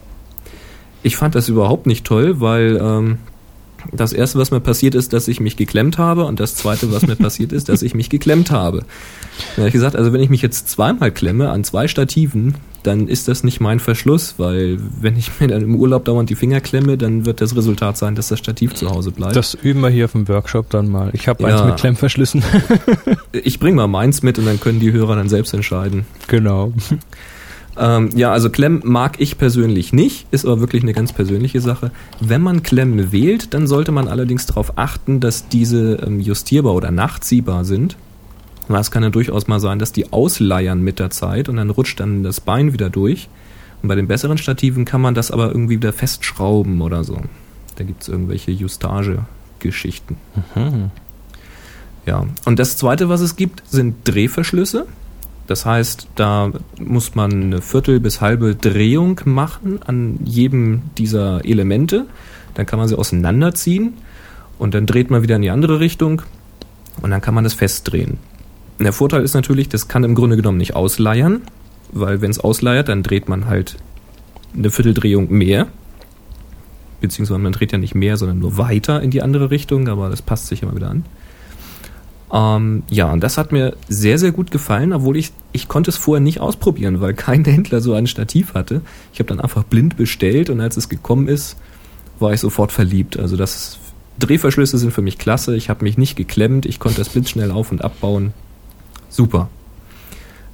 Ich 1.02 1.16
fand 1.16 1.34
das 1.34 1.48
überhaupt 1.48 1.86
nicht 1.86 2.04
toll, 2.04 2.40
weil 2.40 2.78
ähm, 2.80 3.18
das 3.92 4.12
erste, 4.12 4.38
was 4.38 4.50
mir 4.50 4.60
passiert 4.60 4.94
ist, 4.94 5.12
dass 5.12 5.28
ich 5.28 5.40
mich 5.40 5.56
geklemmt 5.56 5.98
habe 5.98 6.24
und 6.24 6.40
das 6.40 6.54
zweite, 6.54 6.92
was 6.92 7.06
mir 7.06 7.16
passiert 7.16 7.52
ist, 7.52 7.68
dass 7.68 7.82
ich 7.82 7.94
mich 7.94 8.10
geklemmt 8.10 8.50
habe. 8.50 8.84
Da 9.54 9.62
habe 9.62 9.68
ich 9.68 9.72
gesagt, 9.72 9.96
also 9.96 10.12
wenn 10.12 10.20
ich 10.20 10.30
mich 10.30 10.42
jetzt 10.42 10.68
zweimal 10.68 11.10
klemme 11.10 11.50
an 11.50 11.64
zwei 11.64 11.88
Stativen, 11.88 12.54
dann 12.82 13.08
ist 13.08 13.28
das 13.28 13.44
nicht 13.44 13.60
mein 13.60 13.80
Verschluss, 13.80 14.34
weil 14.38 14.78
wenn 15.00 15.16
ich 15.16 15.40
mir 15.40 15.48
dann 15.48 15.62
im 15.62 15.76
Urlaub 15.76 16.04
dauernd 16.04 16.30
die 16.30 16.34
Finger 16.34 16.60
klemme, 16.60 16.96
dann 16.96 17.26
wird 17.26 17.40
das 17.40 17.56
Resultat 17.56 17.96
sein, 17.96 18.14
dass 18.14 18.28
das 18.28 18.38
Stativ 18.38 18.74
zu 18.74 18.90
Hause 18.90 19.10
bleibt. 19.10 19.36
Das 19.36 19.54
üben 19.54 19.80
wir 19.80 19.90
hier 19.90 20.06
auf 20.06 20.12
dem 20.12 20.28
Workshop 20.28 20.70
dann 20.70 20.88
mal. 20.88 21.10
Ich 21.12 21.28
habe 21.28 21.42
ja. 21.42 21.48
eins 21.48 21.64
mit 21.64 21.76
Klemmverschlüssen. 21.76 22.42
ich 23.32 23.58
bringe 23.58 23.76
mal 23.76 23.88
meins 23.88 24.22
mit 24.22 24.38
und 24.38 24.46
dann 24.46 24.60
können 24.60 24.80
die 24.80 24.92
Hörer 24.92 25.16
dann 25.16 25.28
selbst 25.28 25.54
entscheiden. 25.54 26.06
Genau. 26.28 26.72
Ähm, 27.78 28.10
ja, 28.16 28.32
also 28.32 28.50
Klemm 28.50 28.82
mag 28.84 29.20
ich 29.20 29.38
persönlich 29.38 29.92
nicht, 29.92 30.26
ist 30.32 30.44
aber 30.44 30.60
wirklich 30.60 30.82
eine 30.82 30.92
ganz 30.92 31.12
persönliche 31.12 31.60
Sache. 31.60 31.92
Wenn 32.20 32.42
man 32.42 32.62
Klemm 32.62 33.12
wählt, 33.12 33.54
dann 33.54 33.66
sollte 33.68 33.92
man 33.92 34.08
allerdings 34.08 34.46
darauf 34.46 34.76
achten, 34.76 35.20
dass 35.20 35.48
diese 35.48 35.94
ähm, 36.04 36.18
justierbar 36.20 36.74
oder 36.74 36.90
nachziehbar 36.90 37.64
sind. 37.64 37.96
Weil 38.66 38.80
es 38.80 38.90
kann 38.90 39.02
ja 39.02 39.10
durchaus 39.10 39.46
mal 39.46 39.60
sein, 39.60 39.78
dass 39.78 39.92
die 39.92 40.12
ausleiern 40.12 40.82
mit 40.82 40.98
der 40.98 41.10
Zeit 41.10 41.48
und 41.48 41.56
dann 41.56 41.70
rutscht 41.70 42.00
dann 42.00 42.22
das 42.22 42.40
Bein 42.40 42.72
wieder 42.72 42.90
durch. 42.90 43.28
Und 43.82 43.88
bei 43.88 43.94
den 43.94 44.08
besseren 44.08 44.38
Stativen 44.38 44.84
kann 44.84 45.00
man 45.00 45.14
das 45.14 45.30
aber 45.30 45.48
irgendwie 45.48 45.76
wieder 45.76 45.92
festschrauben 45.92 46.82
oder 46.82 47.04
so. 47.04 47.18
Da 47.76 47.84
gibt 47.84 48.02
es 48.02 48.08
irgendwelche 48.08 48.50
Justage-Geschichten. 48.50 50.16
Mhm. 50.54 50.90
Ja, 52.06 52.26
und 52.44 52.58
das 52.58 52.76
zweite, 52.76 53.08
was 53.08 53.20
es 53.20 53.36
gibt, 53.36 53.62
sind 53.68 53.96
Drehverschlüsse. 54.04 54.86
Das 55.48 55.64
heißt, 55.64 56.08
da 56.14 56.52
muss 56.78 57.14
man 57.14 57.32
eine 57.32 57.62
Viertel 57.62 58.00
bis 58.00 58.20
halbe 58.20 58.54
Drehung 58.54 59.18
machen 59.24 59.80
an 59.84 60.20
jedem 60.22 60.82
dieser 60.98 61.42
Elemente. 61.42 62.04
Dann 62.52 62.66
kann 62.66 62.78
man 62.78 62.86
sie 62.86 62.98
auseinanderziehen 62.98 63.94
und 64.58 64.74
dann 64.74 64.84
dreht 64.84 65.10
man 65.10 65.22
wieder 65.22 65.36
in 65.36 65.42
die 65.42 65.48
andere 65.48 65.80
Richtung 65.80 66.20
und 67.00 67.10
dann 67.10 67.22
kann 67.22 67.34
man 67.34 67.44
das 67.44 67.54
festdrehen. 67.54 68.18
Der 68.78 68.92
Vorteil 68.92 69.22
ist 69.22 69.32
natürlich, 69.32 69.70
das 69.70 69.88
kann 69.88 70.04
im 70.04 70.14
Grunde 70.14 70.36
genommen 70.36 70.58
nicht 70.58 70.76
ausleiern, 70.76 71.40
weil 71.92 72.20
wenn 72.20 72.30
es 72.30 72.38
ausleiert, 72.38 72.90
dann 72.90 73.02
dreht 73.02 73.30
man 73.30 73.46
halt 73.46 73.76
eine 74.54 74.70
Vierteldrehung 74.70 75.32
mehr. 75.32 75.66
Beziehungsweise 77.00 77.38
man 77.38 77.52
dreht 77.52 77.72
ja 77.72 77.78
nicht 77.78 77.94
mehr, 77.94 78.18
sondern 78.18 78.38
nur 78.38 78.58
weiter 78.58 79.00
in 79.00 79.10
die 79.10 79.22
andere 79.22 79.50
Richtung, 79.50 79.88
aber 79.88 80.10
das 80.10 80.20
passt 80.20 80.48
sich 80.48 80.62
immer 80.62 80.76
wieder 80.76 80.90
an. 80.90 81.06
Ähm, 82.32 82.82
ja, 82.90 83.10
und 83.10 83.20
das 83.22 83.38
hat 83.38 83.52
mir 83.52 83.74
sehr, 83.88 84.18
sehr 84.18 84.32
gut 84.32 84.50
gefallen, 84.50 84.92
obwohl 84.92 85.16
ich, 85.16 85.32
ich 85.52 85.66
konnte 85.68 85.90
es 85.90 85.96
vorher 85.96 86.20
nicht 86.22 86.40
ausprobieren, 86.40 87.00
weil 87.00 87.14
kein 87.14 87.44
Händler 87.46 87.80
so 87.80 87.94
ein 87.94 88.06
Stativ 88.06 88.54
hatte. 88.54 88.82
Ich 89.12 89.18
habe 89.18 89.28
dann 89.28 89.40
einfach 89.40 89.64
blind 89.64 89.96
bestellt 89.96 90.50
und 90.50 90.60
als 90.60 90.76
es 90.76 90.88
gekommen 90.88 91.28
ist, 91.28 91.56
war 92.18 92.32
ich 92.32 92.40
sofort 92.40 92.72
verliebt. 92.72 93.18
Also 93.18 93.36
das 93.36 93.78
Drehverschlüsse 94.18 94.76
sind 94.78 94.92
für 94.92 95.02
mich 95.02 95.16
klasse. 95.18 95.56
Ich 95.56 95.70
habe 95.70 95.84
mich 95.84 95.96
nicht 95.96 96.16
geklemmt, 96.16 96.66
ich 96.66 96.80
konnte 96.80 96.98
das 96.98 97.08
blitzschnell 97.08 97.50
auf- 97.50 97.70
und 97.72 97.82
abbauen. 97.82 98.32
Super. 99.08 99.48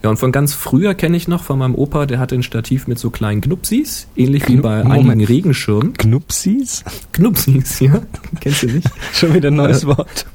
Ja, 0.02 0.10
und 0.10 0.18
von 0.18 0.32
ganz 0.32 0.52
früher 0.52 0.92
kenne 0.94 1.16
ich 1.16 1.28
noch 1.28 1.42
von 1.42 1.58
meinem 1.58 1.74
Opa, 1.74 2.04
der 2.04 2.18
hatte 2.18 2.34
ein 2.34 2.42
Stativ 2.42 2.86
mit 2.86 2.98
so 2.98 3.08
kleinen 3.08 3.40
Knupsis, 3.40 4.06
ähnlich 4.16 4.46
wie 4.48 4.58
Knu- 4.58 4.60
bei 4.62 4.84
Moment. 4.84 5.08
einigen 5.10 5.24
Regenschirmen. 5.24 5.94
Knupsis? 5.94 6.84
Knupsis, 7.12 7.80
ja. 7.80 8.02
Kennst 8.40 8.62
du 8.64 8.66
nicht? 8.66 8.86
Schon 9.14 9.32
wieder 9.32 9.48
ein 9.48 9.54
neues 9.56 9.84
Äh, 9.84 9.86
Wort. 9.86 10.26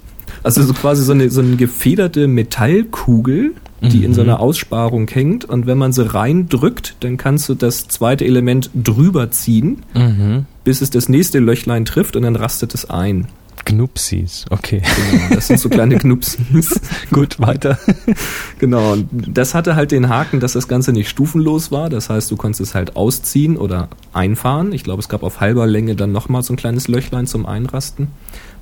Also 0.44 0.64
so 0.64 0.74
quasi 0.74 1.04
so 1.04 1.12
eine, 1.12 1.30
so 1.30 1.42
eine 1.42 1.56
gefederte 1.56 2.28
Metallkugel, 2.28 3.52
die 3.82 4.04
in 4.04 4.14
so 4.14 4.22
einer 4.22 4.42
Aussparung 4.42 5.08
hängt. 5.08 5.46
Und 5.46 5.66
wenn 5.66 5.78
man 5.78 5.94
sie 5.94 6.06
reindrückt, 6.14 6.96
dann 7.00 7.16
kannst 7.16 7.48
du 7.48 7.56
das 7.56 7.88
zweite 7.88 8.26
Element 8.26 8.70
drüber 8.76 9.32
ziehen, 9.32 9.84
Mhm. 9.96 10.46
bis 10.66 10.82
es 10.82 10.90
das 10.90 11.08
nächste 11.08 11.40
Löchlein 11.40 11.86
trifft 11.86 12.16
und 12.18 12.24
dann 12.24 12.36
rastet 12.36 12.74
es 12.74 12.90
ein. 12.90 13.28
Knupsis, 13.66 14.46
okay. 14.50 14.82
Genau, 15.12 15.36
das 15.36 15.48
sind 15.48 15.60
so 15.60 15.70
kleine 15.70 15.98
Knupsis. 16.00 16.80
Gut, 17.12 17.40
weiter. 17.40 17.78
Genau, 18.60 18.94
und 18.94 19.08
das 19.28 19.54
hatte 19.54 19.76
halt 19.78 19.92
den 19.92 20.10
Haken, 20.10 20.40
dass 20.42 20.54
das 20.54 20.68
Ganze 20.68 20.92
nicht 20.92 21.08
stufenlos 21.08 21.72
war. 21.72 21.90
Das 21.90 22.10
heißt, 22.10 22.30
du 22.32 22.36
konntest 22.36 22.60
es 22.62 22.76
halt 22.76 22.98
ausziehen 22.98 23.56
oder 23.56 23.88
einfahren. 24.12 24.74
Ich 24.74 24.84
glaube, 24.84 25.00
es 25.02 25.08
gab 25.08 25.24
auf 25.24 25.40
halber 25.40 25.66
Länge 25.68 25.96
dann 25.96 26.12
nochmal 26.12 26.44
so 26.44 26.52
ein 26.54 26.58
kleines 26.58 26.88
Löchlein 26.90 27.28
zum 27.28 27.46
Einrasten. 27.46 28.08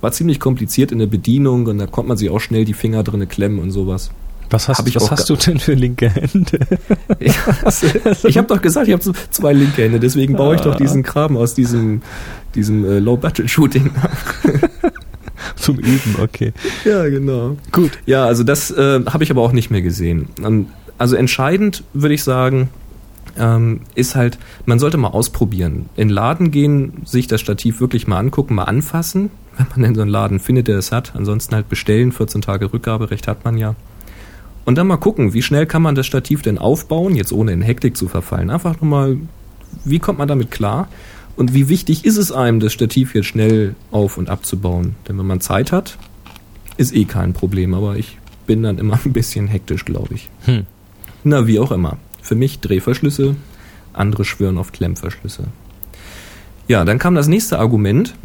War 0.01 0.11
ziemlich 0.11 0.39
kompliziert 0.39 0.91
in 0.91 0.99
der 0.99 1.07
Bedienung 1.07 1.65
und 1.65 1.77
da 1.79 1.87
konnte 1.87 2.09
man 2.09 2.17
sich 2.17 2.29
auch 2.29 2.39
schnell 2.39 2.65
die 2.65 2.73
Finger 2.73 3.03
drinne 3.03 3.27
klemmen 3.27 3.59
und 3.59 3.71
sowas. 3.71 4.11
Was 4.49 4.69
hast, 4.69 4.77
Hab 4.77 4.87
ich 4.87 4.95
was 4.95 5.11
hast 5.11 5.29
du 5.29 5.35
denn 5.35 5.59
für 5.59 5.73
linke 5.73 6.09
Hände? 6.09 6.59
Ich, 7.19 7.35
ich 8.23 8.37
habe 8.37 8.47
doch 8.47 8.61
gesagt, 8.61 8.87
ich 8.87 8.93
habe 8.93 9.03
zwei 9.31 9.51
linke 9.53 9.83
Hände, 9.83 9.99
deswegen 9.99 10.35
baue 10.35 10.55
ich 10.55 10.61
doch 10.61 10.75
diesen 10.75 11.03
Kram 11.03 11.35
aus 11.35 11.53
diesem, 11.53 12.01
diesem 12.55 12.85
äh, 12.85 12.99
Low-Battle-Shooting. 12.99 13.91
Zum 15.55 15.77
Üben, 15.79 16.15
okay. 16.21 16.53
ja, 16.85 17.07
genau. 17.09 17.57
Gut. 17.71 17.91
Ja, 18.05 18.25
also 18.25 18.43
das 18.43 18.71
äh, 18.71 19.03
habe 19.05 19.23
ich 19.23 19.31
aber 19.31 19.41
auch 19.41 19.51
nicht 19.51 19.69
mehr 19.71 19.81
gesehen. 19.81 20.29
Ähm, 20.43 20.67
Also 20.97 21.15
entscheidend 21.15 21.83
würde 21.93 22.15
ich 22.15 22.23
sagen, 22.23 22.69
ähm, 23.37 23.81
ist 23.95 24.15
halt, 24.15 24.37
man 24.65 24.79
sollte 24.79 24.97
mal 24.97 25.09
ausprobieren. 25.09 25.89
In 25.95 26.07
den 26.07 26.13
Laden 26.13 26.51
gehen, 26.51 27.01
sich 27.05 27.27
das 27.27 27.41
Stativ 27.41 27.79
wirklich 27.79 28.07
mal 28.07 28.19
angucken, 28.19 28.55
mal 28.55 28.63
anfassen, 28.63 29.29
wenn 29.57 29.67
man 29.71 29.81
denn 29.81 29.95
so 29.95 30.01
einen 30.01 30.11
Laden 30.11 30.39
findet, 30.39 30.67
der 30.67 30.77
es 30.77 30.91
hat. 30.91 31.13
Ansonsten 31.15 31.55
halt 31.55 31.69
bestellen, 31.69 32.11
14 32.11 32.41
Tage 32.41 32.71
Rückgaberecht 32.73 33.27
hat 33.27 33.45
man 33.45 33.57
ja. 33.57 33.75
Und 34.65 34.77
dann 34.77 34.87
mal 34.87 34.97
gucken, 34.97 35.33
wie 35.33 35.41
schnell 35.41 35.65
kann 35.65 35.81
man 35.81 35.95
das 35.95 36.05
Stativ 36.05 36.41
denn 36.41 36.57
aufbauen, 36.57 37.15
jetzt 37.15 37.31
ohne 37.31 37.53
in 37.53 37.61
Hektik 37.61 37.95
zu 37.95 38.07
verfallen. 38.07 38.49
Einfach 38.49 38.81
nur 38.81 38.89
mal, 38.89 39.17
wie 39.85 39.99
kommt 39.99 40.19
man 40.19 40.27
damit 40.27 40.51
klar? 40.51 40.89
Und 41.37 41.53
wie 41.53 41.69
wichtig 41.69 42.03
ist 42.03 42.17
es 42.17 42.31
einem, 42.31 42.59
das 42.59 42.73
Stativ 42.73 43.15
jetzt 43.15 43.27
schnell 43.27 43.75
auf- 43.91 44.17
und 44.17 44.29
abzubauen? 44.29 44.95
Denn 45.07 45.17
wenn 45.17 45.25
man 45.25 45.39
Zeit 45.39 45.71
hat, 45.71 45.97
ist 46.77 46.93
eh 46.93 47.05
kein 47.05 47.33
Problem, 47.33 47.73
aber 47.73 47.95
ich 47.95 48.17
bin 48.45 48.63
dann 48.63 48.77
immer 48.77 48.99
ein 49.05 49.13
bisschen 49.13 49.47
hektisch, 49.47 49.85
glaube 49.85 50.15
ich. 50.15 50.29
Hm. 50.45 50.65
Na, 51.23 51.47
wie 51.47 51.59
auch 51.59 51.71
immer. 51.71 51.97
Für 52.27 52.35
mich 52.35 52.59
Drehverschlüsse, 52.59 53.37
andere 53.93 54.25
schwören 54.25 54.57
auf 54.57 54.73
Klemmverschlüsse. 54.73 55.45
Ja, 56.67 56.83
dann 56.83 56.99
kam 56.99 57.15
das 57.15 57.29
nächste 57.29 57.57
Argument. 57.57 58.15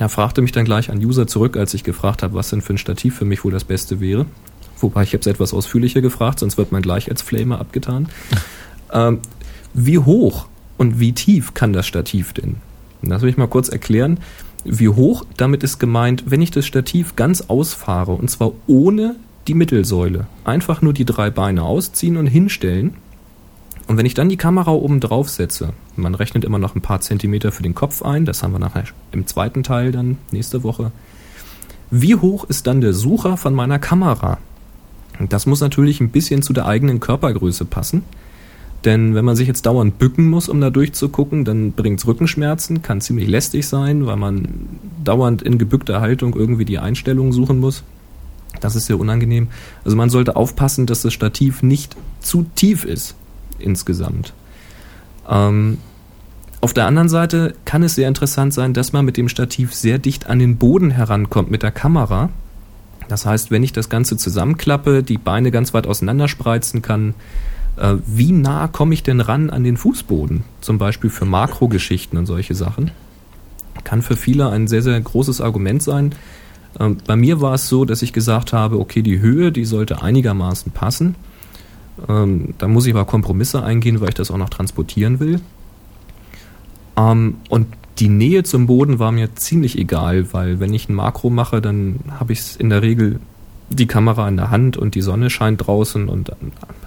Da 0.00 0.08
fragte 0.08 0.42
mich 0.42 0.50
dann 0.50 0.64
gleich 0.64 0.90
ein 0.90 0.98
User 0.98 1.28
zurück, 1.28 1.56
als 1.56 1.72
ich 1.72 1.84
gefragt 1.84 2.24
habe, 2.24 2.34
was 2.34 2.50
denn 2.50 2.62
für 2.62 2.74
ein 2.74 2.78
Stativ 2.78 3.14
für 3.16 3.24
mich 3.24 3.44
wohl 3.44 3.52
das 3.52 3.62
Beste 3.62 4.00
wäre. 4.00 4.26
Wobei 4.80 5.04
ich 5.04 5.10
habe 5.10 5.20
es 5.20 5.28
etwas 5.28 5.54
ausführlicher 5.54 6.00
gefragt, 6.00 6.40
sonst 6.40 6.58
wird 6.58 6.72
man 6.72 6.82
gleich 6.82 7.12
als 7.12 7.22
Flamer 7.22 7.60
abgetan. 7.60 8.08
Ähm, 8.90 9.18
wie 9.74 9.98
hoch 9.98 10.46
und 10.78 10.98
wie 10.98 11.12
tief 11.12 11.52
kann 11.52 11.74
das 11.74 11.86
Stativ 11.86 12.32
denn? 12.32 12.56
Lass 13.02 13.20
mich 13.20 13.36
mal 13.36 13.48
kurz 13.48 13.68
erklären. 13.68 14.18
Wie 14.64 14.88
hoch, 14.88 15.26
damit 15.36 15.62
ist 15.62 15.78
gemeint, 15.78 16.24
wenn 16.28 16.40
ich 16.40 16.52
das 16.52 16.64
Stativ 16.64 17.14
ganz 17.14 17.42
ausfahre, 17.42 18.12
und 18.12 18.30
zwar 18.30 18.52
ohne 18.66 19.16
die 19.46 19.52
Mittelsäule. 19.52 20.26
Einfach 20.44 20.80
nur 20.80 20.94
die 20.94 21.04
drei 21.04 21.28
Beine 21.28 21.64
ausziehen 21.64 22.16
und 22.16 22.28
hinstellen. 22.28 22.94
Und 23.88 23.96
wenn 23.96 24.06
ich 24.06 24.12
dann 24.12 24.28
die 24.28 24.36
Kamera 24.36 24.70
oben 24.70 25.00
drauf 25.00 25.30
setze, 25.30 25.72
man 25.96 26.14
rechnet 26.14 26.44
immer 26.44 26.58
noch 26.58 26.76
ein 26.76 26.82
paar 26.82 27.00
Zentimeter 27.00 27.52
für 27.52 27.62
den 27.62 27.74
Kopf 27.74 28.02
ein, 28.02 28.26
das 28.26 28.42
haben 28.42 28.52
wir 28.52 28.58
nachher 28.58 28.84
im 29.12 29.26
zweiten 29.26 29.62
Teil 29.62 29.92
dann 29.92 30.18
nächste 30.30 30.62
Woche. 30.62 30.92
Wie 31.90 32.14
hoch 32.14 32.44
ist 32.44 32.66
dann 32.66 32.82
der 32.82 32.92
Sucher 32.92 33.38
von 33.38 33.54
meiner 33.54 33.78
Kamera? 33.78 34.36
Das 35.30 35.46
muss 35.46 35.62
natürlich 35.62 36.00
ein 36.00 36.10
bisschen 36.10 36.42
zu 36.42 36.52
der 36.52 36.66
eigenen 36.66 37.00
Körpergröße 37.00 37.64
passen. 37.64 38.02
Denn 38.84 39.14
wenn 39.14 39.24
man 39.24 39.36
sich 39.36 39.48
jetzt 39.48 39.64
dauernd 39.64 39.98
bücken 39.98 40.28
muss, 40.28 40.50
um 40.50 40.60
da 40.60 40.68
durchzugucken, 40.68 41.46
dann 41.46 41.72
bringt's 41.72 42.06
Rückenschmerzen, 42.06 42.82
kann 42.82 43.00
ziemlich 43.00 43.26
lästig 43.26 43.66
sein, 43.66 44.04
weil 44.04 44.16
man 44.16 44.48
dauernd 45.02 45.40
in 45.40 45.56
gebückter 45.56 46.02
Haltung 46.02 46.36
irgendwie 46.36 46.66
die 46.66 46.78
Einstellungen 46.78 47.32
suchen 47.32 47.58
muss. 47.58 47.84
Das 48.60 48.76
ist 48.76 48.84
sehr 48.84 49.00
unangenehm. 49.00 49.48
Also 49.82 49.96
man 49.96 50.10
sollte 50.10 50.36
aufpassen, 50.36 50.84
dass 50.84 51.02
das 51.02 51.14
Stativ 51.14 51.62
nicht 51.62 51.96
zu 52.20 52.44
tief 52.54 52.84
ist 52.84 53.14
insgesamt. 53.58 54.32
Ähm, 55.28 55.78
auf 56.60 56.74
der 56.74 56.86
anderen 56.86 57.08
Seite 57.08 57.54
kann 57.64 57.82
es 57.82 57.94
sehr 57.94 58.08
interessant 58.08 58.52
sein, 58.52 58.74
dass 58.74 58.92
man 58.92 59.04
mit 59.04 59.16
dem 59.16 59.28
Stativ 59.28 59.74
sehr 59.74 59.98
dicht 59.98 60.28
an 60.28 60.38
den 60.38 60.56
Boden 60.56 60.90
herankommt 60.90 61.50
mit 61.50 61.62
der 61.62 61.70
Kamera. 61.70 62.30
Das 63.08 63.24
heißt, 63.24 63.50
wenn 63.50 63.62
ich 63.62 63.72
das 63.72 63.88
Ganze 63.88 64.16
zusammenklappe, 64.16 65.02
die 65.02 65.18
Beine 65.18 65.50
ganz 65.50 65.72
weit 65.72 65.86
auseinanderspreizen 65.86 66.82
kann, 66.82 67.14
äh, 67.76 67.94
wie 68.06 68.32
nah 68.32 68.66
komme 68.66 68.92
ich 68.92 69.02
denn 69.02 69.20
ran 69.20 69.50
an 69.50 69.64
den 69.64 69.76
Fußboden? 69.76 70.44
Zum 70.60 70.78
Beispiel 70.78 71.10
für 71.10 71.24
Makrogeschichten 71.24 72.18
und 72.18 72.26
solche 72.26 72.54
Sachen. 72.54 72.90
Kann 73.84 74.02
für 74.02 74.16
viele 74.16 74.50
ein 74.50 74.66
sehr, 74.66 74.82
sehr 74.82 75.00
großes 75.00 75.40
Argument 75.40 75.82
sein. 75.82 76.12
Ähm, 76.78 76.98
bei 77.06 77.14
mir 77.14 77.40
war 77.40 77.54
es 77.54 77.68
so, 77.68 77.84
dass 77.84 78.02
ich 78.02 78.12
gesagt 78.12 78.52
habe, 78.52 78.78
okay, 78.80 79.02
die 79.02 79.20
Höhe, 79.20 79.52
die 79.52 79.64
sollte 79.64 80.02
einigermaßen 80.02 80.72
passen. 80.72 81.14
Ähm, 82.08 82.54
da 82.58 82.68
muss 82.68 82.86
ich 82.86 82.94
aber 82.94 83.04
Kompromisse 83.04 83.62
eingehen, 83.62 84.00
weil 84.00 84.10
ich 84.10 84.14
das 84.14 84.30
auch 84.30 84.36
noch 84.36 84.50
transportieren 84.50 85.20
will. 85.20 85.40
Ähm, 86.96 87.36
und 87.48 87.66
die 87.98 88.08
Nähe 88.08 88.42
zum 88.44 88.66
Boden 88.66 88.98
war 88.98 89.12
mir 89.12 89.34
ziemlich 89.34 89.78
egal, 89.78 90.32
weil 90.32 90.60
wenn 90.60 90.72
ich 90.72 90.88
ein 90.88 90.94
Makro 90.94 91.30
mache, 91.30 91.60
dann 91.60 92.00
habe 92.18 92.32
ich 92.32 92.58
in 92.60 92.70
der 92.70 92.82
Regel 92.82 93.18
die 93.70 93.86
Kamera 93.86 94.26
in 94.28 94.36
der 94.36 94.50
Hand 94.50 94.76
und 94.78 94.94
die 94.94 95.02
Sonne 95.02 95.28
scheint 95.28 95.66
draußen 95.66 96.08
und 96.08 96.32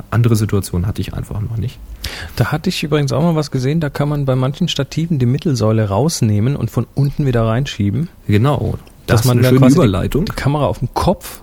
andere 0.09 0.35
Situationen 0.35 0.87
hatte 0.87 1.01
ich 1.01 1.13
einfach 1.13 1.39
noch 1.39 1.57
nicht. 1.57 1.77
Da 2.37 2.45
hatte 2.51 2.69
ich 2.69 2.81
übrigens 2.81 3.11
auch 3.11 3.21
mal 3.21 3.35
was 3.35 3.51
gesehen, 3.51 3.79
da 3.79 3.89
kann 3.89 4.09
man 4.09 4.25
bei 4.25 4.35
manchen 4.35 4.67
Stativen 4.67 5.19
die 5.19 5.27
Mittelsäule 5.27 5.89
rausnehmen 5.89 6.55
und 6.55 6.71
von 6.71 6.87
unten 6.95 7.25
wieder 7.27 7.45
reinschieben. 7.45 8.07
Genau. 8.27 8.79
Das 9.05 9.21
Dass 9.21 9.27
man 9.27 9.39
ist 9.39 9.43
da 9.43 9.49
eine 9.49 9.57
schöne 9.57 9.59
quasi 9.59 9.73
die- 9.75 9.79
Überleitung. 9.79 10.25
Die 10.25 10.31
Kamera 10.31 10.65
auf 10.65 10.79
dem 10.79 10.91
Kopf. 10.93 11.41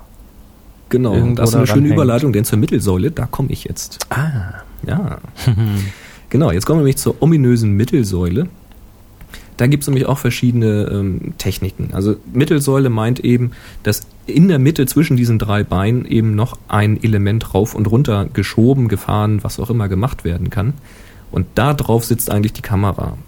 Genau, 0.89 1.15
irgendwo 1.15 1.37
das 1.37 1.51
ist 1.51 1.57
eine 1.57 1.67
schöne 1.67 1.81
ranhängt. 1.81 1.95
Überleitung, 1.95 2.33
denn 2.33 2.45
zur 2.45 2.59
Mittelsäule, 2.59 3.11
da 3.11 3.27
komme 3.27 3.51
ich 3.51 3.65
jetzt. 3.65 3.99
Ah. 4.11 4.63
Ja. 4.87 5.19
genau, 6.31 6.51
jetzt 6.51 6.67
kommen 6.67 6.79
wir 6.79 6.85
nämlich 6.85 6.99
zur 6.99 7.17
ominösen 7.21 7.73
Mittelsäule. 7.73 8.49
Da 9.57 9.67
gibt 9.67 9.83
es 9.83 9.89
nämlich 9.89 10.07
auch 10.07 10.19
verschiedene 10.19 10.89
ähm, 10.91 11.35
Techniken. 11.37 11.91
Also 11.93 12.15
Mittelsäule 12.33 12.91
meint 12.91 13.19
eben, 13.21 13.51
dass 13.83 14.03
in 14.27 14.47
der 14.47 14.61
Mitte 14.61 14.87
zwischen 14.87 15.17
diesen 15.17 15.41
drei 15.41 15.65
Beinen 15.65 16.05
eben 16.05 16.37
noch 16.37 16.57
ein 16.69 17.03
Element 17.03 17.55
rauf 17.55 17.75
und 17.75 17.91
runter 17.91 18.29
geschoben, 18.33 18.87
gefahren, 18.87 19.43
was 19.43 19.59
auch 19.59 19.69
immer 19.69 19.89
gemacht 19.89 20.23
werden 20.23 20.49
kann. 20.49 20.75
Und 21.33 21.47
da 21.57 21.75
drauf 21.75 22.05
sitzt 22.05 22.31
eigentlich 22.31 22.53
die 22.53 22.63
Kamera. 22.63 23.19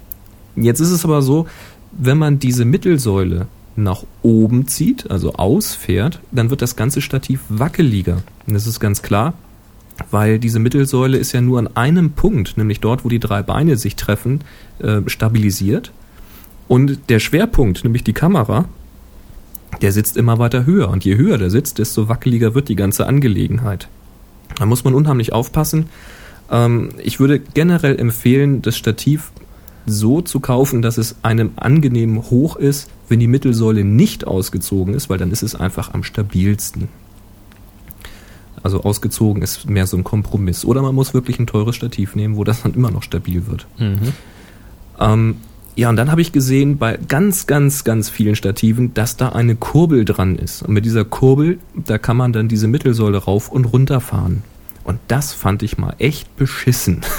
Jetzt 0.54 0.78
ist 0.78 0.92
es 0.92 1.04
aber 1.04 1.20
so, 1.20 1.48
wenn 1.92 2.16
man 2.16 2.38
diese 2.38 2.64
Mittelsäule 2.64 3.48
nach 3.76 4.04
oben 4.22 4.66
zieht, 4.66 5.11
also 5.11 5.35
ausfährt, 5.35 6.20
dann 6.33 6.50
wird 6.50 6.62
das 6.62 6.76
ganze 6.76 7.00
Stativ 7.00 7.40
wackeliger. 7.48 8.22
Und 8.46 8.54
das 8.54 8.66
ist 8.66 8.80
ganz 8.80 9.02
klar, 9.02 9.35
weil 10.11 10.38
diese 10.38 10.59
Mittelsäule 10.59 11.18
ist 11.18 11.33
ja 11.33 11.40
nur 11.40 11.59
an 11.59 11.68
einem 11.76 12.12
Punkt, 12.12 12.56
nämlich 12.56 12.80
dort, 12.80 13.04
wo 13.04 13.09
die 13.09 13.20
drei 13.20 13.42
Beine 13.42 13.76
sich 13.76 13.96
treffen, 13.96 14.40
äh, 14.78 15.00
stabilisiert. 15.06 15.92
Und 16.68 16.98
der 17.09 17.18
Schwerpunkt, 17.18 17.85
nämlich 17.85 18.04
die 18.04 18.12
Kamera, 18.12 18.66
der 19.83 19.92
sitzt 19.92 20.16
immer 20.16 20.38
weiter 20.38 20.66
höher. 20.66 20.88
Und 20.88 21.04
je 21.04 21.16
höher 21.16 21.38
der 21.38 21.50
sitzt, 21.50 21.78
desto 21.78 22.09
wackeliger 22.09 22.54
wird 22.54 22.68
die 22.68 22.76
ganze 22.76 23.06
Angelegenheit. 23.06 23.88
Da 24.59 24.66
muss 24.66 24.85
man 24.85 24.94
unheimlich 24.94 25.33
aufpassen. 25.33 25.87
Ähm, 26.50 26.90
ich 27.02 27.20
würde 27.20 27.38
generell 27.38 27.98
empfehlen, 27.98 28.62
das 28.62 28.76
Stativ 28.76 29.33
so 29.90 30.20
zu 30.20 30.40
kaufen, 30.40 30.83
dass 30.83 30.98
es 30.98 31.16
einem 31.22 31.50
angenehm 31.57 32.31
hoch 32.31 32.57
ist, 32.57 32.90
wenn 33.09 33.20
die 33.20 33.26
Mittelsäule 33.26 33.85
nicht 33.85 34.26
ausgezogen 34.26 34.94
ist, 34.94 35.11
weil 35.11 35.18
dann 35.18 35.31
ist 35.31 35.42
es 35.42 35.55
einfach 35.55 35.92
am 35.94 36.03
stabilsten. 36.03 36.88
Also 38.62 38.83
ausgezogen 38.83 39.42
ist 39.42 39.68
mehr 39.68 39.87
so 39.87 39.96
ein 39.96 40.05
Kompromiss. 40.05 40.64
Oder 40.64 40.83
man 40.83 40.94
muss 40.94 41.14
wirklich 41.14 41.38
ein 41.38 41.46
teures 41.46 41.76
Stativ 41.76 42.14
nehmen, 42.14 42.37
wo 42.37 42.44
das 42.44 42.62
dann 42.62 42.74
immer 42.74 42.90
noch 42.90 43.03
stabil 43.03 43.46
wird. 43.46 43.66
Mhm. 43.79 44.12
Ähm, 44.98 45.37
Ja, 45.76 45.88
und 45.88 45.96
dann 45.96 46.11
habe 46.11 46.20
ich 46.20 46.33
gesehen 46.33 46.76
bei 46.76 46.98
ganz, 47.09 47.46
ganz, 47.46 47.85
ganz 47.85 48.11
vielen 48.11 48.37
Stativen, 48.37 48.92
dass 48.92 49.16
da 49.16 49.31
eine 49.31 49.55
Kurbel 49.55 50.05
dran 50.05 50.37
ist. 50.37 50.62
Und 50.62 50.74
mit 50.74 50.85
dieser 50.85 51.05
Kurbel, 51.05 51.59
da 51.74 51.96
kann 51.96 52.16
man 52.16 52.33
dann 52.33 52.48
diese 52.48 52.68
Mittelsäule 52.68 53.18
rauf 53.18 53.50
und 53.50 53.64
runter 53.64 54.00
fahren. 54.00 54.42
Und 54.84 54.98
das 55.08 55.32
fand 55.32 55.62
ich 55.62 55.78
mal 55.78 55.94
echt 55.98 56.36
beschissen. 56.36 57.02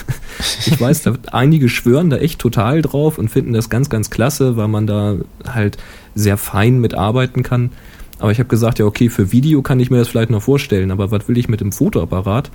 Ich 0.66 0.80
weiß, 0.80 1.04
da 1.04 1.14
einige 1.32 1.70
schwören 1.70 2.10
da 2.10 2.18
echt 2.18 2.40
total 2.40 2.82
drauf 2.82 3.20
und 3.20 3.30
finden 3.30 3.54
das 3.54 3.70
ganz, 3.70 3.90
ganz 3.90 4.10
klasse, 4.10 4.58
weil 4.58 4.70
man 4.70 4.88
da 4.88 5.18
halt 5.46 5.78
sehr 6.16 6.38
fein 6.38 6.80
mitarbeiten 6.80 7.44
kann. 7.44 7.72
Aber 8.18 8.32
ich 8.32 8.40
habe 8.40 8.50
gesagt, 8.50 8.80
ja, 8.80 8.86
okay, 8.86 9.10
für 9.10 9.32
Video 9.32 9.62
kann 9.62 9.80
ich 9.80 9.92
mir 9.92 9.98
das 9.98 10.08
vielleicht 10.08 10.32
noch 10.32 10.42
vorstellen, 10.42 10.90
aber 10.90 11.12
was 11.12 11.28
will 11.28 11.38
ich 11.38 11.50
mit 11.50 11.60
dem 11.60 11.72
Fotoapparat, 11.72 12.50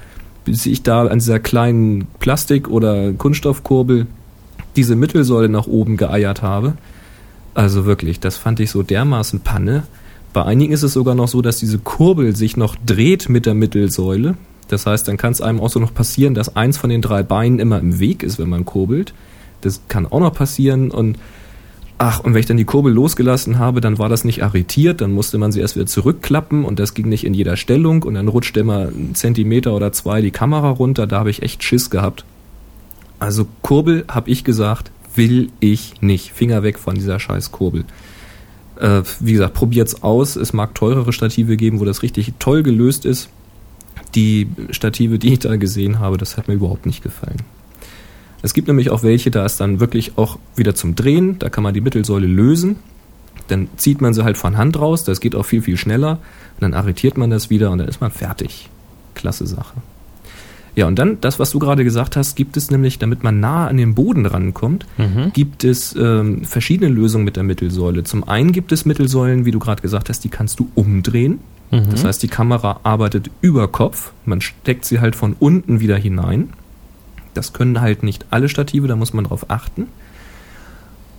bis 0.44 0.66
ich 0.66 0.82
da 0.82 1.06
an 1.06 1.18
dieser 1.18 1.38
kleinen 1.38 2.08
Plastik- 2.18 2.68
oder 2.68 3.12
Kunststoffkurbel 3.12 4.06
diese 4.74 4.96
Mittelsäule 4.96 5.48
nach 5.48 5.66
oben 5.66 5.96
geeiert 5.96 6.42
habe? 6.42 6.74
Also 7.54 7.84
wirklich, 7.84 8.20
das 8.20 8.36
fand 8.36 8.58
ich 8.60 8.70
so 8.70 8.82
dermaßen 8.82 9.40
Panne. 9.40 9.84
Bei 10.32 10.44
einigen 10.44 10.72
ist 10.72 10.82
es 10.82 10.92
sogar 10.92 11.14
noch 11.14 11.28
so, 11.28 11.40
dass 11.40 11.58
diese 11.58 11.78
Kurbel 11.78 12.36
sich 12.36 12.56
noch 12.56 12.76
dreht 12.84 13.28
mit 13.28 13.46
der 13.46 13.54
Mittelsäule. 13.54 14.34
Das 14.68 14.86
heißt, 14.86 15.06
dann 15.08 15.16
kann 15.16 15.32
es 15.32 15.40
einem 15.40 15.60
auch 15.60 15.70
so 15.70 15.80
noch 15.80 15.94
passieren, 15.94 16.34
dass 16.34 16.56
eins 16.56 16.76
von 16.76 16.90
den 16.90 17.02
drei 17.02 17.22
Beinen 17.22 17.58
immer 17.58 17.78
im 17.78 17.98
Weg 18.00 18.22
ist, 18.22 18.38
wenn 18.38 18.48
man 18.48 18.64
kurbelt. 18.64 19.14
Das 19.60 19.82
kann 19.88 20.06
auch 20.06 20.20
noch 20.20 20.34
passieren 20.34 20.90
und 20.90 21.18
Ach, 21.98 22.20
und 22.20 22.34
wenn 22.34 22.40
ich 22.40 22.46
dann 22.46 22.58
die 22.58 22.66
Kurbel 22.66 22.92
losgelassen 22.92 23.58
habe, 23.58 23.80
dann 23.80 23.98
war 23.98 24.10
das 24.10 24.22
nicht 24.22 24.44
arretiert, 24.44 25.00
dann 25.00 25.12
musste 25.12 25.38
man 25.38 25.50
sie 25.50 25.60
erst 25.60 25.76
wieder 25.76 25.86
zurückklappen 25.86 26.66
und 26.66 26.78
das 26.78 26.92
ging 26.92 27.08
nicht 27.08 27.24
in 27.24 27.32
jeder 27.32 27.56
Stellung 27.56 28.02
und 28.02 28.12
dann 28.14 28.28
rutscht 28.28 28.54
immer 28.58 28.88
einen 28.88 29.14
Zentimeter 29.14 29.74
oder 29.74 29.92
zwei 29.92 30.20
die 30.20 30.30
Kamera 30.30 30.68
runter, 30.68 31.06
da 31.06 31.20
habe 31.20 31.30
ich 31.30 31.42
echt 31.42 31.62
Schiss 31.62 31.88
gehabt. 31.88 32.26
Also 33.18 33.46
Kurbel, 33.62 34.04
habe 34.08 34.28
ich 34.28 34.44
gesagt, 34.44 34.90
will 35.14 35.48
ich 35.60 36.02
nicht. 36.02 36.32
Finger 36.32 36.62
weg 36.62 36.78
von 36.78 36.94
dieser 36.94 37.18
scheiß 37.18 37.50
Kurbel. 37.50 37.84
Äh, 38.78 39.02
wie 39.20 39.32
gesagt, 39.32 39.54
probiert's 39.54 40.02
aus. 40.02 40.36
Es 40.36 40.52
mag 40.52 40.74
teurere 40.74 41.14
Stative 41.14 41.56
geben, 41.56 41.80
wo 41.80 41.86
das 41.86 42.02
richtig 42.02 42.34
toll 42.38 42.62
gelöst 42.62 43.06
ist. 43.06 43.30
Die 44.16 44.48
Stative, 44.70 45.18
die 45.18 45.34
ich 45.34 45.38
da 45.38 45.54
gesehen 45.56 46.00
habe, 46.00 46.18
das 46.18 46.36
hat 46.36 46.48
mir 46.48 46.54
überhaupt 46.54 46.86
nicht 46.86 47.02
gefallen. 47.02 47.42
Es 48.42 48.54
gibt 48.54 48.68
nämlich 48.68 48.90
auch 48.90 49.02
welche, 49.02 49.30
da 49.30 49.44
ist 49.46 49.60
dann 49.60 49.80
wirklich 49.80 50.18
auch 50.18 50.38
wieder 50.56 50.74
zum 50.74 50.94
Drehen, 50.94 51.38
da 51.38 51.48
kann 51.48 51.62
man 51.62 51.74
die 51.74 51.80
Mittelsäule 51.80 52.26
lösen, 52.26 52.76
dann 53.48 53.68
zieht 53.76 54.00
man 54.00 54.14
sie 54.14 54.24
halt 54.24 54.36
von 54.36 54.56
Hand 54.56 54.78
raus, 54.78 55.04
das 55.04 55.20
geht 55.20 55.34
auch 55.34 55.44
viel, 55.44 55.62
viel 55.62 55.76
schneller, 55.76 56.18
und 56.54 56.62
dann 56.62 56.74
arretiert 56.74 57.16
man 57.16 57.30
das 57.30 57.50
wieder 57.50 57.70
und 57.70 57.78
dann 57.78 57.88
ist 57.88 58.00
man 58.00 58.10
fertig. 58.10 58.68
Klasse 59.14 59.46
Sache. 59.46 59.74
Ja, 60.76 60.86
und 60.86 60.98
dann, 60.98 61.18
das, 61.22 61.38
was 61.38 61.50
du 61.52 61.58
gerade 61.58 61.84
gesagt 61.84 62.16
hast, 62.16 62.36
gibt 62.36 62.58
es 62.58 62.70
nämlich, 62.70 62.98
damit 62.98 63.22
man 63.22 63.40
nah 63.40 63.66
an 63.66 63.78
den 63.78 63.94
Boden 63.94 64.26
rankommt, 64.26 64.86
mhm. 64.98 65.32
gibt 65.32 65.64
es 65.64 65.96
ähm, 65.96 66.44
verschiedene 66.44 66.90
Lösungen 66.90 67.24
mit 67.24 67.36
der 67.36 67.44
Mittelsäule. 67.44 68.04
Zum 68.04 68.28
einen 68.28 68.52
gibt 68.52 68.72
es 68.72 68.84
Mittelsäulen, 68.84 69.46
wie 69.46 69.52
du 69.52 69.58
gerade 69.58 69.80
gesagt 69.80 70.10
hast, 70.10 70.22
die 70.22 70.28
kannst 70.28 70.60
du 70.60 70.68
umdrehen. 70.74 71.40
Mhm. 71.70 71.90
Das 71.90 72.04
heißt, 72.04 72.22
die 72.22 72.28
Kamera 72.28 72.80
arbeitet 72.82 73.30
über 73.40 73.68
Kopf, 73.68 74.12
man 74.24 74.40
steckt 74.40 74.84
sie 74.84 75.00
halt 75.00 75.16
von 75.16 75.34
unten 75.38 75.80
wieder 75.80 75.96
hinein. 75.96 76.50
Das 77.34 77.52
können 77.52 77.80
halt 77.80 78.02
nicht 78.02 78.26
alle 78.30 78.48
Stative, 78.48 78.88
da 78.88 78.96
muss 78.96 79.12
man 79.12 79.24
drauf 79.24 79.50
achten. 79.50 79.88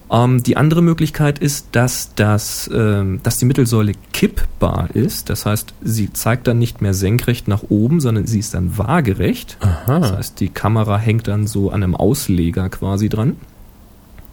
Ähm, 0.10 0.42
die 0.42 0.58
andere 0.58 0.82
Möglichkeit 0.82 1.40
ist, 1.40 1.68
dass, 1.74 2.14
das, 2.16 2.70
ähm, 2.74 3.20
dass 3.24 3.38
die 3.38 3.46
Mittelsäule 3.46 3.92
kippbar 4.14 4.90
ist. 4.94 5.30
Das 5.30 5.46
heißt, 5.46 5.74
sie 5.82 6.14
zeigt 6.14 6.48
dann 6.48 6.60
nicht 6.60 6.82
mehr 6.82 6.94
senkrecht 6.94 7.48
nach 7.48 7.64
oben, 7.70 8.00
sondern 8.00 8.26
sie 8.26 8.40
ist 8.40 8.54
dann 8.54 8.78
waagerecht. 8.78 9.58
Aha. 9.60 10.00
Das 10.00 10.14
heißt, 10.14 10.40
die 10.40 10.50
Kamera 10.50 10.98
hängt 10.98 11.28
dann 11.28 11.46
so 11.46 11.70
an 11.70 11.84
einem 11.84 11.96
Ausleger 11.96 12.70
quasi 12.70 13.10
dran. 13.10 13.36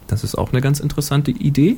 Das 0.07 0.23
ist 0.23 0.35
auch 0.35 0.51
eine 0.51 0.61
ganz 0.61 0.79
interessante 0.79 1.31
Idee. 1.31 1.77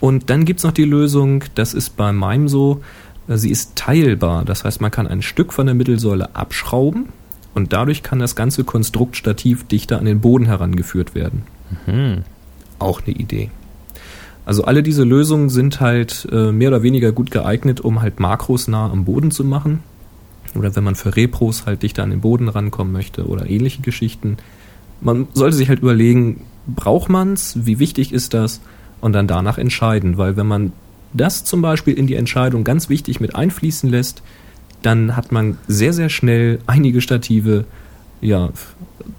Und 0.00 0.30
dann 0.30 0.44
gibt 0.46 0.60
es 0.60 0.64
noch 0.64 0.72
die 0.72 0.84
Lösung, 0.84 1.44
das 1.54 1.74
ist 1.74 1.96
bei 1.96 2.12
meinem 2.12 2.48
so, 2.48 2.80
äh, 3.28 3.36
sie 3.36 3.50
ist 3.50 3.76
teilbar. 3.76 4.44
Das 4.44 4.64
heißt, 4.64 4.80
man 4.80 4.90
kann 4.90 5.06
ein 5.06 5.22
Stück 5.22 5.52
von 5.52 5.66
der 5.66 5.74
Mittelsäule 5.74 6.34
abschrauben 6.34 7.10
und 7.54 7.72
dadurch 7.72 8.02
kann 8.02 8.18
das 8.18 8.34
ganze 8.34 8.64
Konstrukt 8.64 9.16
Stativ 9.16 9.66
dichter 9.66 9.98
an 9.98 10.06
den 10.06 10.20
Boden 10.20 10.46
herangeführt 10.46 11.14
werden. 11.14 11.42
Mhm. 11.86 12.24
Auch 12.78 13.02
eine 13.06 13.14
Idee. 13.14 13.50
Also 14.46 14.64
alle 14.64 14.82
diese 14.82 15.04
Lösungen 15.04 15.50
sind 15.50 15.80
halt 15.80 16.26
äh, 16.32 16.50
mehr 16.50 16.68
oder 16.68 16.82
weniger 16.82 17.12
gut 17.12 17.30
geeignet, 17.30 17.80
um 17.80 18.00
halt 18.00 18.20
Makros 18.20 18.68
nah 18.68 18.90
am 18.90 19.04
Boden 19.04 19.30
zu 19.30 19.44
machen. 19.44 19.80
Oder 20.54 20.74
wenn 20.74 20.82
man 20.82 20.96
für 20.96 21.14
Repros 21.14 21.66
halt 21.66 21.82
dichter 21.82 22.02
an 22.02 22.10
den 22.10 22.20
Boden 22.20 22.48
rankommen 22.48 22.92
möchte 22.92 23.26
oder 23.26 23.48
ähnliche 23.48 23.82
Geschichten. 23.82 24.38
Man 25.00 25.28
sollte 25.34 25.56
sich 25.56 25.68
halt 25.68 25.80
überlegen, 25.80 26.42
braucht 26.66 27.08
man's? 27.08 27.58
Wie 27.62 27.78
wichtig 27.78 28.12
ist 28.12 28.34
das? 28.34 28.60
Und 29.00 29.12
dann 29.12 29.26
danach 29.26 29.58
entscheiden, 29.58 30.18
weil 30.18 30.36
wenn 30.36 30.46
man 30.46 30.72
das 31.12 31.44
zum 31.44 31.62
Beispiel 31.62 31.94
in 31.94 32.06
die 32.06 32.14
Entscheidung 32.14 32.64
ganz 32.64 32.88
wichtig 32.88 33.20
mit 33.20 33.34
einfließen 33.34 33.88
lässt, 33.88 34.22
dann 34.82 35.16
hat 35.16 35.32
man 35.32 35.58
sehr, 35.66 35.92
sehr 35.92 36.08
schnell 36.08 36.60
einige 36.66 37.00
Stative 37.00 37.64
ja, 38.20 38.50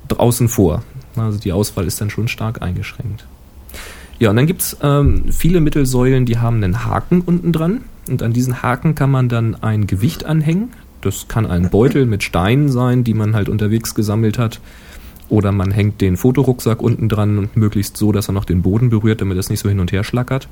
draußen 0.08 0.48
vor. 0.48 0.84
Also 1.16 1.40
die 1.40 1.52
Auswahl 1.52 1.86
ist 1.86 2.00
dann 2.00 2.10
schon 2.10 2.28
stark 2.28 2.62
eingeschränkt. 2.62 3.26
Ja, 4.20 4.30
und 4.30 4.36
dann 4.36 4.48
gibt's 4.48 4.78
ähm, 4.82 5.26
viele 5.32 5.62
Mittelsäulen, 5.62 6.26
die 6.26 6.38
haben 6.38 6.58
einen 6.58 6.86
Haken 6.86 7.22
unten 7.22 7.52
dran. 7.52 7.82
Und 8.08 8.24
an 8.24 8.34
diesen 8.34 8.62
Haken 8.62 8.96
kann 8.96 9.12
man 9.12 9.30
dann 9.30 9.56
ein 9.64 9.88
Gewicht 9.88 10.26
anhängen. 10.26 10.70
Das 11.02 11.28
kann 11.28 11.48
ein 11.48 11.70
Beutel 11.70 12.06
mit 12.06 12.24
Steinen 12.24 12.70
sein, 12.70 13.04
die 13.04 13.14
man 13.14 13.36
halt 13.36 13.50
unterwegs 13.50 13.96
gesammelt 13.96 14.38
hat. 14.38 14.60
Oder 15.32 15.54
man 15.54 15.72
hängt 15.72 16.02
den 16.02 16.18
Fotorucksack 16.18 16.82
unten 16.82 17.08
dran 17.08 17.38
und 17.38 17.56
möglichst 17.56 17.96
so, 17.96 18.12
dass 18.12 18.28
er 18.28 18.34
noch 18.34 18.44
den 18.44 18.64
Boden 18.64 18.90
berührt, 18.90 19.22
damit 19.22 19.38
es 19.38 19.50
nicht 19.50 19.62
so 19.62 19.70
hin 19.70 19.80
und 19.80 19.94
her 19.94 20.04
schlackert. 20.04 20.50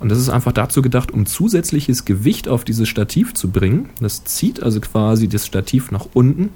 Und 0.00 0.08
das 0.08 0.18
ist 0.18 0.30
einfach 0.30 0.50
dazu 0.50 0.82
gedacht, 0.82 1.12
um 1.12 1.26
zusätzliches 1.26 2.04
Gewicht 2.04 2.48
auf 2.48 2.64
dieses 2.64 2.88
Stativ 2.88 3.34
zu 3.34 3.50
bringen. 3.52 3.90
Das 4.00 4.24
zieht 4.24 4.60
also 4.60 4.80
quasi 4.80 5.28
das 5.28 5.46
Stativ 5.46 5.92
nach 5.92 6.08
unten 6.12 6.48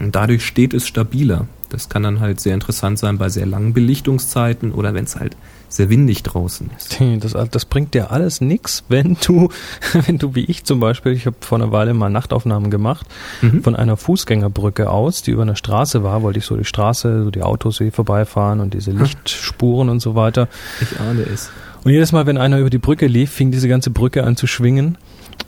und 0.00 0.16
dadurch 0.16 0.44
steht 0.44 0.74
es 0.74 0.88
stabiler. 0.88 1.46
Das 1.68 1.88
kann 1.88 2.02
dann 2.02 2.18
halt 2.18 2.40
sehr 2.40 2.54
interessant 2.54 2.98
sein 2.98 3.16
bei 3.16 3.28
sehr 3.28 3.46
langen 3.46 3.74
Belichtungszeiten 3.74 4.72
oder 4.72 4.92
wenn 4.92 5.04
es 5.04 5.14
halt 5.14 5.36
sehr 5.72 5.90
windig 5.90 6.22
draußen 6.22 6.70
ist. 6.76 7.00
Das, 7.22 7.36
das 7.50 7.64
bringt 7.66 7.94
dir 7.94 8.10
alles 8.10 8.40
nix, 8.40 8.84
wenn 8.88 9.16
du, 9.24 9.48
wenn 10.06 10.18
du 10.18 10.34
wie 10.34 10.44
ich 10.44 10.64
zum 10.64 10.80
Beispiel, 10.80 11.12
ich 11.12 11.26
habe 11.26 11.36
vor 11.40 11.58
einer 11.58 11.72
Weile 11.72 11.94
mal 11.94 12.10
Nachtaufnahmen 12.10 12.70
gemacht, 12.70 13.06
mhm. 13.42 13.62
von 13.62 13.76
einer 13.76 13.96
Fußgängerbrücke 13.96 14.90
aus, 14.90 15.22
die 15.22 15.30
über 15.30 15.42
eine 15.42 15.56
Straße 15.56 16.02
war, 16.02 16.22
wollte 16.22 16.38
ich 16.38 16.46
so 16.46 16.56
die 16.56 16.64
Straße, 16.64 17.24
so 17.24 17.30
die 17.30 17.42
Autos 17.42 17.78
hier 17.78 17.92
vorbeifahren 17.92 18.60
und 18.60 18.74
diese 18.74 18.90
Lichtspuren 18.92 19.88
und 19.88 20.00
so 20.00 20.14
weiter. 20.14 20.48
Ich 20.80 20.98
ahne 21.00 21.22
es. 21.22 21.50
Und 21.84 21.90
jedes 21.90 22.12
Mal, 22.12 22.26
wenn 22.26 22.38
einer 22.38 22.58
über 22.58 22.70
die 22.70 22.78
Brücke 22.78 23.06
lief, 23.06 23.30
fing 23.30 23.50
diese 23.50 23.68
ganze 23.68 23.90
Brücke 23.90 24.24
an 24.24 24.36
zu 24.36 24.46
schwingen. 24.46 24.98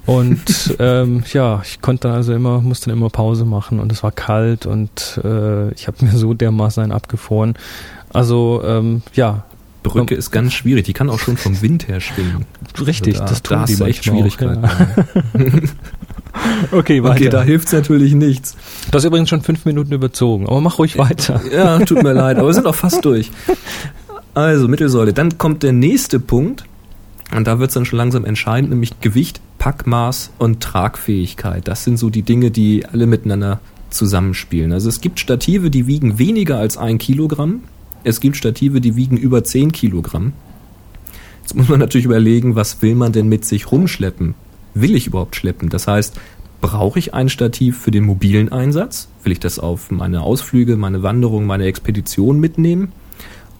Und 0.06 0.76
ähm, 0.78 1.24
ja, 1.32 1.62
ich 1.64 1.80
konnte 1.80 2.08
dann 2.08 2.16
also 2.16 2.34
immer, 2.34 2.60
musste 2.60 2.90
dann 2.90 2.98
immer 2.98 3.10
Pause 3.10 3.44
machen 3.44 3.80
und 3.80 3.90
es 3.92 4.02
war 4.02 4.12
kalt 4.12 4.66
und 4.66 5.20
äh, 5.24 5.70
ich 5.72 5.86
habe 5.86 6.04
mir 6.04 6.12
so 6.12 6.34
dermaßen 6.34 6.82
einen 6.82 6.92
abgefroren. 6.92 7.54
Also 8.12 8.62
ähm, 8.64 9.02
ja. 9.14 9.44
Brücke 9.84 10.16
ist 10.16 10.32
ganz 10.32 10.52
schwierig, 10.52 10.84
die 10.84 10.92
kann 10.92 11.08
auch 11.08 11.20
schon 11.20 11.36
vom 11.36 11.62
Wind 11.62 11.86
her 11.86 12.00
schwingen. 12.00 12.46
Richtig, 12.84 13.20
also 13.20 13.24
da, 13.24 13.30
das 13.30 13.42
tun 13.42 13.58
da 13.58 13.64
die 13.66 13.90
echt 13.90 14.04
Schwierigkeiten. 14.04 14.64
Auch, 14.64 14.72
okay, 16.72 17.04
weiter. 17.04 17.14
Okay, 17.14 17.28
da 17.28 17.42
hilft's 17.42 17.72
natürlich 17.72 18.14
nichts. 18.14 18.56
Du 18.90 18.96
hast 18.96 19.04
übrigens 19.04 19.28
schon 19.28 19.42
fünf 19.42 19.64
Minuten 19.64 19.92
überzogen, 19.92 20.48
aber 20.48 20.60
mach 20.60 20.78
ruhig 20.78 20.98
weiter. 20.98 21.40
Ja, 21.52 21.78
tut 21.78 22.02
mir 22.02 22.14
leid, 22.14 22.38
aber 22.38 22.48
wir 22.48 22.54
sind 22.54 22.66
auch 22.66 22.74
fast 22.74 23.04
durch. 23.04 23.30
Also 24.34 24.66
Mittelsäule. 24.66 25.12
Dann 25.12 25.38
kommt 25.38 25.62
der 25.62 25.72
nächste 25.72 26.18
Punkt. 26.18 26.64
Und 27.34 27.46
da 27.46 27.58
wird 27.58 27.70
es 27.70 27.74
dann 27.74 27.84
schon 27.84 27.96
langsam 27.96 28.24
entscheidend, 28.24 28.70
nämlich 28.70 29.00
Gewicht, 29.00 29.40
Packmaß 29.58 30.30
und 30.38 30.60
Tragfähigkeit. 30.60 31.66
Das 31.66 31.84
sind 31.84 31.98
so 31.98 32.10
die 32.10 32.22
Dinge, 32.22 32.50
die 32.50 32.86
alle 32.86 33.06
miteinander 33.06 33.60
zusammenspielen. 33.90 34.72
Also 34.72 34.88
es 34.88 35.00
gibt 35.00 35.20
Stative, 35.20 35.70
die 35.70 35.86
wiegen 35.86 36.18
weniger 36.18 36.58
als 36.58 36.76
ein 36.76 36.98
Kilogramm. 36.98 37.62
Es 38.04 38.20
gibt 38.20 38.36
Stative, 38.36 38.80
die 38.80 38.96
wiegen 38.96 39.16
über 39.16 39.44
zehn 39.44 39.72
Kilogramm. 39.72 40.34
Jetzt 41.42 41.56
muss 41.56 41.68
man 41.68 41.80
natürlich 41.80 42.04
überlegen, 42.04 42.54
was 42.54 42.80
will 42.82 42.94
man 42.94 43.12
denn 43.12 43.28
mit 43.28 43.44
sich 43.44 43.72
rumschleppen? 43.72 44.34
Will 44.74 44.94
ich 44.94 45.06
überhaupt 45.06 45.36
schleppen? 45.36 45.68
Das 45.68 45.86
heißt, 45.86 46.18
brauche 46.60 46.98
ich 46.98 47.14
ein 47.14 47.28
Stativ 47.28 47.78
für 47.78 47.90
den 47.90 48.04
mobilen 48.04 48.50
Einsatz? 48.50 49.08
Will 49.22 49.32
ich 49.32 49.40
das 49.40 49.58
auf 49.58 49.90
meine 49.90 50.22
Ausflüge, 50.22 50.76
meine 50.76 51.02
Wanderung, 51.02 51.46
meine 51.46 51.64
Expedition 51.64 52.40
mitnehmen? 52.40 52.92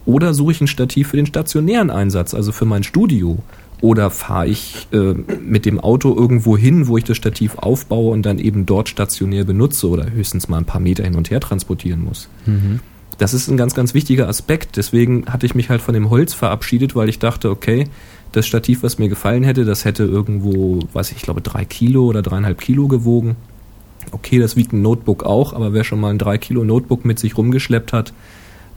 Oder 0.05 0.33
suche 0.33 0.51
ich 0.51 0.61
ein 0.61 0.67
Stativ 0.67 1.09
für 1.09 1.17
den 1.17 1.25
stationären 1.25 1.89
Einsatz, 1.89 2.33
also 2.33 2.51
für 2.51 2.65
mein 2.65 2.83
Studio? 2.83 3.39
Oder 3.81 4.09
fahre 4.09 4.47
ich 4.47 4.87
äh, 4.91 5.13
mit 5.13 5.65
dem 5.65 5.79
Auto 5.79 6.15
irgendwo 6.15 6.57
hin, 6.57 6.87
wo 6.87 6.97
ich 6.97 7.03
das 7.03 7.17
Stativ 7.17 7.57
aufbaue 7.57 8.11
und 8.11 8.25
dann 8.25 8.39
eben 8.39 8.65
dort 8.65 8.89
stationär 8.89 9.43
benutze 9.43 9.89
oder 9.89 10.11
höchstens 10.11 10.47
mal 10.47 10.57
ein 10.57 10.65
paar 10.65 10.81
Meter 10.81 11.03
hin 11.03 11.15
und 11.15 11.29
her 11.29 11.39
transportieren 11.39 12.03
muss? 12.03 12.29
Mhm. 12.45 12.79
Das 13.17 13.33
ist 13.33 13.47
ein 13.47 13.57
ganz, 13.57 13.73
ganz 13.75 13.93
wichtiger 13.93 14.27
Aspekt. 14.27 14.77
Deswegen 14.77 15.25
hatte 15.27 15.45
ich 15.45 15.55
mich 15.55 15.69
halt 15.69 15.81
von 15.81 15.93
dem 15.93 16.09
Holz 16.09 16.33
verabschiedet, 16.33 16.95
weil 16.95 17.09
ich 17.09 17.19
dachte, 17.19 17.49
okay, 17.49 17.85
das 18.31 18.45
Stativ, 18.45 18.83
was 18.83 18.97
mir 18.97 19.09
gefallen 19.09 19.43
hätte, 19.43 19.63
das 19.63 19.85
hätte 19.85 20.03
irgendwo, 20.03 20.79
weiß 20.93 21.11
ich, 21.11 21.17
ich 21.17 21.23
glaube 21.23 21.41
drei 21.41 21.63
Kilo 21.65 22.05
oder 22.05 22.21
dreieinhalb 22.21 22.59
Kilo 22.59 22.87
gewogen. 22.87 23.37
Okay, 24.11 24.39
das 24.39 24.55
wiegt 24.55 24.73
ein 24.73 24.81
Notebook 24.81 25.23
auch, 25.23 25.53
aber 25.53 25.73
wer 25.73 25.83
schon 25.83 25.99
mal 25.99 26.09
ein 26.09 26.19
drei 26.19 26.37
Kilo 26.37 26.63
Notebook 26.63 27.05
mit 27.05 27.19
sich 27.19 27.37
rumgeschleppt 27.37 27.93
hat, 27.93 28.13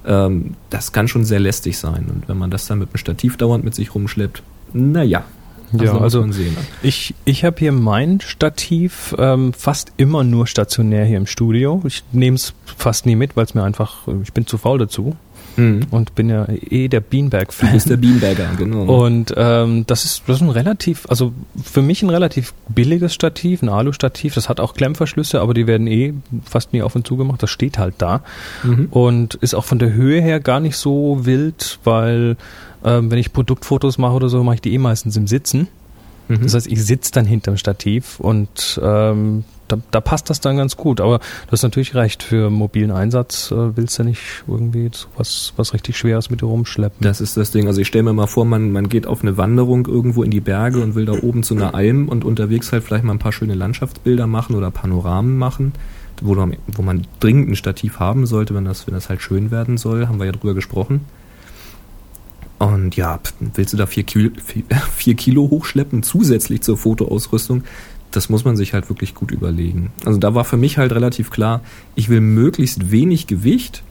Ähm, 0.06 0.54
das 0.70 0.92
kann 0.92 1.08
schon 1.08 1.24
sehr 1.24 1.40
lästig 1.40 1.76
sein. 1.76 2.06
Und 2.08 2.28
wenn 2.28 2.38
man 2.38 2.50
das 2.50 2.66
dann 2.66 2.78
mit 2.78 2.90
einem 2.90 2.98
Stativ 2.98 3.36
dauernd 3.36 3.64
mit 3.64 3.74
sich 3.74 3.94
rumschleppt, 3.94 4.42
naja. 4.72 5.24
Ja, 5.72 5.98
also 5.98 6.24
ne? 6.24 6.34
ich, 6.82 7.14
ich 7.24 7.44
habe 7.44 7.56
hier 7.58 7.72
mein 7.72 8.20
Stativ 8.20 9.14
ähm, 9.18 9.52
fast 9.52 9.92
immer 9.96 10.24
nur 10.24 10.46
stationär 10.46 11.04
hier 11.04 11.18
im 11.18 11.26
Studio. 11.26 11.82
Ich 11.86 12.04
nehme 12.12 12.36
es 12.36 12.54
fast 12.64 13.06
nie 13.06 13.16
mit, 13.16 13.36
weil 13.36 13.44
es 13.44 13.54
mir 13.54 13.62
einfach, 13.62 14.08
ich 14.22 14.32
bin 14.32 14.46
zu 14.46 14.58
faul 14.58 14.78
dazu. 14.78 15.16
Mhm. 15.58 15.86
Und 15.90 16.14
bin 16.14 16.30
ja 16.30 16.46
eh 16.48 16.86
der 16.86 17.00
Beanbag-Fan. 17.00 17.70
Du 17.70 17.74
bist 17.74 17.90
der 17.90 17.96
Beanbagger, 17.96 18.50
genau. 18.56 19.04
Und 19.04 19.34
ähm, 19.36 19.84
das, 19.86 20.04
ist, 20.04 20.22
das 20.28 20.36
ist 20.36 20.42
ein 20.42 20.50
relativ, 20.50 21.06
also 21.08 21.32
für 21.60 21.82
mich 21.82 22.02
ein 22.02 22.10
relativ 22.10 22.54
billiges 22.68 23.12
Stativ, 23.12 23.62
ein 23.62 23.68
Alu-Stativ. 23.68 24.34
Das 24.34 24.48
hat 24.48 24.60
auch 24.60 24.74
Klemmverschlüsse, 24.74 25.40
aber 25.40 25.54
die 25.54 25.66
werden 25.66 25.88
eh 25.88 26.14
fast 26.44 26.72
nie 26.72 26.82
auf 26.82 26.94
und 26.94 27.06
zu 27.06 27.16
gemacht. 27.16 27.42
Das 27.42 27.50
steht 27.50 27.76
halt 27.76 27.96
da. 27.98 28.22
Mhm. 28.62 28.86
Und 28.90 29.34
ist 29.34 29.54
auch 29.54 29.64
von 29.64 29.80
der 29.80 29.92
Höhe 29.92 30.20
her 30.22 30.38
gar 30.38 30.60
nicht 30.60 30.76
so 30.76 31.26
wild, 31.26 31.80
weil 31.82 32.36
ähm, 32.84 33.10
wenn 33.10 33.18
ich 33.18 33.32
Produktfotos 33.32 33.98
mache 33.98 34.14
oder 34.14 34.28
so, 34.28 34.42
mache 34.44 34.56
ich 34.56 34.60
die 34.60 34.74
eh 34.74 34.78
meistens 34.78 35.16
im 35.16 35.26
Sitzen. 35.26 35.68
Mhm. 36.28 36.42
Das 36.42 36.54
heißt, 36.54 36.66
ich 36.66 36.84
sitze 36.84 37.12
dann 37.12 37.24
hinterm 37.24 37.56
Stativ 37.56 38.20
und 38.20 38.80
ähm, 38.82 39.44
da, 39.68 39.78
da 39.90 40.00
passt 40.00 40.30
das 40.30 40.40
dann 40.40 40.56
ganz 40.56 40.76
gut. 40.76 41.00
Aber 41.00 41.18
du 41.18 41.52
hast 41.52 41.62
natürlich 41.62 41.94
recht, 41.94 42.22
für 42.22 42.50
mobilen 42.50 42.90
Einsatz 42.90 43.50
äh, 43.50 43.76
willst 43.76 43.98
du 43.98 44.04
nicht 44.04 44.44
irgendwie 44.46 44.90
was, 45.16 45.52
was 45.56 45.74
richtig 45.74 45.96
Schweres 45.96 46.30
mit 46.30 46.40
dir 46.40 46.46
rumschleppen. 46.46 46.98
Das 47.00 47.20
ist 47.20 47.36
das 47.36 47.50
Ding. 47.50 47.66
Also 47.66 47.80
ich 47.80 47.86
stelle 47.86 48.04
mir 48.04 48.12
mal 48.12 48.26
vor, 48.26 48.44
man, 48.44 48.72
man 48.72 48.88
geht 48.88 49.06
auf 49.06 49.22
eine 49.22 49.36
Wanderung 49.36 49.86
irgendwo 49.86 50.22
in 50.22 50.30
die 50.30 50.40
Berge 50.40 50.82
und 50.82 50.94
will 50.94 51.06
da 51.06 51.12
oben 51.12 51.42
zu 51.42 51.54
einer 51.54 51.74
Alm 51.74 52.08
und 52.08 52.24
unterwegs 52.24 52.72
halt 52.72 52.84
vielleicht 52.84 53.04
mal 53.04 53.12
ein 53.12 53.18
paar 53.18 53.32
schöne 53.32 53.54
Landschaftsbilder 53.54 54.26
machen 54.26 54.56
oder 54.56 54.70
Panoramen 54.70 55.36
machen, 55.36 55.72
wo, 56.22 56.34
man, 56.34 56.56
wo 56.66 56.82
man 56.82 57.06
dringend 57.20 57.50
ein 57.50 57.56
Stativ 57.56 58.00
haben 58.00 58.26
sollte, 58.26 58.54
wenn 58.54 58.64
das, 58.64 58.86
wenn 58.86 58.94
das 58.94 59.08
halt 59.08 59.22
schön 59.22 59.50
werden 59.50 59.76
soll. 59.76 60.08
Haben 60.08 60.18
wir 60.18 60.26
ja 60.26 60.32
drüber 60.32 60.54
gesprochen. 60.54 61.04
Und 62.58 62.96
ja, 62.96 63.20
willst 63.54 63.72
du 63.72 63.76
da 63.76 63.86
vier 63.86 64.02
Kilo, 64.02 64.30
vier 64.94 65.14
Kilo 65.14 65.48
hochschleppen 65.50 66.02
zusätzlich 66.02 66.62
zur 66.62 66.76
Fotoausrüstung? 66.76 67.62
das 68.10 68.28
muss 68.28 68.44
man 68.44 68.56
sich 68.56 68.72
halt 68.72 68.88
wirklich 68.88 69.14
gut 69.14 69.30
überlegen. 69.30 69.90
Also 70.04 70.18
da 70.18 70.34
war 70.34 70.44
für 70.44 70.56
mich 70.56 70.78
halt 70.78 70.92
relativ 70.92 71.30
klar, 71.30 71.62
ich 71.94 72.08
will 72.08 72.20
möglichst 72.20 72.90
wenig 72.90 73.26
Gewicht 73.26 73.82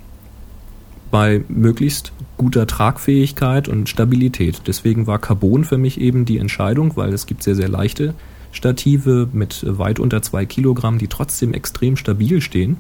bei 1.11 1.43
möglichst 1.47 2.11
guter 2.38 2.68
Tragfähigkeit 2.68 3.68
und 3.68 3.89
Stabilität. 3.89 4.61
Deswegen 4.68 5.07
war 5.07 5.20
Carbon 5.20 5.63
für 5.63 5.78
mich 5.78 5.99
eben 6.01 6.26
die 6.26 6.38
Entscheidung, 6.38 6.97
weil 6.97 7.13
es 7.13 7.26
gibt 7.26 7.43
sehr, 7.43 7.55
sehr 7.55 7.70
leichte 7.70 8.13
Stative 8.51 9.30
mit 9.32 9.63
weit 9.68 9.99
unter 9.99 10.22
zwei 10.22 10.45
Kilogramm, 10.45 10.97
die 10.97 11.07
trotzdem 11.07 11.53
extrem 11.53 11.95
stabil 11.95 12.41
stehen. 12.41 12.78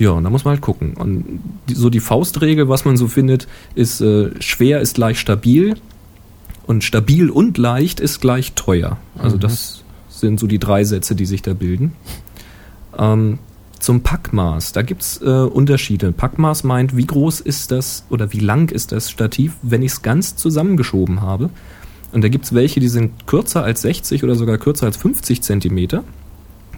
Ja, 0.00 0.12
und 0.12 0.24
da 0.24 0.30
muss 0.30 0.46
man 0.46 0.52
halt 0.54 0.62
gucken. 0.62 0.94
Und 0.94 1.40
so 1.70 1.90
die 1.90 2.00
Faustregel, 2.00 2.70
was 2.70 2.86
man 2.86 2.96
so 2.96 3.06
findet, 3.06 3.46
ist 3.74 4.00
äh, 4.00 4.30
schwer 4.40 4.80
ist 4.80 4.94
gleich 4.94 5.20
stabil 5.20 5.76
und 6.66 6.84
stabil 6.84 7.28
und 7.28 7.58
leicht 7.58 8.00
ist 8.00 8.18
gleich 8.22 8.54
teuer. 8.54 8.96
Also 9.18 9.36
mhm. 9.36 9.40
das 9.40 9.84
sind 10.08 10.40
so 10.40 10.46
die 10.46 10.58
drei 10.58 10.84
Sätze, 10.84 11.14
die 11.14 11.26
sich 11.26 11.42
da 11.42 11.52
bilden. 11.52 11.92
Ähm, 12.96 13.40
zum 13.78 14.00
Packmaß, 14.00 14.72
da 14.72 14.80
gibt 14.80 15.02
es 15.02 15.20
äh, 15.20 15.26
Unterschiede. 15.26 16.12
Packmaß 16.12 16.64
meint, 16.64 16.96
wie 16.96 17.06
groß 17.06 17.40
ist 17.40 17.70
das 17.70 18.06
oder 18.08 18.32
wie 18.32 18.40
lang 18.40 18.70
ist 18.70 18.92
das 18.92 19.10
Stativ, 19.10 19.58
wenn 19.60 19.82
ich 19.82 19.92
es 19.92 20.02
ganz 20.02 20.34
zusammengeschoben 20.34 21.20
habe. 21.20 21.50
Und 22.12 22.24
da 22.24 22.28
gibt 22.28 22.46
es 22.46 22.54
welche, 22.54 22.80
die 22.80 22.88
sind 22.88 23.26
kürzer 23.26 23.64
als 23.64 23.82
60 23.82 24.24
oder 24.24 24.34
sogar 24.34 24.56
kürzer 24.56 24.86
als 24.86 24.96
50 24.96 25.42
Zentimeter. 25.42 26.04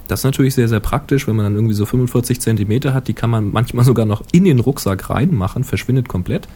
Das 0.09 0.21
ist 0.21 0.25
natürlich 0.25 0.55
sehr, 0.55 0.69
sehr 0.69 0.81
praktisch, 0.81 1.27
wenn 1.27 1.37
man 1.37 1.47
dann 1.47 1.55
irgendwie 1.55 1.75
so 1.75 1.87
45 1.87 2.41
Zentimeter 2.41 2.93
hat. 2.95 3.09
Die 3.09 3.15
kann 3.15 3.31
man 3.31 3.53
manchmal 3.53 3.85
sogar 3.85 4.07
noch 4.07 4.23
in 4.33 4.45
den 4.45 4.61
Rucksack 4.61 5.11
reinmachen, 5.11 5.65
verschwindet 5.65 6.09
komplett. 6.09 6.49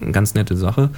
Eine 0.00 0.12
ganz 0.12 0.34
nette 0.34 0.56
Sache. 0.56 0.90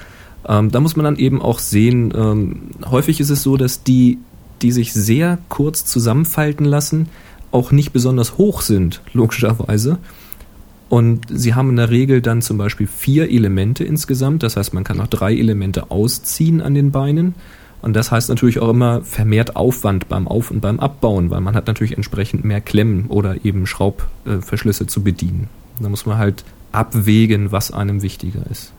Ähm, 0.47 0.71
da 0.71 0.79
muss 0.79 0.95
man 0.95 1.03
dann 1.03 1.17
eben 1.17 1.41
auch 1.41 1.59
sehen, 1.59 2.13
ähm, 2.15 2.61
häufig 2.89 3.19
ist 3.19 3.29
es 3.29 3.43
so, 3.43 3.57
dass 3.57 3.83
die 3.83 4.17
die 4.61 4.71
sich 4.71 4.93
sehr 4.93 5.37
kurz 5.49 5.85
zusammenfalten 5.85 6.65
lassen, 6.65 7.09
auch 7.51 7.71
nicht 7.71 7.93
besonders 7.93 8.37
hoch 8.37 8.61
sind, 8.61 9.01
logischerweise. 9.13 9.97
Und 10.89 11.25
sie 11.29 11.53
haben 11.53 11.69
in 11.69 11.75
der 11.75 11.89
Regel 11.89 12.21
dann 12.21 12.41
zum 12.41 12.57
Beispiel 12.57 12.87
vier 12.87 13.29
Elemente 13.29 13.83
insgesamt. 13.83 14.43
Das 14.43 14.55
heißt, 14.55 14.73
man 14.73 14.83
kann 14.83 15.01
auch 15.01 15.07
drei 15.07 15.35
Elemente 15.35 15.91
ausziehen 15.91 16.61
an 16.61 16.73
den 16.73 16.91
Beinen. 16.91 17.35
Und 17.81 17.95
das 17.95 18.11
heißt 18.11 18.29
natürlich 18.29 18.59
auch 18.59 18.69
immer 18.69 19.01
vermehrt 19.01 19.55
Aufwand 19.55 20.09
beim 20.09 20.27
Auf- 20.27 20.51
und 20.51 20.61
beim 20.61 20.79
Abbauen, 20.79 21.29
weil 21.29 21.41
man 21.41 21.55
hat 21.55 21.67
natürlich 21.67 21.95
entsprechend 21.95 22.43
mehr 22.43 22.61
Klemmen 22.61 23.05
oder 23.07 23.45
eben 23.45 23.67
Schraubverschlüsse 23.67 24.87
zu 24.87 25.03
bedienen. 25.03 25.47
Da 25.79 25.89
muss 25.89 26.05
man 26.05 26.17
halt 26.17 26.43
abwägen, 26.71 27.51
was 27.51 27.71
einem 27.71 28.01
wichtiger 28.01 28.41
ist. 28.49 28.73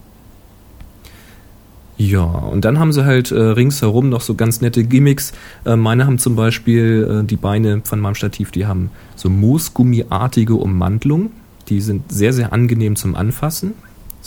Ja, 1.96 2.22
und 2.22 2.64
dann 2.64 2.78
haben 2.78 2.92
sie 2.92 3.04
halt 3.04 3.32
äh, 3.32 3.40
ringsherum 3.40 4.08
noch 4.08 4.20
so 4.20 4.36
ganz 4.36 4.60
nette 4.60 4.84
Gimmicks. 4.84 5.32
Äh, 5.64 5.74
meine 5.74 6.06
haben 6.06 6.18
zum 6.18 6.36
Beispiel 6.36 7.22
äh, 7.22 7.26
die 7.26 7.36
Beine 7.36 7.80
von 7.82 7.98
meinem 7.98 8.14
Stativ, 8.14 8.52
die 8.52 8.66
haben 8.66 8.90
so 9.16 9.28
Moosgummiartige 9.28 10.54
Ummantelung. 10.54 11.30
Die 11.68 11.80
sind 11.80 12.10
sehr, 12.12 12.32
sehr 12.32 12.52
angenehm 12.52 12.94
zum 12.94 13.16
Anfassen. 13.16 13.74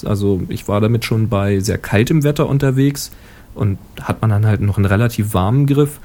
Also 0.03 0.41
ich 0.49 0.67
war 0.67 0.81
damit 0.81 1.05
schon 1.05 1.29
bei 1.29 1.59
sehr 1.59 1.77
kaltem 1.77 2.23
Wetter 2.23 2.47
unterwegs 2.47 3.11
und 3.55 3.77
hat 4.01 4.21
man 4.21 4.29
dann 4.29 4.45
halt 4.45 4.61
noch 4.61 4.77
einen 4.77 4.85
relativ 4.85 5.33
warmen 5.33 5.67
Griff. 5.67 5.99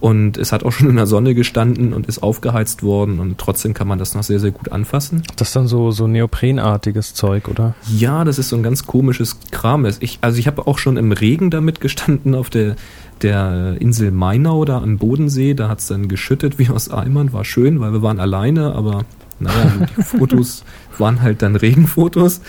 Und 0.00 0.36
es 0.36 0.52
hat 0.52 0.64
auch 0.64 0.72
schon 0.72 0.90
in 0.90 0.96
der 0.96 1.06
Sonne 1.06 1.34
gestanden 1.34 1.94
und 1.94 2.06
ist 2.08 2.22
aufgeheizt 2.22 2.82
worden 2.82 3.20
und 3.20 3.38
trotzdem 3.38 3.72
kann 3.72 3.88
man 3.88 3.98
das 3.98 4.14
noch 4.14 4.22
sehr, 4.22 4.38
sehr 4.38 4.50
gut 4.50 4.70
anfassen. 4.70 5.22
Das 5.36 5.48
ist 5.48 5.56
dann 5.56 5.66
so, 5.66 5.92
so 5.92 6.06
neoprenartiges 6.06 7.14
Zeug, 7.14 7.48
oder? 7.48 7.74
Ja, 7.88 8.24
das 8.24 8.38
ist 8.38 8.50
so 8.50 8.56
ein 8.56 8.62
ganz 8.62 8.84
komisches 8.84 9.38
Kram. 9.50 9.86
Ich, 10.00 10.18
also 10.20 10.38
ich 10.38 10.46
habe 10.46 10.66
auch 10.66 10.76
schon 10.76 10.98
im 10.98 11.10
Regen 11.12 11.48
damit 11.50 11.80
gestanden 11.80 12.34
auf 12.34 12.50
der, 12.50 12.76
der 13.22 13.76
Insel 13.80 14.10
Mainau 14.10 14.66
da 14.66 14.82
am 14.82 14.98
Bodensee. 14.98 15.54
Da 15.54 15.70
hat 15.70 15.78
es 15.78 15.86
dann 15.86 16.08
geschüttet 16.08 16.58
wie 16.58 16.68
aus 16.68 16.90
Eimern. 16.90 17.32
War 17.32 17.46
schön, 17.46 17.80
weil 17.80 17.94
wir 17.94 18.02
waren 18.02 18.20
alleine, 18.20 18.74
aber 18.74 19.06
naja, 19.40 19.72
die 19.96 20.02
Fotos 20.02 20.64
waren 20.98 21.22
halt 21.22 21.40
dann 21.40 21.56
Regenfotos. 21.56 22.42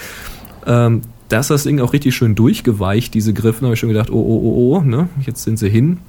Ähm, 0.66 1.04
da 1.36 1.42
ist 1.42 1.50
das 1.50 1.64
Ding 1.64 1.80
auch 1.82 1.94
richtig 1.94 2.16
schön 2.16 2.34
durchgeweicht, 2.34 3.14
diese 3.14 3.34
Griffe. 3.34 3.60
Da 3.60 3.66
habe 3.66 3.74
ich 3.74 3.80
schon 3.80 3.90
gedacht, 3.90 4.10
oh, 4.10 4.16
oh, 4.16 4.42
oh, 4.44 4.78
oh, 4.78 4.82
ne? 4.82 5.10
jetzt 5.26 5.44
sind 5.44 5.60
sie 5.60 5.70
hin 5.70 6.00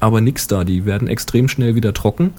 aber 0.00 0.20
nix 0.20 0.46
da. 0.46 0.64
Die 0.64 0.84
werden 0.84 1.08
extrem 1.08 1.48
schnell 1.48 1.74
wieder 1.74 1.94
trocken. 1.94 2.32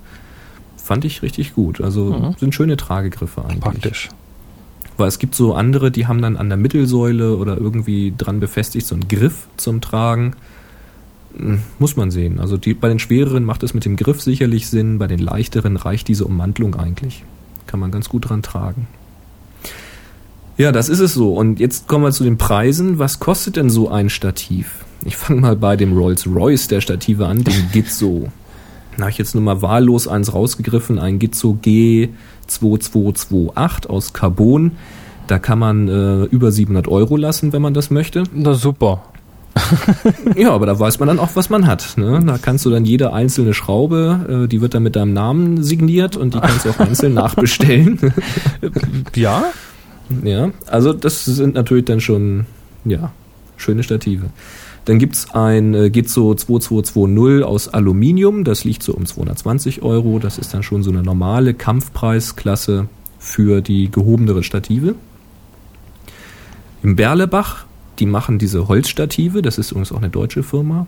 Fand 0.77 1.05
ich 1.05 1.21
richtig 1.21 1.53
gut. 1.53 1.81
Also 1.81 2.13
mhm. 2.13 2.35
sind 2.37 2.55
schöne 2.55 2.77
Tragegriffe 2.77 3.43
eigentlich. 3.43 3.59
Praktisch. 3.59 4.09
Weil 4.97 5.07
es 5.07 5.19
gibt 5.19 5.35
so 5.35 5.53
andere, 5.53 5.91
die 5.91 6.07
haben 6.07 6.21
dann 6.21 6.37
an 6.37 6.49
der 6.49 6.57
Mittelsäule 6.57 7.37
oder 7.37 7.57
irgendwie 7.57 8.13
dran 8.17 8.39
befestigt 8.39 8.87
so 8.87 8.95
einen 8.95 9.07
Griff 9.07 9.47
zum 9.57 9.81
Tragen. 9.81 10.35
Hm, 11.35 11.61
muss 11.77 11.97
man 11.97 12.09
sehen. 12.09 12.39
Also 12.39 12.57
die, 12.57 12.73
bei 12.73 12.89
den 12.89 12.99
schwereren 12.99 13.43
macht 13.43 13.63
es 13.63 13.73
mit 13.73 13.85
dem 13.85 13.95
Griff 13.95 14.21
sicherlich 14.21 14.67
Sinn, 14.67 14.97
bei 14.97 15.07
den 15.07 15.19
leichteren 15.19 15.75
reicht 15.75 16.07
diese 16.07 16.25
Ummantelung 16.25 16.75
eigentlich. 16.75 17.23
Kann 17.67 17.79
man 17.79 17.91
ganz 17.91 18.09
gut 18.09 18.29
dran 18.29 18.41
tragen. 18.41 18.87
Ja, 20.57 20.71
das 20.71 20.89
ist 20.89 20.99
es 20.99 21.13
so. 21.13 21.33
Und 21.33 21.59
jetzt 21.59 21.87
kommen 21.87 22.03
wir 22.03 22.11
zu 22.11 22.23
den 22.23 22.37
Preisen. 22.37 22.97
Was 22.97 23.19
kostet 23.19 23.57
denn 23.57 23.69
so 23.69 23.89
ein 23.89 24.09
Stativ? 24.09 24.85
Ich 25.05 25.15
fange 25.15 25.41
mal 25.41 25.55
bei 25.55 25.75
dem 25.75 25.95
Rolls-Royce 25.95 26.67
der 26.67 26.81
Stative 26.81 27.27
an, 27.27 27.43
den 27.43 27.69
Gizzo. 27.71 28.29
Da 28.95 29.03
habe 29.03 29.11
ich 29.11 29.19
jetzt 29.19 29.35
nur 29.35 29.43
mal 29.43 29.61
wahllos 29.61 30.07
eins 30.07 30.33
rausgegriffen, 30.33 30.97
ein 30.97 31.19
Gizzo 31.19 31.59
G2228 31.63 33.87
aus 33.87 34.13
Carbon. 34.13 34.71
Da 35.27 35.37
kann 35.37 35.59
man 35.59 35.87
äh, 35.87 36.23
über 36.23 36.51
700 36.51 36.87
Euro 36.87 37.17
lassen, 37.17 37.53
wenn 37.53 37.61
man 37.61 37.75
das 37.75 37.91
möchte. 37.91 38.23
Na 38.33 38.55
super. 38.55 39.03
ja, 40.35 40.51
aber 40.51 40.65
da 40.65 40.79
weiß 40.79 40.97
man 40.99 41.07
dann 41.07 41.19
auch, 41.19 41.35
was 41.35 41.51
man 41.51 41.67
hat. 41.67 41.93
Ne? 41.97 42.19
Da 42.25 42.39
kannst 42.39 42.65
du 42.65 42.71
dann 42.71 42.85
jede 42.85 43.13
einzelne 43.13 43.53
Schraube, 43.53 44.45
äh, 44.45 44.47
die 44.47 44.61
wird 44.61 44.73
dann 44.73 44.81
mit 44.83 44.95
deinem 44.95 45.13
Namen 45.13 45.63
signiert 45.63 46.17
und 46.17 46.33
die 46.33 46.39
kannst 46.39 46.65
du 46.65 46.71
auch 46.71 46.79
einzeln 46.79 47.13
nachbestellen. 47.13 47.99
ja? 49.15 49.43
Ja, 50.23 50.51
also 50.67 50.93
das 50.93 51.25
sind 51.25 51.55
natürlich 51.55 51.85
dann 51.85 51.99
schon, 51.99 52.45
ja, 52.85 53.11
schöne 53.57 53.83
Stative. 53.83 54.29
Dann 54.85 54.99
gibt's 54.99 55.31
ein 55.33 55.73
äh, 55.73 55.89
Gizzo 55.89 56.33
2220 56.33 57.43
aus 57.43 57.67
Aluminium, 57.67 58.45
das 58.45 58.63
liegt 58.63 58.83
so 58.83 58.93
um 58.93 59.05
220 59.05 59.81
Euro. 59.81 60.17
Das 60.19 60.37
ist 60.37 60.53
dann 60.53 60.63
schon 60.63 60.81
so 60.81 60.91
eine 60.91 61.03
normale 61.03 61.53
Kampfpreisklasse 61.53 62.87
für 63.19 63.61
die 63.61 63.91
gehobenere 63.91 64.43
Stative. 64.43 64.95
Im 66.83 66.95
Berlebach, 66.95 67.65
die 67.99 68.05
machen 68.05 68.39
diese 68.39 68.69
Holzstative, 68.69 69.41
das 69.41 69.57
ist 69.57 69.71
übrigens 69.71 69.91
auch 69.91 69.97
eine 69.97 70.09
deutsche 70.09 70.43
Firma. 70.43 70.87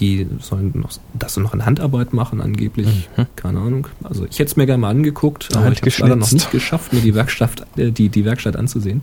Die 0.00 0.26
sollen 0.40 0.72
noch, 0.74 0.90
das 1.14 1.36
noch 1.36 1.54
in 1.54 1.66
Handarbeit 1.66 2.12
machen, 2.12 2.40
angeblich. 2.40 2.88
Mhm. 3.16 3.26
Keine 3.36 3.60
Ahnung. 3.60 3.86
Also 4.02 4.24
ich 4.24 4.38
hätte 4.38 4.50
es 4.50 4.56
mir 4.56 4.66
gerne 4.66 4.80
mal 4.80 4.90
angeguckt, 4.90 5.54
aber 5.54 5.70
ich 5.70 5.78
habe 5.78 5.88
es 5.88 5.98
leider 5.98 6.16
noch 6.16 6.32
nicht 6.32 6.50
geschafft, 6.50 6.92
mir 6.92 7.00
die 7.00 7.14
Werkstatt, 7.14 7.66
äh, 7.76 7.90
die, 7.90 8.08
die 8.08 8.24
Werkstatt 8.24 8.56
anzusehen. 8.56 9.02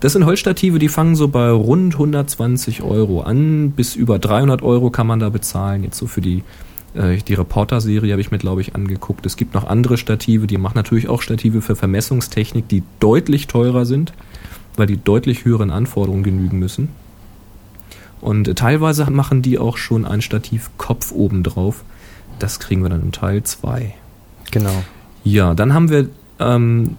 Das 0.00 0.14
sind 0.14 0.24
Holzstative, 0.26 0.78
die 0.78 0.88
fangen 0.88 1.14
so 1.14 1.28
bei 1.28 1.50
rund 1.50 1.94
120 1.94 2.82
Euro 2.82 3.20
an. 3.20 3.72
Bis 3.72 3.94
über 3.96 4.18
300 4.18 4.62
Euro 4.62 4.90
kann 4.90 5.06
man 5.06 5.20
da 5.20 5.28
bezahlen. 5.28 5.84
Jetzt 5.84 5.98
so 5.98 6.06
für 6.06 6.20
die 6.20 6.42
Äh, 6.94 7.18
die 7.18 7.34
Reporter-Serie 7.34 8.10
habe 8.12 8.20
ich 8.20 8.32
mir, 8.32 8.38
glaube 8.38 8.62
ich, 8.62 8.74
angeguckt. 8.74 9.24
Es 9.24 9.36
gibt 9.36 9.54
noch 9.54 9.64
andere 9.64 9.96
Stative, 9.96 10.46
die 10.48 10.58
machen 10.58 10.74
natürlich 10.74 11.08
auch 11.08 11.22
Stative 11.22 11.62
für 11.62 11.76
Vermessungstechnik, 11.76 12.66
die 12.66 12.82
deutlich 12.98 13.46
teurer 13.46 13.84
sind, 13.86 14.12
weil 14.76 14.86
die 14.86 14.96
deutlich 14.96 15.44
höheren 15.44 15.70
Anforderungen 15.70 16.24
genügen 16.24 16.58
müssen. 16.58 16.88
Und 18.20 18.56
teilweise 18.56 19.10
machen 19.10 19.42
die 19.42 19.58
auch 19.58 19.76
schon 19.76 20.04
ein 20.04 20.20
Stativkopf 20.20 21.12
oben 21.12 21.42
drauf. 21.42 21.84
Das 22.38 22.60
kriegen 22.60 22.82
wir 22.82 22.90
dann 22.90 23.02
im 23.02 23.12
Teil 23.12 23.42
2. 23.42 23.94
Genau. 24.50 24.84
Ja, 25.24 25.54
dann 25.54 25.74
haben 25.74 25.88
wir 25.90 26.08
ähm, 26.38 26.96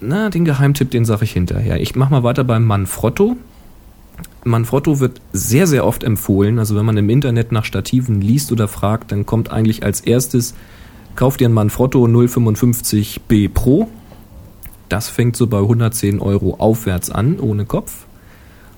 na, 0.00 0.30
den 0.30 0.44
Geheimtipp, 0.44 0.90
den 0.90 1.04
sage 1.04 1.24
ich 1.24 1.32
hinterher. 1.32 1.80
Ich 1.80 1.96
mache 1.96 2.10
mal 2.10 2.22
weiter 2.22 2.44
beim 2.44 2.64
Manfrotto. 2.64 3.36
Manfrotto 4.44 5.00
wird 5.00 5.20
sehr, 5.32 5.66
sehr 5.66 5.86
oft 5.86 6.04
empfohlen. 6.04 6.58
Also 6.58 6.76
wenn 6.76 6.84
man 6.84 6.96
im 6.96 7.08
Internet 7.08 7.52
nach 7.52 7.64
Stativen 7.64 8.20
liest 8.20 8.52
oder 8.52 8.68
fragt, 8.68 9.12
dann 9.12 9.26
kommt 9.26 9.50
eigentlich 9.50 9.82
als 9.82 10.00
erstes, 10.00 10.54
kauft 11.16 11.40
ihr 11.40 11.48
ein 11.48 11.52
Manfrotto 11.52 12.04
055B 12.04 13.48
Pro. 13.52 13.88
Das 14.88 15.08
fängt 15.08 15.36
so 15.36 15.46
bei 15.46 15.58
110 15.58 16.20
Euro 16.20 16.56
aufwärts 16.58 17.10
an, 17.10 17.40
ohne 17.40 17.64
Kopf. 17.64 18.06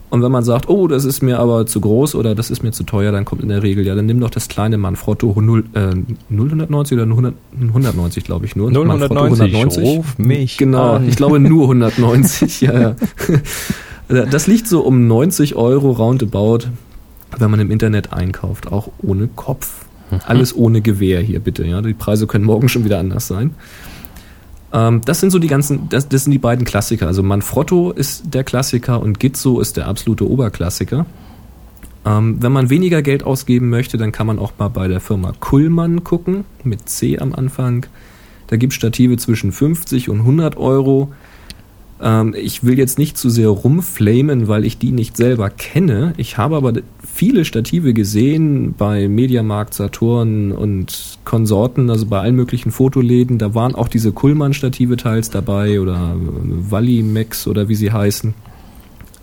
Und 0.08 0.22
wenn 0.22 0.30
man 0.30 0.44
sagt, 0.44 0.68
oh, 0.68 0.86
das 0.86 1.04
ist 1.04 1.22
mir 1.22 1.40
aber 1.40 1.66
zu 1.66 1.80
groß 1.80 2.14
oder 2.14 2.34
das 2.34 2.50
ist 2.50 2.62
mir 2.62 2.70
zu 2.70 2.84
teuer, 2.84 3.10
dann 3.12 3.24
kommt 3.24 3.42
in 3.42 3.48
der 3.48 3.62
Regel, 3.62 3.84
ja, 3.86 3.94
dann 3.94 4.06
nimm 4.06 4.20
doch 4.20 4.30
das 4.30 4.48
kleine 4.48 4.78
Manfrotto 4.78 5.34
0, 5.40 5.64
äh, 5.74 5.94
090 6.30 6.96
oder 6.96 7.02
100, 7.06 7.34
190, 7.60 8.22
glaube 8.24 8.46
ich 8.46 8.54
nur. 8.54 8.70
090, 8.70 9.10
190. 9.10 9.84
Ruf 9.84 10.18
mich 10.18 10.58
Genau, 10.58 10.94
an. 10.94 11.08
ich 11.08 11.16
glaube 11.16 11.40
nur 11.40 11.64
190, 11.70 12.60
ja, 12.60 12.80
ja. 12.80 12.96
Das 14.30 14.46
liegt 14.46 14.68
so 14.68 14.82
um 14.82 15.08
90 15.08 15.56
Euro 15.56 15.90
roundabout, 15.90 16.68
wenn 17.36 17.50
man 17.50 17.58
im 17.58 17.72
Internet 17.72 18.12
einkauft, 18.12 18.70
auch 18.70 18.88
ohne 19.02 19.26
Kopf. 19.34 19.84
Alles 20.24 20.54
ohne 20.54 20.80
Gewehr 20.82 21.20
hier 21.20 21.40
bitte, 21.40 21.64
ja. 21.66 21.82
Die 21.82 21.92
Preise 21.92 22.28
können 22.28 22.44
morgen 22.44 22.68
schon 22.68 22.84
wieder 22.84 23.00
anders 23.00 23.26
sein. 23.26 23.54
Ähm, 24.72 25.00
das 25.04 25.20
sind 25.20 25.30
so 25.30 25.38
die 25.38 25.48
ganzen, 25.48 25.88
das, 25.88 26.08
das 26.08 26.24
sind 26.24 26.32
die 26.32 26.38
beiden 26.38 26.64
Klassiker. 26.64 27.06
Also 27.06 27.22
Manfrotto 27.22 27.92
ist 27.92 28.34
der 28.34 28.44
Klassiker 28.44 29.00
und 29.00 29.20
Gizzo 29.20 29.60
ist 29.60 29.76
der 29.76 29.88
absolute 29.88 30.28
Oberklassiker. 30.28 31.06
Ähm, 32.04 32.36
wenn 32.40 32.52
man 32.52 32.70
weniger 32.70 33.02
Geld 33.02 33.24
ausgeben 33.24 33.68
möchte, 33.68 33.96
dann 33.96 34.12
kann 34.12 34.26
man 34.26 34.38
auch 34.38 34.52
mal 34.58 34.68
bei 34.68 34.88
der 34.88 35.00
Firma 35.00 35.32
Kullmann 35.38 36.04
gucken, 36.04 36.44
mit 36.62 36.88
C 36.88 37.18
am 37.18 37.34
Anfang. 37.34 37.86
Da 38.46 38.56
gibt 38.56 38.72
es 38.72 38.76
Stative 38.76 39.16
zwischen 39.16 39.50
50 39.50 40.08
und 40.08 40.20
100 40.20 40.56
Euro. 40.56 41.12
Ähm, 42.00 42.34
ich 42.36 42.64
will 42.64 42.78
jetzt 42.78 42.98
nicht 42.98 43.16
zu 43.16 43.30
sehr 43.30 43.48
rumflamen, 43.48 44.48
weil 44.48 44.64
ich 44.64 44.78
die 44.78 44.92
nicht 44.92 45.16
selber 45.16 45.50
kenne. 45.50 46.12
Ich 46.16 46.36
habe 46.36 46.56
aber 46.56 46.74
viele 47.02 47.44
Stative 47.44 47.94
gesehen 47.94 48.74
bei 48.76 49.08
Mediamarkt, 49.08 49.74
Saturn 49.74 50.52
und 50.52 51.18
Konsorten, 51.24 51.88
also 51.90 52.06
bei 52.06 52.20
allen 52.20 52.36
möglichen 52.36 52.70
Fotoläden. 52.70 53.38
Da 53.38 53.54
waren 53.54 53.74
auch 53.74 53.88
diese 53.88 54.12
Kullmann-Stative 54.12 54.96
teils 54.96 55.30
dabei 55.30 55.80
oder 55.80 56.16
Valimax 56.16 57.46
oder 57.46 57.68
wie 57.68 57.74
sie 57.74 57.92
heißen. 57.92 58.34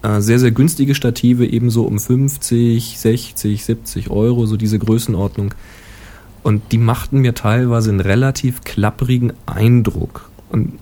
Äh, 0.01 0.21
sehr, 0.21 0.39
sehr 0.39 0.51
günstige 0.51 0.95
Stative, 0.95 1.45
ebenso 1.45 1.83
um 1.83 1.99
50, 1.99 2.97
60, 2.99 3.63
70 3.63 4.09
Euro, 4.09 4.45
so 4.45 4.57
diese 4.57 4.79
Größenordnung. 4.79 5.53
Und 6.41 6.71
die 6.71 6.77
machten 6.77 7.19
mir 7.19 7.33
teilweise 7.33 7.91
einen 7.91 8.01
relativ 8.01 8.61
klapprigen 8.63 9.31
Eindruck. 9.45 10.29
Und 10.49 10.73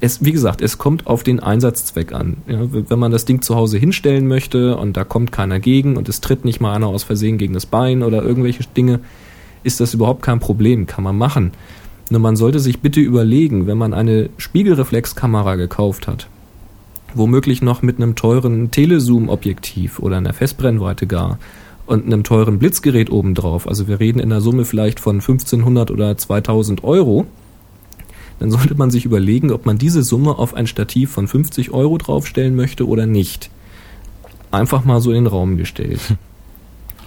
es, 0.00 0.24
wie 0.24 0.32
gesagt, 0.32 0.62
es 0.62 0.78
kommt 0.78 1.06
auf 1.06 1.22
den 1.22 1.40
Einsatzzweck 1.40 2.12
an. 2.12 2.36
Ja, 2.46 2.60
wenn 2.70 2.98
man 2.98 3.10
das 3.10 3.24
Ding 3.24 3.42
zu 3.42 3.56
Hause 3.56 3.78
hinstellen 3.78 4.28
möchte 4.28 4.76
und 4.76 4.96
da 4.96 5.04
kommt 5.04 5.32
keiner 5.32 5.58
gegen 5.58 5.96
und 5.96 6.08
es 6.08 6.20
tritt 6.20 6.44
nicht 6.44 6.60
mal 6.60 6.74
einer 6.74 6.86
aus 6.86 7.02
Versehen 7.02 7.38
gegen 7.38 7.54
das 7.54 7.66
Bein 7.66 8.02
oder 8.02 8.22
irgendwelche 8.22 8.62
Dinge, 8.76 9.00
ist 9.64 9.80
das 9.80 9.94
überhaupt 9.94 10.22
kein 10.22 10.40
Problem, 10.40 10.86
kann 10.86 11.04
man 11.04 11.18
machen. 11.18 11.52
Nur 12.10 12.20
man 12.20 12.36
sollte 12.36 12.60
sich 12.60 12.80
bitte 12.80 13.00
überlegen, 13.00 13.66
wenn 13.66 13.78
man 13.78 13.94
eine 13.94 14.30
Spiegelreflexkamera 14.36 15.56
gekauft 15.56 16.06
hat, 16.06 16.28
womöglich 17.14 17.62
noch 17.62 17.82
mit 17.82 17.96
einem 17.96 18.14
teuren 18.14 18.70
Telezoom-Objektiv 18.70 19.98
oder 19.98 20.18
einer 20.18 20.34
Festbrennweite 20.34 21.06
gar 21.06 21.38
und 21.86 22.06
einem 22.06 22.22
teuren 22.22 22.58
Blitzgerät 22.58 23.10
obendrauf, 23.10 23.66
also 23.66 23.88
wir 23.88 23.98
reden 23.98 24.20
in 24.20 24.30
der 24.30 24.40
Summe 24.40 24.64
vielleicht 24.64 25.00
von 25.00 25.16
1500 25.16 25.90
oder 25.90 26.16
2000 26.16 26.84
Euro, 26.84 27.26
dann 28.42 28.50
sollte 28.50 28.74
man 28.74 28.90
sich 28.90 29.04
überlegen, 29.04 29.52
ob 29.52 29.66
man 29.66 29.78
diese 29.78 30.02
Summe 30.02 30.36
auf 30.36 30.54
ein 30.54 30.66
Stativ 30.66 31.12
von 31.12 31.28
50 31.28 31.70
Euro 31.70 31.96
draufstellen 31.96 32.56
möchte 32.56 32.88
oder 32.88 33.06
nicht. 33.06 33.50
Einfach 34.50 34.84
mal 34.84 35.00
so 35.00 35.10
in 35.10 35.24
den 35.24 35.26
Raum 35.28 35.56
gestellt. 35.56 36.00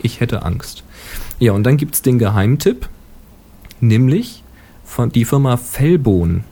Ich 0.02 0.20
hätte 0.20 0.44
Angst. 0.44 0.84
Ja, 1.40 1.54
und 1.54 1.64
dann 1.64 1.78
gibt's 1.78 2.04
den 2.04 2.20
Geheimtipp, 2.20 2.90
nämlich 3.80 4.44
von 4.84 5.10
die 5.10 5.26
Firma 5.26 5.58
Fellbohn. 5.58 6.44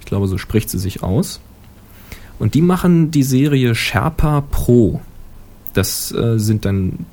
Ich 0.00 0.06
glaube, 0.06 0.28
so 0.28 0.36
spricht 0.36 0.68
sie 0.68 0.78
sich 0.78 1.02
aus. 1.02 1.40
Und 2.38 2.52
die 2.52 2.60
machen 2.60 3.10
die 3.10 3.22
Serie 3.22 3.74
Sherpa 3.74 4.42
Pro. 4.42 5.00
Das 5.72 6.12
äh, 6.12 6.38
sind 6.38 6.66
dann, 6.66 7.06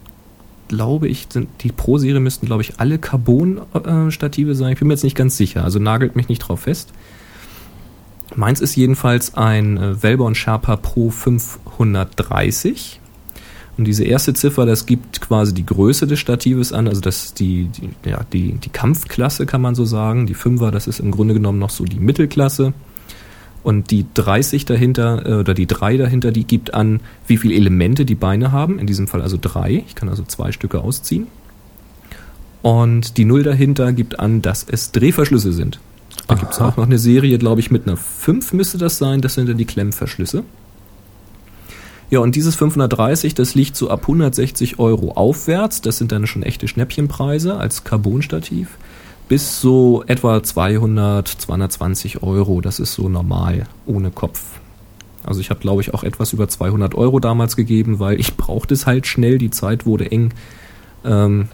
glaube 0.67 1.07
ich, 1.07 1.28
sind, 1.30 1.47
die 1.61 1.71
Pro-Serie 1.71 2.19
müssten, 2.19 2.47
glaube 2.47 2.63
ich, 2.63 2.78
alle 2.80 2.97
Carbon-Stative 2.97 4.53
sein. 4.53 4.73
Ich 4.73 4.80
bin 4.80 4.89
mir 4.89 4.95
jetzt 4.95 5.03
nicht 5.03 5.15
ganz 5.15 5.38
sicher, 5.38 5.63
also 5.63 5.80
nagelt 5.80 6.17
mich 6.17 6.28
nicht 6.28 6.39
drauf 6.39 6.61
fest. 6.61 6.89
Meins 8.36 8.61
ist 8.61 8.76
jedenfalls 8.76 9.36
ein 9.36 9.78
äh, 9.78 10.01
Wellborn 10.01 10.36
Sherpa 10.36 10.78
Pro 10.78 11.09
530. 11.09 12.99
Und 13.78 13.86
diese 13.86 14.05
erste 14.05 14.34
Ziffer, 14.34 14.65
das 14.65 14.86
gibt 14.86 15.19
quasi 15.19 15.53
die 15.53 15.65
Größe 15.65 16.07
des 16.07 16.19
Statives 16.19 16.71
an, 16.71 16.88
also 16.88 17.01
das 17.01 17.34
die, 17.34 17.65
die, 17.65 18.09
ja, 18.09 18.21
die, 18.32 18.53
die 18.53 18.69
Kampfklasse, 18.69 19.45
kann 19.45 19.61
man 19.61 19.76
so 19.76 19.84
sagen. 19.84 20.28
Die 20.28 20.34
Fünfer, 20.34 20.71
das 20.71 20.88
ist 20.88 20.99
im 20.99 21.11
Grunde 21.11 21.34
genommen 21.34 21.59
noch 21.59 21.69
so 21.69 21.84
die 21.84 21.99
Mittelklasse. 21.99 22.73
Und 23.63 23.89
die 23.91 24.05
30 24.13 24.65
dahinter, 24.65 25.26
äh, 25.26 25.34
oder 25.34 25.53
die 25.53 25.67
3 25.67 25.97
dahinter, 25.97 26.32
die 26.32 26.45
gibt 26.45 26.73
an, 26.73 27.01
wie 27.28 27.38
viele 27.38 27.55
Elemente 27.55 28.05
die 28.05 28.15
Beine 28.15 28.51
haben. 28.51 28.80
In 28.80 28.88
diesem 28.88 29.07
Fall 29.07 29.21
also 29.21 29.38
drei. 29.41 29.84
Ich 29.88 29.95
kann 29.95 30.07
also 30.07 30.23
zwei 30.23 30.51
Stücke 30.51 30.82
ausziehen. 30.82 31.28
Und 32.61 33.17
die 33.17 33.26
0 33.26 33.43
dahinter 33.43 33.91
gibt 33.91 34.19
an, 34.19 34.41
dass 34.41 34.65
es 34.69 34.91
Drehverschlüsse 34.91 35.51
sind. 35.51 35.80
Da 36.28 36.36
gibt 36.36 36.53
es 36.53 36.59
auch 36.59 36.76
noch 36.78 36.86
eine 36.86 36.97
Serie, 36.97 37.38
glaube 37.38 37.61
ich, 37.61 37.69
mit 37.69 37.88
einer 37.88 37.97
5 37.97 38.53
müsste 38.53 38.78
das 38.78 38.97
sein. 38.97 39.21
Das 39.21 39.36
sind 39.36 39.47
dann 39.47 39.57
die 39.57 39.65
Klemmverschlüsse. 39.65 40.43
Ja, 42.09 42.19
und 42.19 42.36
dieses 42.36 42.55
530, 42.55 43.34
das 43.34 43.55
liegt 43.55 43.76
so 43.76 43.89
ab 43.89 44.01
160 44.03 44.80
Euro 44.80 45.13
aufwärts. 45.13 45.82
Das 45.82 45.97
sind 45.97 46.11
dann 46.11 46.28
schon 46.28 46.43
echte 46.43 46.67
Schnäppchenpreise 46.67 47.57
als 47.57 47.84
Carbonstativ. 47.84 48.69
Bis 49.28 49.59
so 49.59 50.03
etwa 50.05 50.41
200, 50.41 51.28
220 51.28 52.21
Euro. 52.21 52.61
Das 52.61 52.80
ist 52.80 52.93
so 52.93 53.09
normal, 53.09 53.63
ohne 53.88 54.11
Kopf. 54.11 54.41
Also 55.23 55.41
ich 55.41 55.49
habe, 55.49 55.59
glaube 55.59 55.82
ich, 55.82 55.93
auch 55.95 56.03
etwas 56.03 56.34
über 56.34 56.47
200 56.47 56.93
Euro 56.93 57.19
damals 57.19 57.55
gegeben, 57.55 57.99
weil 57.99 58.19
ich 58.19 58.38
brauchte 58.38 58.76
es 58.76 58.86
halt 58.86 59.07
schnell. 59.07 59.39
Die 59.39 59.49
Zeit 59.49 59.88
wurde 59.88 60.11
eng. 60.11 60.32
Ähm, 61.03 61.47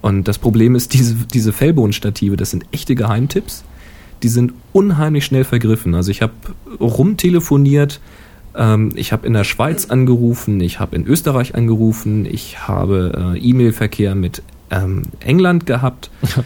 und 0.00 0.28
das 0.28 0.38
Problem 0.38 0.76
ist, 0.76 0.94
diese, 0.94 1.14
diese 1.14 1.52
Fellbohnenstative, 1.52 2.36
das 2.36 2.52
sind 2.52 2.66
echte 2.70 2.94
Geheimtipps. 2.94 3.64
Die 4.22 4.28
sind 4.28 4.52
unheimlich 4.72 5.24
schnell 5.24 5.44
vergriffen. 5.44 5.94
Also 5.94 6.10
ich 6.10 6.22
habe 6.22 6.32
rumtelefoniert, 6.80 8.00
ähm, 8.56 8.92
ich 8.94 9.12
habe 9.12 9.26
in 9.26 9.32
der 9.32 9.44
Schweiz 9.44 9.86
angerufen, 9.86 10.60
ich 10.60 10.80
habe 10.80 10.96
in 10.96 11.06
Österreich 11.06 11.54
angerufen, 11.54 12.26
ich 12.26 12.66
habe 12.66 13.34
äh, 13.36 13.38
E-Mail-Verkehr 13.38 14.14
mit 14.14 14.42
ähm, 14.70 15.04
England 15.20 15.66
gehabt. 15.66 16.10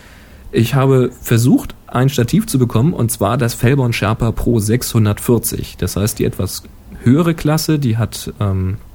Ich 0.55 0.75
habe 0.75 1.11
versucht, 1.19 1.75
ein 1.87 2.11
Stativ 2.11 2.47
zu 2.47 2.59
bekommen, 2.59 2.93
und 2.93 3.11
zwar 3.11 3.39
das 3.39 3.55
Felborn 3.55 3.95
Sherpa 3.95 4.33
Pro 4.33 4.59
640. 4.59 5.79
Das 5.79 5.97
heißt, 5.97 6.19
die 6.19 6.27
etwas 6.27 6.65
höhere 7.03 7.33
Klasse, 7.33 7.79
die 7.79 7.97
hat 7.97 8.35
ähm, 8.39 8.77
äh, 8.77 8.92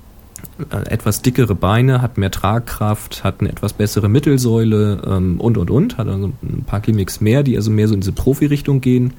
etwas 0.90 1.22
dickere 1.22 1.56
Beine, 1.56 2.02
hat 2.02 2.18
mehr 2.18 2.32
Tragkraft, 2.32 3.24
hat 3.24 3.42
eine 3.42 3.50
etwas 3.50 3.74
bessere 3.74 4.10
Mittelsäule 4.10 5.02
ähm, 5.06 5.40
und 5.40 5.58
und 5.58 5.70
und, 5.70 5.98
hat 5.98 6.08
also 6.08 6.32
ein 6.42 6.64
paar 6.66 6.80
Gimmicks 6.80 7.22
mehr, 7.22 7.44
die 7.44 7.56
also 7.56 7.72
mehr 7.72 7.88
so 7.88 7.94
in 7.94 8.02
diese 8.02 8.12
Profi-Richtung 8.14 8.82
gehen. 8.82 9.14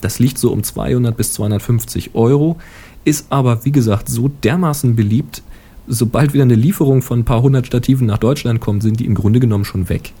Das 0.00 0.18
liegt 0.18 0.38
so 0.38 0.52
um 0.52 0.62
200 0.62 1.16
bis 1.16 1.32
250 1.32 2.14
Euro, 2.14 2.58
ist 3.04 3.26
aber 3.30 3.64
wie 3.64 3.72
gesagt 3.72 4.08
so 4.08 4.28
dermaßen 4.28 4.96
beliebt, 4.96 5.42
sobald 5.86 6.32
wieder 6.34 6.44
eine 6.44 6.54
Lieferung 6.54 7.02
von 7.02 7.20
ein 7.20 7.24
paar 7.24 7.42
hundert 7.42 7.66
Stativen 7.66 8.06
nach 8.06 8.18
Deutschland 8.18 8.60
kommt, 8.60 8.82
sind 8.82 9.00
die 9.00 9.06
im 9.06 9.14
Grunde 9.14 9.40
genommen 9.40 9.64
schon 9.64 9.88
weg. 9.88 10.12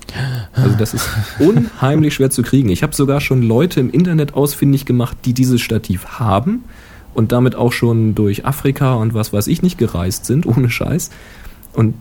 Also 0.52 0.76
das 0.76 0.94
ist 0.94 1.08
unheimlich 1.38 2.14
schwer 2.14 2.30
zu 2.30 2.42
kriegen. 2.42 2.68
Ich 2.68 2.82
habe 2.82 2.94
sogar 2.94 3.20
schon 3.20 3.42
Leute 3.42 3.80
im 3.80 3.90
Internet 3.90 4.34
ausfindig 4.34 4.84
gemacht, 4.86 5.16
die 5.24 5.32
dieses 5.32 5.60
Stativ 5.60 6.06
haben 6.18 6.64
und 7.14 7.32
damit 7.32 7.54
auch 7.54 7.72
schon 7.72 8.14
durch 8.14 8.44
Afrika 8.44 8.94
und 8.94 9.14
was 9.14 9.32
weiß 9.32 9.46
ich 9.46 9.62
nicht 9.62 9.78
gereist 9.78 10.26
sind, 10.26 10.46
ohne 10.56 10.70
Scheiß. 10.70 11.10
Und 11.72 11.94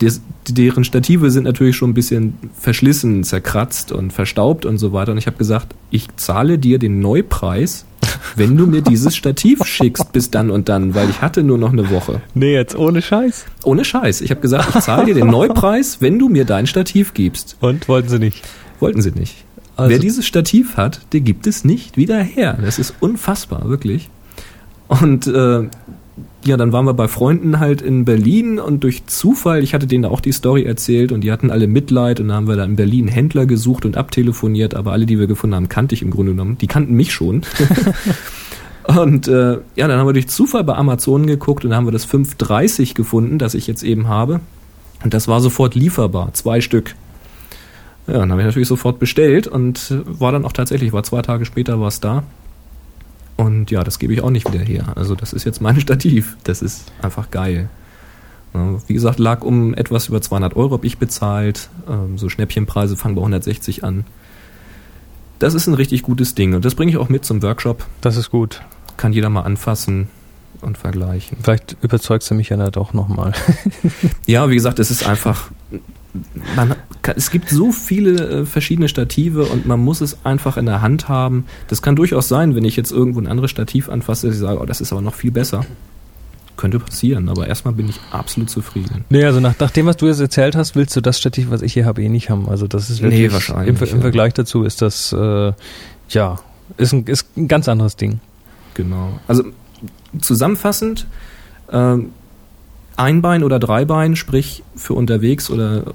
des, 0.00 0.22
deren 0.48 0.82
Stative 0.82 1.30
sind 1.30 1.44
natürlich 1.44 1.76
schon 1.76 1.90
ein 1.90 1.94
bisschen 1.94 2.38
verschlissen, 2.58 3.22
zerkratzt 3.22 3.92
und 3.92 4.14
verstaubt 4.14 4.64
und 4.64 4.78
so 4.78 4.94
weiter. 4.94 5.12
Und 5.12 5.18
ich 5.18 5.26
habe 5.26 5.36
gesagt, 5.36 5.74
ich 5.90 6.08
zahle 6.16 6.58
dir 6.58 6.78
den 6.78 7.00
Neupreis 7.00 7.84
wenn 8.36 8.56
du 8.56 8.66
mir 8.66 8.82
dieses 8.82 9.16
Stativ 9.16 9.64
schickst 9.64 10.12
bis 10.12 10.30
dann 10.30 10.50
und 10.50 10.68
dann, 10.68 10.94
weil 10.94 11.10
ich 11.10 11.20
hatte 11.20 11.42
nur 11.42 11.58
noch 11.58 11.72
eine 11.72 11.90
Woche. 11.90 12.20
Nee, 12.34 12.54
jetzt 12.54 12.76
ohne 12.76 13.02
Scheiß. 13.02 13.44
Ohne 13.64 13.84
Scheiß. 13.84 14.20
Ich 14.20 14.30
habe 14.30 14.40
gesagt, 14.40 14.74
ich 14.74 14.82
zahle 14.82 15.06
dir 15.06 15.14
den 15.14 15.26
Neupreis, 15.28 16.00
wenn 16.00 16.18
du 16.18 16.28
mir 16.28 16.44
dein 16.44 16.66
Stativ 16.66 17.14
gibst. 17.14 17.56
Und 17.60 17.88
wollten 17.88 18.08
sie 18.08 18.18
nicht? 18.18 18.42
Wollten 18.78 19.02
sie 19.02 19.12
nicht. 19.12 19.44
Also- 19.76 19.90
Wer 19.90 19.98
dieses 19.98 20.26
Stativ 20.26 20.76
hat, 20.76 21.00
der 21.12 21.20
gibt 21.20 21.46
es 21.46 21.64
nicht 21.64 21.96
wieder 21.96 22.20
her. 22.22 22.58
Das 22.62 22.78
ist 22.78 22.94
unfassbar, 23.00 23.68
wirklich. 23.68 24.10
Und 24.90 25.28
äh, 25.28 25.68
ja, 26.44 26.56
dann 26.56 26.72
waren 26.72 26.84
wir 26.84 26.94
bei 26.94 27.06
Freunden 27.06 27.60
halt 27.60 27.80
in 27.80 28.04
Berlin 28.04 28.58
und 28.58 28.82
durch 28.82 29.06
Zufall, 29.06 29.62
ich 29.62 29.72
hatte 29.72 29.86
denen 29.86 30.04
auch 30.04 30.20
die 30.20 30.32
Story 30.32 30.64
erzählt 30.64 31.12
und 31.12 31.20
die 31.20 31.30
hatten 31.30 31.50
alle 31.50 31.68
Mitleid 31.68 32.18
und 32.18 32.28
dann 32.28 32.38
haben 32.38 32.48
wir 32.48 32.56
da 32.56 32.64
in 32.64 32.74
Berlin 32.74 33.06
Händler 33.06 33.46
gesucht 33.46 33.84
und 33.84 33.96
abtelefoniert, 33.96 34.74
aber 34.74 34.90
alle, 34.90 35.06
die 35.06 35.18
wir 35.18 35.28
gefunden 35.28 35.54
haben, 35.54 35.68
kannte 35.68 35.94
ich 35.94 36.02
im 36.02 36.10
Grunde 36.10 36.32
genommen. 36.32 36.58
Die 36.58 36.66
kannten 36.66 36.94
mich 36.94 37.12
schon. 37.12 37.42
und 38.84 39.28
äh, 39.28 39.58
ja, 39.76 39.86
dann 39.86 39.92
haben 39.92 40.08
wir 40.08 40.12
durch 40.12 40.28
Zufall 40.28 40.64
bei 40.64 40.74
Amazon 40.74 41.26
geguckt 41.26 41.62
und 41.64 41.70
dann 41.70 41.76
haben 41.76 41.86
wir 41.86 41.92
das 41.92 42.04
530 42.06 42.96
gefunden, 42.96 43.38
das 43.38 43.54
ich 43.54 43.68
jetzt 43.68 43.84
eben 43.84 44.08
habe. 44.08 44.40
Und 45.04 45.14
das 45.14 45.28
war 45.28 45.40
sofort 45.40 45.76
lieferbar, 45.76 46.34
zwei 46.34 46.60
Stück. 46.60 46.96
Ja, 48.08 48.14
dann 48.14 48.32
habe 48.32 48.40
ich 48.40 48.46
natürlich 48.46 48.68
sofort 48.68 48.98
bestellt 48.98 49.46
und 49.46 49.94
war 50.04 50.32
dann 50.32 50.44
auch 50.44 50.52
tatsächlich, 50.52 50.92
war 50.92 51.04
zwei 51.04 51.22
Tage 51.22 51.44
später 51.44 51.80
war 51.80 51.88
es 51.88 52.00
da. 52.00 52.24
Und 53.40 53.70
ja, 53.70 53.82
das 53.84 53.98
gebe 53.98 54.12
ich 54.12 54.22
auch 54.22 54.30
nicht 54.30 54.52
wieder 54.52 54.62
her. 54.62 54.92
Also 54.96 55.14
das 55.14 55.32
ist 55.32 55.44
jetzt 55.44 55.60
mein 55.62 55.80
Stativ. 55.86 56.36
Das 56.44 56.60
ist 56.62 56.92
einfach 57.00 57.30
geil. 57.30 57.68
Wie 58.86 58.94
gesagt, 58.94 59.18
lag 59.20 59.42
um 59.42 59.74
etwas 59.74 60.08
über 60.08 60.20
200 60.20 60.56
Euro, 60.56 60.72
habe 60.74 60.86
ich 60.86 60.98
bezahlt. 60.98 61.70
Ähm, 61.88 62.18
So 62.18 62.28
Schnäppchenpreise 62.28 62.96
fangen 62.96 63.14
bei 63.14 63.20
160 63.20 63.84
an. 63.84 64.04
Das 65.38 65.54
ist 65.54 65.68
ein 65.68 65.74
richtig 65.74 66.02
gutes 66.02 66.34
Ding 66.34 66.52
und 66.54 66.64
das 66.64 66.74
bringe 66.74 66.90
ich 66.90 66.98
auch 66.98 67.08
mit 67.08 67.24
zum 67.24 67.42
Workshop. 67.42 67.86
Das 68.02 68.16
ist 68.16 68.30
gut. 68.30 68.60
Kann 68.98 69.12
jeder 69.14 69.30
mal 69.30 69.42
anfassen 69.42 70.08
und 70.60 70.76
vergleichen. 70.76 71.38
Vielleicht 71.42 71.76
überzeugst 71.80 72.30
du 72.30 72.34
mich 72.34 72.50
ja 72.50 72.56
da 72.58 72.70
doch 72.70 72.92
nochmal. 72.92 73.32
Ja, 74.26 74.50
wie 74.50 74.54
gesagt, 74.54 74.78
es 74.80 74.90
ist 74.90 75.06
einfach. 75.06 75.50
Man, 76.56 76.74
es 77.16 77.30
gibt 77.30 77.48
so 77.50 77.70
viele 77.72 78.40
äh, 78.40 78.46
verschiedene 78.46 78.88
Stative 78.88 79.44
und 79.44 79.66
man 79.66 79.80
muss 79.80 80.00
es 80.00 80.24
einfach 80.24 80.56
in 80.56 80.66
der 80.66 80.82
Hand 80.82 81.08
haben. 81.08 81.44
Das 81.68 81.82
kann 81.82 81.96
durchaus 81.96 82.28
sein, 82.28 82.54
wenn 82.56 82.64
ich 82.64 82.76
jetzt 82.76 82.90
irgendwo 82.90 83.20
ein 83.20 83.26
anderes 83.26 83.50
Stativ 83.50 83.88
anfasse, 83.88 84.26
dass 84.26 84.36
ich 84.36 84.40
sage, 84.40 84.60
oh, 84.60 84.66
das 84.66 84.80
ist 84.80 84.92
aber 84.92 85.00
noch 85.00 85.14
viel 85.14 85.30
besser. 85.30 85.64
Könnte 86.56 86.78
passieren, 86.78 87.28
aber 87.28 87.46
erstmal 87.46 87.74
bin 87.74 87.88
ich 87.88 88.00
absolut 88.10 88.50
zufrieden. 88.50 89.04
Nee, 89.08 89.24
also 89.24 89.40
nach, 89.40 89.58
nach 89.58 89.70
dem, 89.70 89.86
was 89.86 89.96
du 89.96 90.08
jetzt 90.08 90.20
erzählt 90.20 90.56
hast, 90.56 90.76
willst 90.76 90.94
du 90.94 91.00
das 91.00 91.18
Stativ, 91.18 91.50
was 91.50 91.62
ich 91.62 91.72
hier 91.72 91.86
habe, 91.86 92.02
eh 92.02 92.08
nicht 92.08 92.28
haben. 92.28 92.48
Also 92.48 92.66
das 92.66 92.90
ist 92.90 93.00
Nee, 93.00 93.10
wirklich, 93.10 93.32
wahrscheinlich, 93.32 93.80
im, 93.80 93.88
im 93.88 93.94
ja. 93.94 94.00
Vergleich 94.00 94.34
dazu 94.34 94.64
ist 94.64 94.82
das, 94.82 95.12
äh, 95.12 95.52
ja, 96.10 96.38
ist 96.76 96.92
ein, 96.92 97.04
ist 97.04 97.26
ein 97.36 97.48
ganz 97.48 97.68
anderes 97.68 97.96
Ding. 97.96 98.20
Genau. 98.74 99.18
Also 99.26 99.44
zusammenfassend, 100.20 101.06
ähm, 101.72 102.10
Einbein 103.00 103.42
oder 103.42 103.58
Dreibein, 103.58 104.14
sprich 104.14 104.62
für 104.76 104.94
unterwegs 104.94 105.50
oder 105.50 105.94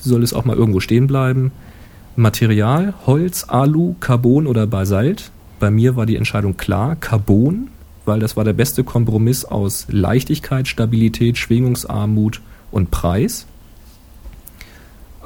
soll 0.00 0.22
es 0.22 0.32
auch 0.32 0.44
mal 0.44 0.56
irgendwo 0.56 0.80
stehen 0.80 1.06
bleiben. 1.06 1.52
Material, 2.16 2.94
Holz, 3.06 3.44
Alu, 3.48 3.94
Carbon 4.00 4.46
oder 4.46 4.66
Basalt. 4.66 5.30
Bei 5.58 5.70
mir 5.70 5.96
war 5.96 6.06
die 6.06 6.16
Entscheidung 6.16 6.56
klar, 6.56 6.96
Carbon, 6.96 7.68
weil 8.04 8.20
das 8.20 8.36
war 8.36 8.44
der 8.44 8.52
beste 8.52 8.84
Kompromiss 8.84 9.44
aus 9.44 9.86
Leichtigkeit, 9.88 10.68
Stabilität, 10.68 11.38
Schwingungsarmut 11.38 12.40
und 12.70 12.90
Preis. 12.90 13.46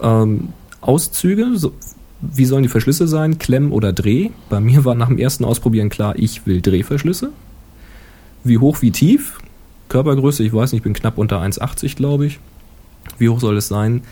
Ähm, 0.00 0.50
Auszüge, 0.80 1.56
so, 1.56 1.72
wie 2.20 2.44
sollen 2.44 2.62
die 2.62 2.68
Verschlüsse 2.68 3.08
sein? 3.08 3.38
Klemm 3.38 3.72
oder 3.72 3.92
Dreh? 3.92 4.30
Bei 4.48 4.60
mir 4.60 4.84
war 4.84 4.94
nach 4.94 5.08
dem 5.08 5.18
ersten 5.18 5.44
Ausprobieren 5.44 5.88
klar, 5.88 6.14
ich 6.16 6.46
will 6.46 6.60
Drehverschlüsse. 6.60 7.30
Wie 8.44 8.58
hoch, 8.58 8.82
wie 8.82 8.92
tief? 8.92 9.38
Körpergröße, 9.88 10.42
ich 10.42 10.52
weiß 10.52 10.72
nicht, 10.72 10.80
ich 10.80 10.84
bin 10.84 10.94
knapp 10.94 11.18
unter 11.18 11.40
1,80 11.40 11.96
glaube 11.96 12.26
ich. 12.26 12.40
Wie 13.18 13.28
hoch 13.28 13.40
soll 13.40 13.56
es 13.56 13.68
sein? 13.68 14.02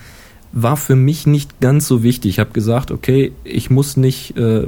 War 0.51 0.77
für 0.77 0.95
mich 0.95 1.27
nicht 1.27 1.59
ganz 1.59 1.87
so 1.87 2.01
wichtig. 2.01 2.31
Ich 2.31 2.39
habe 2.39 2.51
gesagt, 2.51 2.91
okay, 2.91 3.33
ich 3.43 3.69
muss 3.69 3.97
nicht 3.97 4.37
äh, 4.37 4.67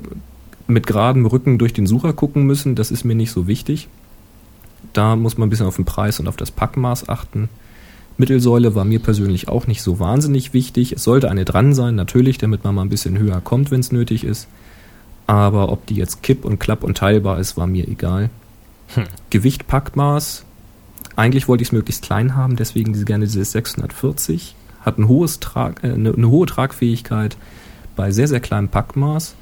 mit 0.68 0.86
geradem 0.86 1.26
Rücken 1.26 1.58
durch 1.58 1.74
den 1.74 1.88
Sucher 1.88 2.14
gucken 2.14 2.44
müssen, 2.44 2.76
das 2.76 2.92
ist 2.92 3.06
mir 3.06 3.16
nicht 3.16 3.32
so 3.32 3.48
wichtig. 3.48 3.88
Da 4.94 5.16
muss 5.16 5.38
man 5.38 5.48
ein 5.48 5.50
bisschen 5.50 5.68
auf 5.68 5.76
den 5.78 5.86
Preis 5.86 6.20
und 6.20 6.28
auf 6.28 6.36
das 6.36 6.52
Packmaß 6.52 7.08
achten. 7.10 7.50
Mittelsäule 8.18 8.74
war 8.74 8.84
mir 8.84 9.00
persönlich 9.00 9.48
auch 9.48 9.68
nicht 9.68 9.82
so 9.82 10.00
wahnsinnig 10.00 10.54
wichtig. 10.54 10.92
Es 10.94 11.04
sollte 11.04 11.30
eine 11.30 11.46
dran 11.46 11.74
sein, 11.74 11.96
natürlich, 11.96 12.38
damit 12.38 12.64
man 12.64 12.76
mal 12.76 12.82
ein 12.82 12.90
bisschen 12.90 13.18
höher 13.18 13.42
kommt, 13.42 13.70
wenn 13.70 13.80
es 13.80 13.92
nötig 13.92 14.24
ist. 14.24 14.48
Aber 15.28 15.72
ob 15.72 15.86
die 15.86 15.96
jetzt 15.96 16.24
kipp 16.24 16.44
und 16.44 16.60
klapp 16.60 16.84
und 16.84 16.98
teilbar 16.98 17.40
ist, 17.40 17.58
war 17.58 17.68
mir 17.68 17.88
egal. 17.88 18.30
Gewicht, 19.30 19.68
Packmaß. 19.68 20.46
Eigentlich 21.18 21.48
wollte 21.48 21.64
ich 21.64 21.70
es 21.70 21.74
möglichst 21.74 22.04
klein 22.04 22.36
haben, 22.36 22.56
deswegen 22.56 22.94
diese, 22.94 23.04
gerne 23.04 23.26
dieses 23.26 23.52
640. 23.52 24.56
Hat 24.82 25.00
ein 25.00 25.08
hohes 25.08 25.40
Trag, 25.40 25.84
äh, 25.84 25.92
eine, 25.92 26.14
eine 26.14 26.30
hohe 26.30 26.46
Tragfähigkeit 26.46 27.38
bei 27.96 28.12
sehr, 28.12 28.28
sehr 28.28 28.40
kleinem 28.40 28.70
Packmaß. 28.70 29.34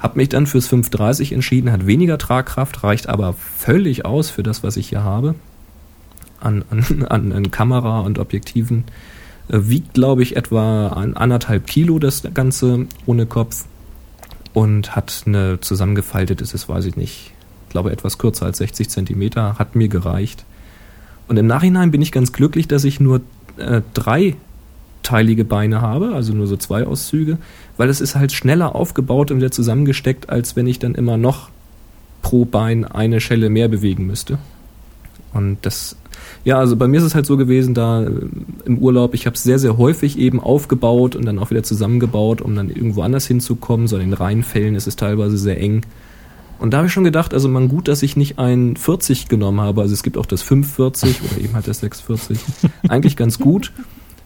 Hab 0.00 0.16
mich 0.16 0.28
dann 0.28 0.48
fürs 0.48 0.66
530 0.66 1.32
entschieden, 1.32 1.70
hat 1.70 1.86
weniger 1.86 2.18
Tragkraft, 2.18 2.82
reicht 2.82 3.08
aber 3.08 3.32
völlig 3.32 4.04
aus 4.04 4.28
für 4.28 4.42
das, 4.42 4.64
was 4.64 4.76
ich 4.76 4.88
hier 4.88 5.04
habe. 5.04 5.36
An, 6.40 6.64
an, 6.68 7.04
an, 7.08 7.32
an 7.32 7.50
Kamera 7.52 8.00
und 8.00 8.18
Objektiven. 8.18 8.82
Äh, 9.46 9.60
wiegt, 9.68 9.94
glaube 9.94 10.24
ich, 10.24 10.34
etwa 10.34 10.88
ein, 10.88 11.16
anderthalb 11.16 11.68
Kilo 11.68 12.00
das 12.00 12.24
Ganze 12.34 12.88
ohne 13.06 13.26
Kopf. 13.26 13.66
Und 14.52 14.96
hat 14.96 15.22
eine 15.26 15.60
zusammengefaltet, 15.60 16.40
ist 16.40 16.54
es, 16.54 16.68
weiß 16.68 16.86
ich 16.86 16.96
nicht, 16.96 17.32
ich 17.66 17.70
glaube 17.70 17.92
etwas 17.92 18.18
kürzer 18.18 18.46
als 18.46 18.58
60 18.58 18.88
Zentimeter, 18.88 19.60
hat 19.60 19.76
mir 19.76 19.88
gereicht. 19.88 20.44
Und 21.28 21.36
im 21.36 21.46
Nachhinein 21.46 21.90
bin 21.90 22.02
ich 22.02 22.12
ganz 22.12 22.32
glücklich, 22.32 22.68
dass 22.68 22.84
ich 22.84 23.00
nur 23.00 23.20
äh, 23.56 23.80
dreiteilige 23.94 25.44
Beine 25.44 25.80
habe, 25.80 26.14
also 26.14 26.32
nur 26.34 26.46
so 26.46 26.56
zwei 26.56 26.86
Auszüge, 26.86 27.38
weil 27.76 27.88
es 27.88 28.00
ist 28.00 28.14
halt 28.14 28.32
schneller 28.32 28.74
aufgebaut 28.74 29.30
und 29.30 29.38
wieder 29.38 29.50
zusammengesteckt, 29.50 30.28
als 30.28 30.56
wenn 30.56 30.66
ich 30.66 30.78
dann 30.78 30.94
immer 30.94 31.16
noch 31.16 31.48
pro 32.22 32.44
Bein 32.44 32.84
eine 32.84 33.20
Schelle 33.20 33.50
mehr 33.50 33.68
bewegen 33.68 34.06
müsste. 34.06 34.38
Und 35.32 35.58
das, 35.62 35.96
ja, 36.44 36.58
also 36.58 36.76
bei 36.76 36.86
mir 36.86 36.98
ist 36.98 37.04
es 37.04 37.14
halt 37.14 37.26
so 37.26 37.36
gewesen, 37.36 37.74
da 37.74 38.04
äh, 38.04 38.10
im 38.64 38.78
Urlaub, 38.78 39.14
ich 39.14 39.26
habe 39.26 39.34
es 39.34 39.42
sehr, 39.42 39.58
sehr 39.58 39.76
häufig 39.78 40.18
eben 40.18 40.40
aufgebaut 40.40 41.16
und 41.16 41.24
dann 41.24 41.38
auch 41.38 41.50
wieder 41.50 41.62
zusammengebaut, 41.62 42.40
um 42.40 42.54
dann 42.54 42.70
irgendwo 42.70 43.02
anders 43.02 43.26
hinzukommen. 43.26 43.88
So 43.88 43.96
in 43.96 44.10
den 44.10 44.12
Rheinfällen 44.12 44.74
ist 44.74 44.86
es 44.86 44.96
teilweise 44.96 45.36
sehr 45.36 45.60
eng. 45.60 45.82
Und 46.64 46.70
da 46.70 46.78
habe 46.78 46.86
ich 46.86 46.94
schon 46.94 47.04
gedacht, 47.04 47.34
also 47.34 47.46
man 47.46 47.68
gut, 47.68 47.88
dass 47.88 48.02
ich 48.02 48.16
nicht 48.16 48.38
ein 48.38 48.76
40 48.76 49.28
genommen 49.28 49.60
habe. 49.60 49.82
Also 49.82 49.92
es 49.92 50.02
gibt 50.02 50.16
auch 50.16 50.24
das 50.24 50.40
540 50.40 51.20
oder 51.20 51.44
eben 51.44 51.52
halt 51.52 51.68
das 51.68 51.80
640. 51.80 52.38
Eigentlich 52.88 53.18
ganz 53.18 53.38
gut, 53.38 53.70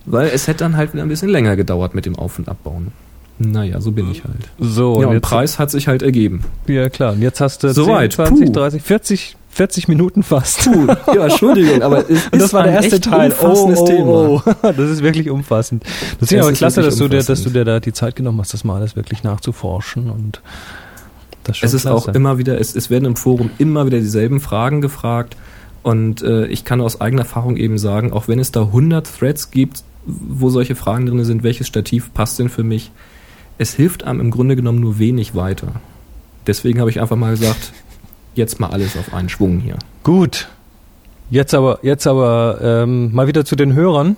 weil 0.07 0.28
es 0.28 0.47
hätte 0.47 0.59
dann 0.59 0.76
halt 0.76 0.93
wieder 0.93 1.03
ein 1.03 1.09
bisschen 1.09 1.30
länger 1.30 1.57
gedauert 1.57 1.97
mit 1.97 2.07
dem 2.07 2.14
Auf- 2.14 2.39
und 2.39 2.49
Abbauen. 2.49 2.93
Naja, 3.41 3.80
so 3.80 3.91
bin 3.91 4.09
ich 4.12 4.22
halt. 4.22 4.36
So, 4.61 5.03
ja, 5.03 5.09
und 5.09 5.20
Preis 5.20 5.59
hat 5.59 5.72
sich 5.72 5.89
halt 5.89 6.03
ergeben. 6.03 6.45
ja 6.68 6.89
klar, 6.89 7.14
und 7.14 7.22
jetzt 7.22 7.41
hast 7.41 7.64
du 7.64 7.74
Soweit, 7.74 8.12
10, 8.12 8.26
20, 8.26 8.47
puh. 8.47 8.53
30, 8.53 8.82
40, 8.82 9.36
40 9.51 9.89
Minuten 9.89 10.22
fast. 10.22 10.61
Puh, 10.61 10.86
ja, 11.12 11.24
Entschuldigung, 11.24 11.82
aber 11.82 12.05
das 12.30 12.53
war 12.53 12.62
der 12.62 12.74
erste 12.74 13.01
Teil. 13.01 13.34
Oh, 13.41 13.47
umfassendes 13.47 13.80
oh, 13.80 13.86
Thema. 13.86 14.07
oh. 14.07 14.43
Das 14.62 14.91
ist 14.91 15.03
wirklich 15.03 15.28
umfassend. 15.28 15.82
Das 16.20 16.30
ist 16.30 16.39
Es 16.39 16.41
aber 16.41 16.53
ist 16.53 16.59
klasse, 16.59 16.82
dass 16.82 16.95
du, 16.95 17.09
dir, 17.09 17.20
dass 17.20 17.43
du 17.43 17.51
dir 17.51 17.64
da 17.64 17.80
die 17.80 17.93
Zeit 17.93 18.14
genommen 18.14 18.39
hast, 18.39 18.55
das 18.55 18.62
mal 18.62 18.76
alles 18.76 18.95
wirklich 18.95 19.24
nachzuforschen 19.24 20.09
und 20.09 20.36
das 20.36 20.43
Es 21.49 21.75
ist 21.75 21.83
klasse. 21.83 22.11
auch 22.11 22.15
immer 22.15 22.39
wieder, 22.39 22.61
es, 22.61 22.75
es 22.75 22.91
werden 22.91 23.05
im 23.05 23.17
Forum 23.17 23.51
immer 23.59 23.87
wieder 23.87 23.99
dieselben 23.99 24.41
Fragen 24.41 24.81
gefragt. 24.81 25.37
Und 25.83 26.23
äh, 26.23 26.47
ich 26.47 26.65
kann 26.65 26.81
aus 26.81 27.01
eigener 27.01 27.23
Erfahrung 27.23 27.57
eben 27.57 27.79
sagen, 27.79 28.13
auch 28.13 28.29
wenn 28.29 28.39
es 28.39 28.53
da 28.53 28.63
100 28.63 29.19
Threads 29.19 29.51
gibt, 29.51 29.85
wo 30.05 30.51
solche 30.51 30.75
Fragen 30.75 31.07
drin 31.07 31.25
sind, 31.25 31.43
welches 31.43 31.67
Stativ 31.67 32.13
passt 32.15 32.39
denn 32.39 32.49
für 32.49 32.65
mich, 32.65 32.91
es 33.59 33.75
hilft 33.75 34.05
einem 34.05 34.21
im 34.21 34.31
Grunde 34.31 34.57
genommen 34.57 34.81
nur 34.81 34.99
wenig 34.99 35.35
weiter. 35.35 35.81
Deswegen 36.47 36.81
habe 36.81 36.91
ich 36.91 37.01
einfach 37.01 37.17
mal 37.17 37.31
gesagt, 37.31 37.73
jetzt 38.35 38.61
mal 38.61 38.71
alles 38.71 38.97
auf 38.97 39.13
einen 39.13 39.29
Schwung 39.29 39.59
hier. 39.61 39.77
Gut. 40.03 40.49
Jetzt 41.31 41.55
aber, 41.55 41.81
jetzt 41.83 42.07
aber 42.07 42.59
ähm, 42.63 43.15
mal 43.15 43.27
wieder 43.27 43.45
zu 43.45 43.57
den 43.57 43.75
Hörern. 43.75 44.17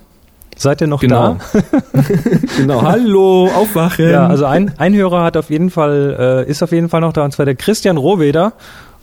Seid 0.60 0.82
ihr 0.82 0.88
noch 0.88 1.00
Genau. 1.00 1.38
da? 1.54 1.62
genau, 2.58 2.82
hallo, 2.82 3.48
aufwachen. 3.48 4.10
Ja, 4.10 4.26
also 4.26 4.44
ein, 4.44 4.74
ein 4.76 4.94
Hörer 4.94 5.24
hat 5.24 5.38
auf 5.38 5.48
jeden 5.48 5.70
Fall, 5.70 6.44
äh, 6.46 6.50
ist 6.50 6.62
auf 6.62 6.70
jeden 6.70 6.90
Fall 6.90 7.00
noch 7.00 7.14
da, 7.14 7.24
und 7.24 7.32
zwar 7.32 7.46
der 7.46 7.54
Christian 7.54 7.96
Rohweder. 7.96 8.52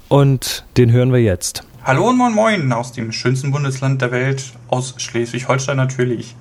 Und 0.07 0.65
den 0.77 0.91
hören 0.91 1.11
wir 1.11 1.19
jetzt. 1.19 1.63
Hallo 1.83 2.09
und 2.09 2.17
moin 2.17 2.33
moin 2.33 2.71
aus 2.71 2.91
dem 2.91 3.11
schönsten 3.11 3.49
Bundesland 3.49 4.03
der 4.03 4.11
Welt, 4.11 4.43
aus 4.67 4.93
Schleswig-Holstein 4.97 5.77
natürlich. 5.77 6.35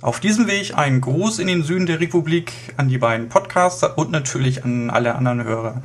Auf 0.00 0.18
diesem 0.18 0.46
Weg 0.46 0.78
ein 0.78 1.02
Gruß 1.02 1.40
in 1.40 1.46
den 1.46 1.62
Süden 1.62 1.84
der 1.84 2.00
Republik 2.00 2.50
an 2.78 2.88
die 2.88 2.96
beiden 2.96 3.28
Podcaster 3.28 3.98
und 3.98 4.10
natürlich 4.10 4.64
an 4.64 4.88
alle 4.88 5.14
anderen 5.14 5.44
Hörer. 5.44 5.82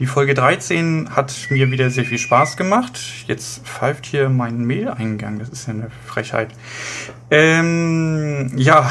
Die 0.00 0.06
Folge 0.06 0.34
13 0.34 1.10
hat 1.14 1.32
mir 1.50 1.70
wieder 1.70 1.88
sehr 1.88 2.04
viel 2.04 2.18
Spaß 2.18 2.56
gemacht. 2.56 2.98
Jetzt 3.28 3.64
pfeift 3.64 4.06
hier 4.06 4.28
mein 4.28 4.64
Mail-Eingang, 4.64 5.38
das 5.38 5.50
ist 5.50 5.68
ja 5.68 5.74
eine 5.74 5.88
Frechheit. 6.04 6.48
Ähm, 7.36 8.52
ja, 8.54 8.88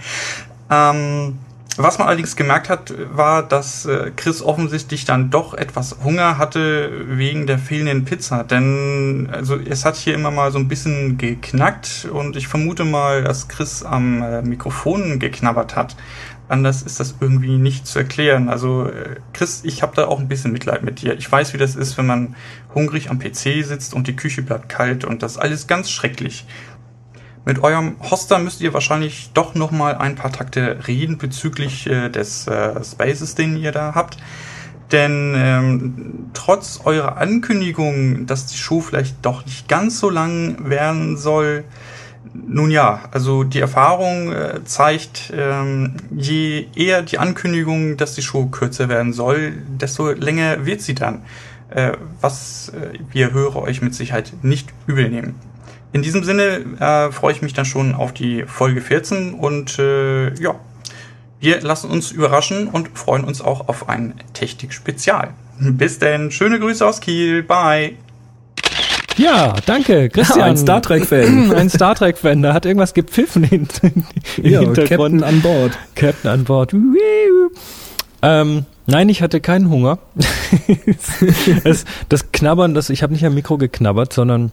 ähm, 0.70 1.38
Was 1.76 1.96
man 1.96 2.08
allerdings 2.08 2.34
gemerkt 2.34 2.68
hat, 2.70 2.92
war, 3.12 3.44
dass 3.44 3.86
äh, 3.86 4.10
Chris 4.16 4.42
offensichtlich 4.42 5.04
dann 5.04 5.30
doch 5.30 5.54
etwas 5.54 5.98
Hunger 6.02 6.36
hatte 6.38 6.90
wegen 7.06 7.46
der 7.46 7.60
fehlenden 7.60 8.04
Pizza. 8.04 8.42
Denn 8.42 9.28
also 9.30 9.54
es 9.54 9.84
hat 9.84 9.94
hier 9.94 10.14
immer 10.14 10.32
mal 10.32 10.50
so 10.50 10.58
ein 10.58 10.66
bisschen 10.66 11.18
geknackt 11.18 12.08
und 12.12 12.34
ich 12.34 12.48
vermute 12.48 12.84
mal, 12.84 13.22
dass 13.22 13.46
Chris 13.46 13.84
am 13.84 14.22
äh, 14.22 14.42
Mikrofon 14.42 15.20
geknabbert 15.20 15.76
hat. 15.76 15.94
Anders 16.48 16.82
ist 16.82 16.98
das 16.98 17.14
irgendwie 17.20 17.58
nicht 17.58 17.86
zu 17.86 18.00
erklären. 18.00 18.48
Also 18.48 18.86
äh, 18.86 19.20
Chris, 19.32 19.60
ich 19.62 19.82
habe 19.82 19.94
da 19.94 20.06
auch 20.06 20.18
ein 20.18 20.26
bisschen 20.26 20.50
Mitleid 20.50 20.82
mit 20.82 21.00
dir. 21.00 21.16
Ich 21.16 21.30
weiß, 21.30 21.54
wie 21.54 21.58
das 21.58 21.76
ist, 21.76 21.96
wenn 21.96 22.06
man 22.06 22.34
hungrig 22.74 23.08
am 23.08 23.20
PC 23.20 23.64
sitzt 23.64 23.94
und 23.94 24.08
die 24.08 24.16
Küche 24.16 24.42
bleibt 24.42 24.68
kalt 24.68 25.04
und 25.04 25.22
das 25.22 25.38
alles 25.38 25.68
ganz 25.68 25.92
schrecklich. 25.92 26.44
Mit 27.48 27.64
eurem 27.64 27.96
Hoster 28.10 28.38
müsst 28.38 28.60
ihr 28.60 28.74
wahrscheinlich 28.74 29.30
doch 29.32 29.54
noch 29.54 29.70
mal 29.70 29.94
ein 29.96 30.16
paar 30.16 30.30
Takte 30.30 30.80
reden 30.86 31.16
bezüglich 31.16 31.86
äh, 31.86 32.10
des 32.10 32.46
äh, 32.46 32.84
Spaces, 32.84 33.36
den 33.36 33.56
ihr 33.56 33.72
da 33.72 33.94
habt. 33.94 34.18
Denn 34.92 35.32
ähm, 35.34 36.28
trotz 36.34 36.82
eurer 36.84 37.16
Ankündigung, 37.16 38.26
dass 38.26 38.44
die 38.44 38.58
Show 38.58 38.82
vielleicht 38.82 39.24
doch 39.24 39.46
nicht 39.46 39.66
ganz 39.66 39.98
so 39.98 40.10
lang 40.10 40.68
werden 40.68 41.16
soll, 41.16 41.64
nun 42.34 42.70
ja, 42.70 43.00
also 43.12 43.44
die 43.44 43.60
Erfahrung 43.60 44.30
äh, 44.30 44.62
zeigt, 44.64 45.32
ähm, 45.34 45.94
je 46.14 46.66
eher 46.76 47.00
die 47.00 47.16
Ankündigung, 47.16 47.96
dass 47.96 48.14
die 48.14 48.20
Show 48.20 48.44
kürzer 48.48 48.90
werden 48.90 49.14
soll, 49.14 49.54
desto 49.80 50.10
länger 50.10 50.66
wird 50.66 50.82
sie 50.82 50.94
dann. 50.94 51.22
Äh, 51.70 51.92
was 52.20 52.74
äh, 52.74 52.98
wir 53.10 53.32
höre 53.32 53.56
euch 53.56 53.80
mit 53.80 53.94
Sicherheit 53.94 54.34
nicht 54.42 54.68
übel 54.86 55.08
nehmen. 55.08 55.47
In 55.92 56.02
diesem 56.02 56.22
Sinne 56.22 56.64
äh, 56.80 57.12
freue 57.12 57.32
ich 57.32 57.42
mich 57.42 57.54
dann 57.54 57.64
schon 57.64 57.94
auf 57.94 58.12
die 58.12 58.44
Folge 58.46 58.80
14 58.80 59.34
und 59.34 59.78
äh, 59.78 60.34
ja, 60.40 60.54
wir 61.40 61.60
lassen 61.60 61.90
uns 61.90 62.10
überraschen 62.10 62.68
und 62.68 62.98
freuen 62.98 63.24
uns 63.24 63.40
auch 63.40 63.68
auf 63.68 63.88
ein 63.88 64.14
Technik-Spezial. 64.34 65.30
Bis 65.60 65.98
denn, 65.98 66.30
schöne 66.30 66.58
Grüße 66.58 66.86
aus 66.86 67.00
Kiel, 67.00 67.42
bye! 67.42 67.92
Ja, 69.16 69.54
danke, 69.66 70.08
Christian. 70.10 70.42
ein 70.42 70.56
Star 70.56 70.80
Trek-Fan. 70.80 71.52
Ein 71.56 71.68
Star 71.68 71.96
Trek-Fan, 71.96 72.40
da 72.40 72.54
hat 72.54 72.66
irgendwas 72.66 72.94
gepfiffen 72.94 73.44
im 73.50 73.66
ja, 74.36 74.60
Hintergrund. 74.60 75.22
Captain 75.22 75.24
an 75.24 75.42
Bord. 75.42 75.78
Captain 75.96 76.30
an 76.30 76.44
Bord. 76.44 76.72
Ähm, 78.22 78.64
nein, 78.86 79.08
ich 79.08 79.20
hatte 79.20 79.40
keinen 79.40 79.70
Hunger. 79.70 79.98
das, 81.64 81.84
das 82.08 82.30
Knabbern, 82.30 82.74
das, 82.74 82.90
ich 82.90 83.02
habe 83.02 83.12
nicht 83.12 83.26
am 83.26 83.34
Mikro 83.34 83.58
geknabbert, 83.58 84.12
sondern 84.12 84.52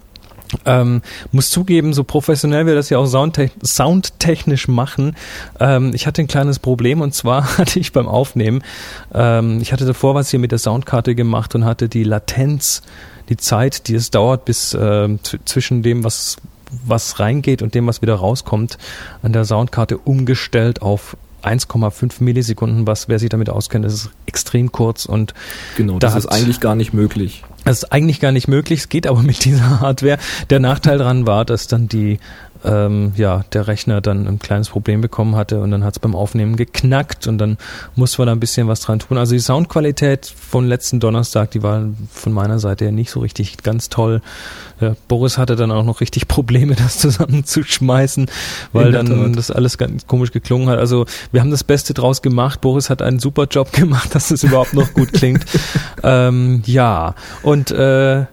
ähm, 0.66 1.02
muss 1.32 1.50
zugeben, 1.50 1.94
so 1.94 2.04
professionell 2.04 2.66
wir 2.66 2.76
das 2.76 2.90
ja 2.90 2.98
auch 2.98 3.06
soundtech 3.06 3.52
soundtechnisch 3.64 4.68
machen, 4.68 5.16
ähm, 5.60 5.92
ich 5.94 6.08
hatte 6.08 6.22
ein 6.22 6.28
kleines 6.28 6.60
Problem 6.60 7.02
und 7.02 7.14
zwar 7.14 7.58
hatte 7.58 7.80
ich 7.80 7.92
beim 7.92 8.08
Aufnehmen, 8.08 8.64
ähm, 9.14 9.60
ich 9.62 9.74
hatte 9.74 9.86
davor 9.86 10.16
was 10.16 10.30
hier 10.30 10.40
mit 10.40 10.52
der 10.52 10.60
Soundkarte 10.60 11.16
gemacht 11.16 11.56
und 11.56 11.66
hatte 11.66 11.90
die 11.90 12.04
Latenz, 12.04 12.82
die 13.30 13.38
Zeit, 13.38 13.88
die 13.88 13.96
es 13.96 14.12
dauert, 14.12 14.46
bis 14.46 14.74
äh, 14.74 15.10
zwischen 15.46 15.84
dem, 15.84 16.04
was 16.04 16.38
was 16.86 17.20
reingeht 17.20 17.62
und 17.62 17.76
dem, 17.76 17.88
was 17.88 18.02
wieder 18.02 18.16
rauskommt, 18.16 18.78
an 19.22 19.34
der 19.34 19.46
Soundkarte 19.46 19.98
umgestellt 19.98 20.82
auf 20.82 21.16
1,5 21.44 22.24
Millisekunden, 22.24 22.88
was 22.88 23.08
wer 23.08 23.20
sich 23.20 23.30
damit 23.30 23.50
auskennt, 23.50 23.86
ist 23.86 24.10
extrem 24.26 24.72
kurz 24.72 25.06
und 25.06 25.34
genau, 25.78 26.00
das 26.00 26.14
da 26.14 26.18
ist 26.18 26.26
eigentlich 26.26 26.60
gar 26.60 26.76
nicht 26.76 26.94
möglich. 26.94 27.44
Das 27.66 27.80
ist 27.80 27.92
eigentlich 27.92 28.20
gar 28.20 28.32
nicht 28.32 28.48
möglich, 28.48 28.82
es 28.82 28.90
geht 28.90 29.08
aber 29.08 29.24
mit 29.24 29.44
dieser 29.44 29.82
Hardware. 29.82 30.20
Der 30.50 30.60
Nachteil 30.60 31.00
daran 31.00 31.28
war, 31.28 31.46
dass 31.46 31.68
dann 31.68 31.88
die 31.88 32.20
ähm, 32.64 33.14
ja, 33.16 33.44
der 33.54 33.68
Rechner 33.68 34.02
dann 34.02 34.28
ein 34.28 34.40
kleines 34.40 34.70
Problem 34.70 35.02
bekommen 35.02 35.36
hatte 35.36 35.62
und 35.62 35.72
dann 35.72 35.84
hat 35.84 35.96
es 35.96 36.00
beim 36.00 36.16
Aufnehmen 36.16 36.56
geknackt 36.56 37.28
und 37.28 37.38
dann 37.38 37.58
muss 37.96 38.18
man 38.18 38.28
da 38.28 38.32
ein 38.34 38.40
bisschen 38.40 38.68
was 38.68 38.80
dran 38.82 39.00
tun. 39.00 39.18
Also 39.18 39.34
die 39.34 39.40
Soundqualität 39.40 40.26
von 40.26 40.68
letzten 40.68 41.00
Donnerstag, 41.00 41.52
die 41.52 41.64
war 41.64 41.84
von 42.12 42.34
meiner 42.34 42.60
Seite 42.60 42.86
her 42.86 42.92
nicht 42.92 43.12
so 43.12 43.20
richtig 43.20 43.58
ganz 43.64 43.90
toll. 43.90 44.22
Ja, 44.80 44.96
Boris 45.08 45.38
hatte 45.38 45.56
dann 45.56 45.72
auch 45.72 45.84
noch 45.84 46.02
richtig 46.02 46.28
Probleme, 46.28 46.76
das 46.76 46.98
zusammenzuschmeißen, 47.00 48.28
weil 48.74 48.92
dann 48.92 49.08
Tat. 49.08 49.38
das 49.38 49.52
alles 49.52 49.78
ganz 49.78 50.08
komisch 50.08 50.32
geklungen 50.32 50.70
hat. 50.70 50.80
Also 50.80 51.06
wir 51.32 51.42
haben 51.42 51.52
das 51.52 51.64
Beste 51.64 51.94
draus 51.94 52.22
gemacht. 52.22 52.62
Boris 52.62 52.90
hat 52.90 53.02
einen 53.02 53.20
super 53.20 53.48
Job 53.50 53.72
gemacht, 53.74 54.14
dass 54.16 54.32
es 54.32 54.44
überhaupt 54.44 54.74
noch 54.74 54.94
gut 54.94 55.14
klingt. 55.14 55.46
ähm, 56.04 56.62
ja, 56.66 57.16
und 57.44 57.72
äh, 57.72 58.26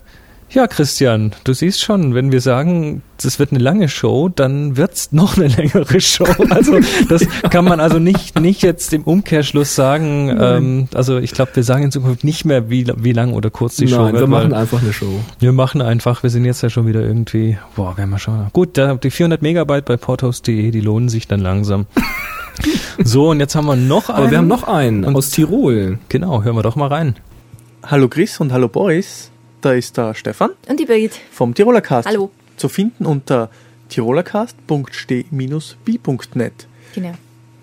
ja, 0.55 0.67
Christian, 0.67 1.33
du 1.45 1.55
siehst 1.55 1.81
schon, 1.81 2.15
wenn 2.15 2.31
wir 2.31 2.43
sagen, 2.43 3.03
das 3.23 3.39
wird 3.39 3.53
eine 3.53 3.61
lange 3.61 3.89
Show, 3.89 4.29
dann 4.29 4.77
wird's 4.77 5.11
noch 5.13 5.37
eine 5.37 5.49
längere 5.49 6.01
Show. 6.01 6.27
Also 6.51 6.79
das 7.09 7.27
kann 7.51 7.65
man 7.65 7.81
also 7.81 7.99
nicht, 7.99 8.39
nicht 8.39 8.63
jetzt 8.63 8.93
im 8.93 9.05
Umkehrschluss 9.05 9.75
sagen. 9.75 10.37
Ähm, 10.39 10.89
also 10.93 11.19
ich 11.19 11.33
glaube, 11.33 11.53
wir 11.55 11.63
sagen 11.63 11.85
in 11.85 11.91
Zukunft 11.91 12.25
nicht 12.25 12.45
mehr, 12.45 12.69
wie, 12.69 12.87
wie 12.97 13.13
lang 13.13 13.33
oder 13.33 13.49
kurz 13.49 13.77
die 13.77 13.85
Nein, 13.87 13.95
Show 13.95 14.05
wird. 14.05 14.21
wir 14.21 14.27
machen 14.27 14.53
einfach 14.53 14.83
eine 14.83 14.93
Show. 14.93 15.21
Wir 15.39 15.53
machen 15.53 15.81
einfach, 15.81 16.23
wir 16.23 16.31
sind 16.31 16.45
jetzt 16.45 16.63
ja 16.63 16.69
schon 16.69 16.87
wieder 16.87 17.01
irgendwie, 17.01 17.57
boah, 17.75 17.97
werden 17.97 18.11
wir 18.11 18.19
schon. 18.19 18.49
Gut, 18.53 18.77
da, 18.77 18.95
die 18.95 19.11
400 19.11 19.41
Megabyte 19.41 19.87
bei 19.87 19.97
porthouse.de, 19.97 20.71
die 20.71 20.81
lohnen 20.81 21.09
sich 21.09 21.27
dann 21.27 21.41
langsam. 21.41 21.87
So, 23.03 23.31
und 23.31 23.41
jetzt 23.41 23.57
haben 23.57 23.67
wir 23.67 23.77
noch 23.77 24.11
einen. 24.11 24.19
Aber 24.19 24.31
wir 24.31 24.39
haben 24.39 24.47
noch 24.47 24.65
einen 24.65 25.17
aus 25.17 25.31
Tirol. 25.31 25.99
Genau, 26.11 26.43
hören 26.43 26.55
wir 26.55 26.63
doch 26.63 26.77
mal 26.77 26.89
rein. 26.89 27.17
Hallo 27.85 28.09
Chris 28.09 28.39
und 28.41 28.53
hallo 28.53 28.69
Boris. 28.69 29.32
Da 29.63 29.73
ist 29.75 29.97
der 29.97 30.15
Stefan. 30.15 30.51
Und 30.69 30.81
die 30.81 30.87
Birgit. 30.87 31.21
Vom 31.31 31.55
Tirolercast. 31.55 32.09
Hallo. 32.09 32.33
Zu 32.57 32.69
finden 32.69 33.07
unter 33.07 33.49
tirolercast.ste-b.net. 33.91 36.53
Genau. 36.97 37.13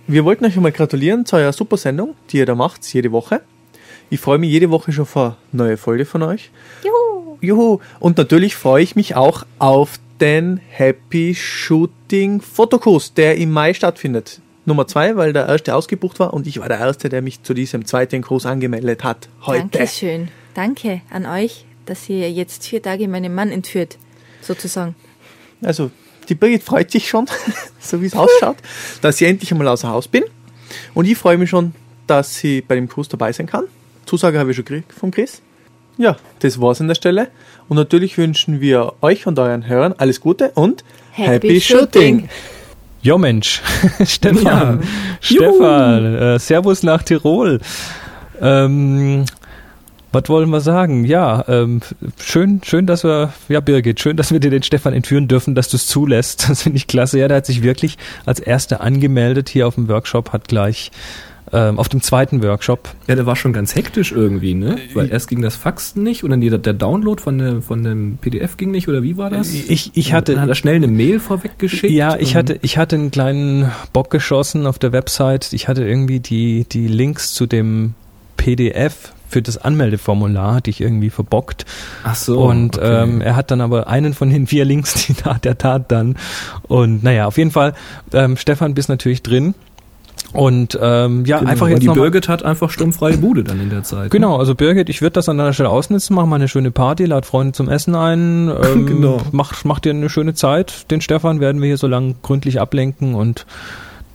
Wir 0.07 0.23
wollten 0.23 0.45
euch 0.45 0.55
einmal 0.55 0.71
gratulieren 0.71 1.25
zu 1.25 1.35
eurer 1.35 1.51
super 1.51 1.75
Sendung, 1.75 2.15
die 2.29 2.37
ihr 2.37 2.45
da 2.45 2.55
macht, 2.55 2.85
jede 2.93 3.11
Woche. 3.11 3.41
Ich 4.09 4.21
freue 4.21 4.37
mich 4.37 4.49
jede 4.49 4.69
Woche 4.69 4.93
schon 4.93 5.01
auf 5.01 5.17
eine 5.17 5.35
neue 5.51 5.75
Folge 5.75 6.05
von 6.05 6.23
euch. 6.23 6.51
Juhu. 6.85 7.37
Juhu. 7.41 7.79
Und 7.99 8.17
natürlich 8.17 8.55
freue 8.55 8.81
ich 8.81 8.95
mich 8.95 9.17
auch 9.17 9.45
auf 9.59 9.99
den 10.21 10.61
Happy 10.69 11.35
Shooting 11.35 12.39
Fotokurs, 12.39 13.13
der 13.13 13.35
im 13.35 13.51
Mai 13.51 13.73
stattfindet. 13.73 14.39
Nummer 14.63 14.87
zwei, 14.87 15.17
weil 15.17 15.33
der 15.33 15.49
erste 15.49 15.75
ausgebucht 15.75 16.17
war 16.19 16.33
und 16.33 16.47
ich 16.47 16.61
war 16.61 16.69
der 16.69 16.79
Erste, 16.79 17.09
der 17.09 17.21
mich 17.21 17.43
zu 17.43 17.53
diesem 17.53 17.85
zweiten 17.85 18.21
Kurs 18.21 18.45
angemeldet 18.45 19.03
hat. 19.03 19.27
Heute. 19.45 19.67
Dankeschön. 19.67 20.29
Danke 20.53 21.01
an 21.09 21.25
euch 21.25 21.65
dass 21.89 22.07
ihr 22.09 22.31
jetzt 22.31 22.65
vier 22.65 22.81
Tage 22.81 23.07
meinen 23.07 23.33
Mann 23.33 23.51
entführt, 23.51 23.97
sozusagen. 24.41 24.95
Also, 25.61 25.91
die 26.29 26.35
Birgit 26.35 26.63
freut 26.63 26.91
sich 26.91 27.09
schon, 27.09 27.25
so 27.79 28.01
wie 28.01 28.05
es 28.05 28.13
ausschaut, 28.13 28.57
dass 29.01 29.19
ich 29.19 29.27
endlich 29.27 29.51
einmal 29.51 29.67
außer 29.67 29.89
Haus 29.89 30.07
bin. 30.07 30.23
Und 30.93 31.05
ich 31.05 31.17
freue 31.17 31.37
mich 31.37 31.49
schon, 31.49 31.73
dass 32.07 32.35
sie 32.35 32.61
bei 32.61 32.75
dem 32.75 32.87
Kurs 32.87 33.09
dabei 33.09 33.31
sein 33.31 33.47
kann. 33.47 33.65
Zusage 34.05 34.39
habe 34.39 34.51
ich 34.51 34.55
schon 34.55 34.65
gekriegt 34.65 34.93
vom 34.93 35.11
Chris. 35.11 35.41
Ja, 35.97 36.17
das 36.39 36.61
war's 36.61 36.79
an 36.79 36.87
der 36.87 36.95
Stelle. 36.95 37.29
Und 37.67 37.75
natürlich 37.75 38.17
wünschen 38.17 38.61
wir 38.61 38.93
euch 39.01 39.27
und 39.27 39.37
euren 39.37 39.67
Hörern 39.67 39.93
alles 39.97 40.21
Gute 40.21 40.51
und 40.55 40.83
Happy, 41.11 41.31
Happy 41.49 41.61
Shooting. 41.61 42.19
Shooting. 42.19 42.29
Jo 43.01 43.17
Mensch, 43.17 43.61
Stefan, 44.05 44.43
ja. 44.43 44.79
Stefan, 45.21 46.15
äh, 46.15 46.39
Servus 46.39 46.83
nach 46.83 47.03
Tirol. 47.03 47.59
Ähm, 48.41 49.25
was 50.11 50.23
wollen 50.27 50.49
wir 50.49 50.61
sagen? 50.61 51.05
Ja, 51.05 51.43
ähm, 51.47 51.81
schön, 52.19 52.61
schön, 52.63 52.85
dass 52.85 53.03
wir, 53.03 53.31
ja 53.47 53.59
Birgit, 53.59 53.99
schön, 53.99 54.17
dass 54.17 54.31
wir 54.31 54.39
dir 54.39 54.49
den 54.49 54.63
Stefan 54.63 54.93
entführen 54.93 55.27
dürfen, 55.27 55.55
dass 55.55 55.69
du 55.69 55.77
es 55.77 55.87
zulässt. 55.87 56.47
Das 56.49 56.63
finde 56.63 56.77
ich 56.77 56.87
klasse. 56.87 57.19
Ja, 57.19 57.27
der 57.27 57.37
hat 57.37 57.45
sich 57.45 57.61
wirklich 57.61 57.97
als 58.25 58.39
Erster 58.39 58.81
angemeldet 58.81 59.49
hier 59.49 59.67
auf 59.67 59.75
dem 59.75 59.87
Workshop, 59.87 60.33
hat 60.33 60.47
gleich 60.47 60.91
ähm, 61.53 61.79
auf 61.79 61.89
dem 61.89 62.01
zweiten 62.01 62.41
Workshop. 62.43 62.89
Ja, 63.07 63.15
der 63.15 63.25
war 63.25 63.35
schon 63.35 63.53
ganz 63.53 63.75
hektisch 63.75 64.11
irgendwie, 64.11 64.53
ne? 64.55 64.77
Weil 64.93 65.11
erst 65.11 65.27
ging 65.27 65.41
das 65.41 65.55
Faxen 65.55 66.03
nicht 66.03 66.23
und 66.23 66.31
dann 66.31 66.41
der, 66.41 66.57
der 66.57 66.73
Download 66.73 67.21
von, 67.21 67.37
der, 67.37 67.61
von 67.61 67.83
dem 67.83 68.17
PDF 68.19 68.57
ging 68.57 68.71
nicht 68.71 68.87
oder 68.87 69.03
wie 69.03 69.17
war 69.17 69.29
das? 69.29 69.53
Ich, 69.53 69.91
ich 69.93 70.13
hatte. 70.13 70.33
Dann 70.33 70.41
hat 70.41 70.49
er 70.49 70.55
schnell 70.55 70.75
eine 70.75 70.87
Mail 70.87 71.19
vorweggeschickt. 71.19 71.93
Ja, 71.93 72.17
ich 72.17 72.35
hatte, 72.35 72.59
ich 72.61 72.77
hatte 72.77 72.95
einen 72.95 73.11
kleinen 73.11 73.71
Bock 73.93 74.09
geschossen 74.09 74.65
auf 74.65 74.79
der 74.79 74.91
Website. 74.91 75.53
Ich 75.53 75.67
hatte 75.67 75.87
irgendwie 75.87 76.19
die, 76.19 76.65
die 76.71 76.87
Links 76.87 77.33
zu 77.33 77.45
dem 77.45 77.93
PDF 78.37 79.13
für 79.29 79.41
das 79.41 79.57
Anmeldeformular 79.57 80.55
hatte 80.55 80.69
ich 80.69 80.81
irgendwie 80.81 81.09
verbockt. 81.09 81.65
Ach 82.03 82.15
so. 82.15 82.41
Und 82.41 82.77
okay. 82.77 83.03
ähm, 83.03 83.21
er 83.21 83.35
hat 83.35 83.51
dann 83.51 83.61
aber 83.61 83.87
einen 83.87 84.13
von 84.13 84.29
den 84.29 84.47
vier 84.47 84.65
Links, 84.65 84.93
die 85.07 85.13
tat, 85.13 85.45
der 85.45 85.57
tat 85.57 85.91
dann. 85.91 86.17
Und 86.63 87.03
naja, 87.03 87.27
auf 87.27 87.37
jeden 87.37 87.51
Fall, 87.51 87.73
ähm, 88.13 88.35
Stefan 88.37 88.73
bist 88.73 88.89
natürlich 88.89 89.23
drin. 89.23 89.53
Und 90.31 90.77
ähm, 90.79 91.25
ja, 91.25 91.39
genau. 91.39 91.49
einfach 91.49 91.67
jetzt. 91.69 91.87
Und 91.87 91.95
die 91.95 91.99
Birgit 91.99 92.27
hat 92.29 92.43
einfach 92.43 92.69
sturmfreie 92.69 93.17
Bude 93.17 93.43
dann 93.43 93.59
in 93.59 93.69
der 93.69 93.83
Zeit. 93.83 94.03
Ne? 94.03 94.09
Genau, 94.09 94.37
also 94.37 94.53
Birgit, 94.53 94.89
ich 94.89 95.01
würde 95.01 95.13
das 95.13 95.27
an 95.27 95.37
deiner 95.37 95.53
Stelle 95.53 95.69
ausnutzen, 95.69 96.15
mach 96.15 96.25
mal 96.25 96.35
eine 96.35 96.47
schöne 96.47 96.71
Party, 96.71 97.05
lad 97.05 97.25
Freunde 97.25 97.53
zum 97.53 97.67
Essen 97.67 97.95
ein, 97.95 98.49
ähm, 98.49 98.85
genau. 98.85 99.21
mach, 99.31 99.63
mach 99.63 99.79
dir 99.79 99.91
eine 99.91 100.09
schöne 100.09 100.35
Zeit. 100.35 100.91
Den 100.91 101.01
Stefan 101.01 101.39
werden 101.39 101.61
wir 101.61 101.67
hier 101.67 101.77
so 101.77 101.87
lang 101.87 102.15
gründlich 102.21 102.61
ablenken 102.61 103.15
und 103.15 103.45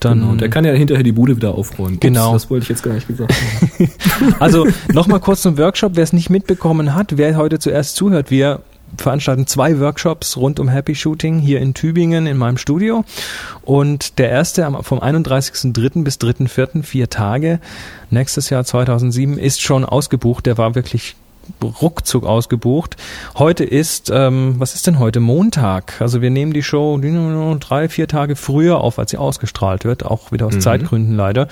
dann 0.05 0.21
genau, 0.21 0.35
der 0.35 0.49
kann 0.49 0.65
ja 0.65 0.73
hinterher 0.73 1.03
die 1.03 1.13
Bude 1.13 1.37
wieder 1.37 1.55
aufräumen. 1.55 1.99
Genau. 2.01 2.33
Ups, 2.33 2.43
das 2.43 2.51
wollte 2.51 2.65
ich 2.65 2.69
jetzt 2.69 2.83
gar 2.83 2.95
nicht 2.95 3.09
gesagt 3.09 3.33
haben. 3.33 3.93
also 4.39 4.67
nochmal 4.93 5.21
kurz 5.21 5.43
zum 5.43 5.59
Workshop, 5.59 5.93
wer 5.95 6.05
es 6.05 6.13
nicht 6.13 6.31
mitbekommen 6.31 6.95
hat, 6.95 7.17
wer 7.17 7.37
heute 7.37 7.59
zuerst 7.59 7.97
zuhört, 7.97 8.31
wir 8.31 8.61
veranstalten 8.97 9.47
zwei 9.47 9.81
Workshops 9.81 10.37
rund 10.37 10.61
um 10.61 10.69
Happy 10.69 10.95
Shooting 10.95 11.39
hier 11.39 11.61
in 11.61 11.75
Tübingen 11.75 12.27
in 12.27 12.37
meinem 12.37 12.59
Studio. 12.59 13.05
Und 13.63 14.19
der 14.19 14.31
erste 14.31 14.71
vom 14.83 15.01
31.03. 15.01 16.05
bis 16.05 16.17
3.04. 16.17 16.83
vier 16.83 17.11
Tage 17.11 17.61
nächstes 18.11 18.51
Jahr 18.51 18.65
2007 18.65 19.39
ist 19.39 19.63
schon 19.63 19.85
ausgebucht. 19.85 20.47
Der 20.47 20.59
war 20.59 20.75
wirklich 20.75 21.17
ruckzuck 21.63 22.25
ausgebucht. 22.25 22.97
Heute 23.37 23.65
ist, 23.65 24.11
ähm, 24.13 24.57
was 24.59 24.75
ist 24.75 24.87
denn 24.87 24.99
heute? 24.99 25.21
Montag. 25.21 26.01
Also 26.01 26.23
wir 26.23 26.31
nehmen 26.31 26.53
die 26.53 26.63
Show 26.63 26.99
drei, 27.61 27.89
vier 27.89 28.09
Tage 28.09 28.37
früher 28.37 28.81
auf, 28.81 28.99
als 28.99 29.11
sie 29.11 29.17
ausgestrahlt 29.17 29.85
wird, 29.85 30.05
auch 30.05 30.33
wieder 30.33 30.47
aus 30.47 30.55
Mhm. 30.55 30.61
Zeitgründen 30.61 31.17
leider. 31.17 31.49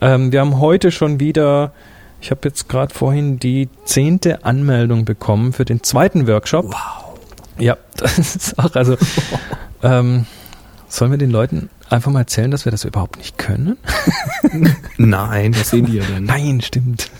Ähm, 0.00 0.32
wir 0.32 0.40
haben 0.40 0.58
heute 0.58 0.90
schon 0.90 1.20
wieder, 1.20 1.72
ich 2.20 2.30
habe 2.30 2.40
jetzt 2.44 2.68
gerade 2.68 2.94
vorhin 2.94 3.38
die 3.38 3.68
zehnte 3.84 4.44
Anmeldung 4.44 5.04
bekommen 5.04 5.52
für 5.52 5.64
den 5.64 5.82
zweiten 5.82 6.26
Workshop. 6.26 6.66
Wow. 6.66 7.18
Ja, 7.58 7.76
das 7.96 8.18
ist 8.18 8.58
auch, 8.58 8.74
also 8.74 8.96
ähm, 9.82 10.26
sollen 10.90 11.12
wir 11.12 11.18
den 11.18 11.30
Leuten 11.30 11.70
einfach 11.88 12.10
mal 12.10 12.20
erzählen, 12.20 12.50
dass 12.50 12.64
wir 12.64 12.72
das 12.72 12.84
überhaupt 12.84 13.18
nicht 13.18 13.38
können? 13.38 13.76
Nein, 14.98 15.52
das 15.52 15.70
sehen 15.70 15.86
die 15.86 15.94
ja 15.94 16.04
dann. 16.04 16.24
Nein, 16.24 16.60
stimmt. 16.60 17.10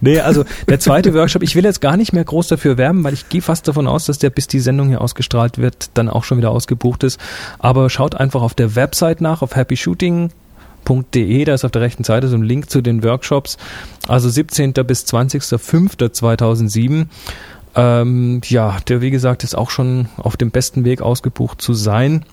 Nee, 0.00 0.20
also 0.20 0.44
der 0.68 0.80
zweite 0.80 1.14
Workshop, 1.14 1.42
ich 1.42 1.54
will 1.54 1.64
jetzt 1.64 1.80
gar 1.80 1.96
nicht 1.96 2.12
mehr 2.12 2.24
groß 2.24 2.48
dafür 2.48 2.78
werben, 2.78 3.04
weil 3.04 3.14
ich 3.14 3.28
gehe 3.28 3.42
fast 3.42 3.68
davon 3.68 3.86
aus, 3.86 4.06
dass 4.06 4.18
der, 4.18 4.30
bis 4.30 4.48
die 4.48 4.60
Sendung 4.60 4.88
hier 4.88 5.00
ausgestrahlt 5.00 5.58
wird, 5.58 5.90
dann 5.94 6.08
auch 6.08 6.24
schon 6.24 6.38
wieder 6.38 6.50
ausgebucht 6.50 7.04
ist. 7.04 7.20
Aber 7.58 7.90
schaut 7.90 8.14
einfach 8.14 8.42
auf 8.42 8.54
der 8.54 8.74
Website 8.74 9.20
nach, 9.20 9.42
auf 9.42 9.56
happyshooting.de, 9.56 11.44
da 11.44 11.54
ist 11.54 11.64
auf 11.64 11.70
der 11.70 11.82
rechten 11.82 12.04
Seite 12.04 12.28
so 12.28 12.36
ein 12.36 12.42
Link 12.42 12.70
zu 12.70 12.80
den 12.80 13.02
Workshops. 13.02 13.58
Also 14.06 14.28
17. 14.28 14.72
bis 14.72 15.04
20.05.2007. 15.04 17.06
Ähm, 17.74 18.40
ja, 18.44 18.78
der 18.88 19.02
wie 19.02 19.10
gesagt 19.10 19.44
ist 19.44 19.54
auch 19.54 19.70
schon 19.70 20.08
auf 20.16 20.36
dem 20.36 20.50
besten 20.50 20.84
Weg 20.84 21.02
ausgebucht 21.02 21.60
zu 21.60 21.74
sein. 21.74 22.24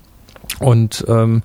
Und 0.60 1.06
ähm, 1.08 1.43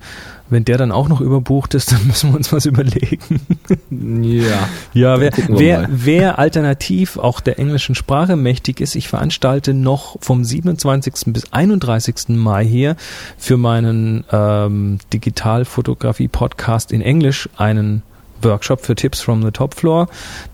wenn 0.49 0.65
der 0.65 0.77
dann 0.77 0.91
auch 0.91 1.07
noch 1.07 1.21
überbucht 1.21 1.73
ist, 1.73 1.91
dann 1.91 2.05
müssen 2.05 2.31
wir 2.31 2.37
uns 2.37 2.51
was 2.51 2.65
überlegen. 2.65 3.41
Ja. 3.89 4.69
Ja, 4.93 5.19
wer, 5.19 5.31
wer, 5.47 5.87
wer 5.89 6.39
alternativ 6.39 7.17
auch 7.17 7.39
der 7.39 7.57
englischen 7.57 7.95
Sprache 7.95 8.35
mächtig 8.35 8.81
ist, 8.81 8.95
ich 8.95 9.07
veranstalte 9.07 9.73
noch 9.73 10.17
vom 10.21 10.43
27. 10.43 11.33
bis 11.33 11.51
31. 11.51 12.29
Mai 12.29 12.65
hier 12.65 12.95
für 13.37 13.57
meinen 13.57 14.25
ähm, 14.31 14.99
Digitalfotografie-Podcast 15.13 16.91
in 16.91 17.01
Englisch 17.01 17.49
einen 17.57 18.03
Workshop 18.43 18.81
für 18.81 18.95
Tipps 18.95 19.21
from 19.21 19.43
the 19.43 19.51
Top 19.51 19.75
Floor. 19.75 20.07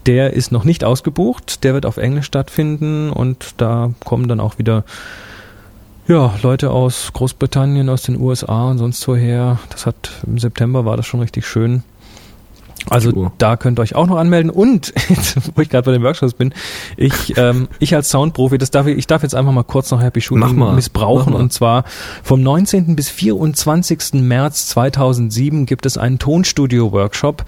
Der 0.05 0.33
ist 0.33 0.51
noch 0.51 0.63
nicht 0.63 0.83
ausgebucht, 0.83 1.63
der 1.63 1.73
wird 1.73 1.85
auf 1.85 1.97
Englisch 1.97 2.25
stattfinden 2.25 3.09
und 3.09 3.55
da 3.57 3.91
kommen 4.03 4.27
dann 4.27 4.39
auch 4.39 4.57
wieder 4.57 4.83
ja, 6.07 6.33
Leute 6.41 6.71
aus 6.71 7.11
Großbritannien, 7.13 7.89
aus 7.89 8.03
den 8.03 8.19
USA 8.19 8.69
und 8.69 8.77
sonst 8.77 9.07
woher. 9.07 9.59
Das 9.69 9.85
hat 9.85 10.11
im 10.25 10.39
September 10.39 10.85
war 10.85 10.97
das 10.97 11.05
schon 11.05 11.19
richtig 11.19 11.45
schön. 11.45 11.83
Also 12.89 13.31
da 13.37 13.57
könnt 13.57 13.79
ihr 13.79 13.81
euch 13.81 13.95
auch 13.95 14.07
noch 14.07 14.17
anmelden. 14.17 14.49
Und 14.49 14.93
wo 15.55 15.61
ich 15.61 15.69
gerade 15.69 15.85
bei 15.85 15.91
den 15.91 16.03
Workshops 16.03 16.33
bin, 16.33 16.53
ich, 16.95 17.37
ähm, 17.37 17.67
ich 17.79 17.93
als 17.95 18.09
Soundprofi, 18.09 18.57
das 18.57 18.71
darf 18.71 18.87
ich, 18.87 18.97
ich 18.97 19.07
darf 19.07 19.23
jetzt 19.23 19.35
einfach 19.35 19.51
mal 19.51 19.63
kurz 19.63 19.91
noch 19.91 20.01
Happy 20.01 20.19
Mach 20.19 20.23
Shooting 20.23 20.57
mal. 20.57 20.73
missbrauchen. 20.73 21.33
Und 21.33 21.51
zwar 21.51 21.83
vom 22.23 22.41
19. 22.41 22.95
bis 22.95 23.09
24. 23.09 24.13
März 24.21 24.67
2007 24.67 25.65
gibt 25.65 25.85
es 25.85 25.97
einen 25.97 26.19
Tonstudio-Workshop 26.19 27.43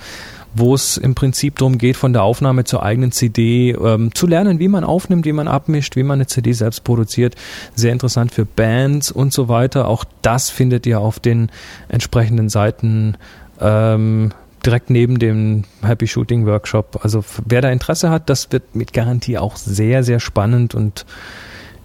wo 0.54 0.74
es 0.74 0.97
im 0.97 1.16
Prinzip 1.16 1.58
darum 1.58 1.78
geht, 1.78 1.97
von 1.97 2.14
der 2.14 2.24
Aufnahme 2.24 2.64
zur 2.64 2.84
eigenen 2.84 3.12
CD 3.12 3.72
ähm, 3.72 4.14
zu 4.14 4.28
lernen, 4.28 4.60
wie 4.60 4.68
man 4.68 4.84
aufnimmt, 4.84 5.26
wie 5.26 5.34
man 5.34 5.47
abmischt, 5.47 5.95
wie 5.95 6.04
man 6.04 6.16
eine 6.16 6.28
CD 6.28 6.54
selbst 6.54 6.84
produziert. 6.84 7.36
Sehr 7.76 7.91
interessant 7.91 8.32
für 8.32 8.45
Bands 8.45 9.12
und 9.12 9.34
so 9.34 9.47
weiter. 9.47 9.88
Auch 9.88 10.06
das 10.22 10.50
findet 10.50 10.86
ihr 10.86 11.00
auf 11.00 11.20
den 11.20 11.52
entsprechenden 11.88 12.50
Seiten 12.50 13.16
ähm, 13.60 14.32
direkt 14.66 14.89
neben 14.89 15.20
dem 15.20 15.64
Happy 15.82 16.08
Shooting 16.08 16.45
Workshop. 16.45 17.00
Also 17.04 17.24
wer 17.45 17.62
da 17.62 17.70
Interesse 17.70 18.10
hat, 18.10 18.30
das 18.30 18.52
wird 18.52 18.76
mit 18.76 18.93
Garantie 18.93 19.38
auch 19.38 19.56
sehr, 19.56 20.04
sehr 20.04 20.20
spannend 20.20 20.76
und 20.76 21.06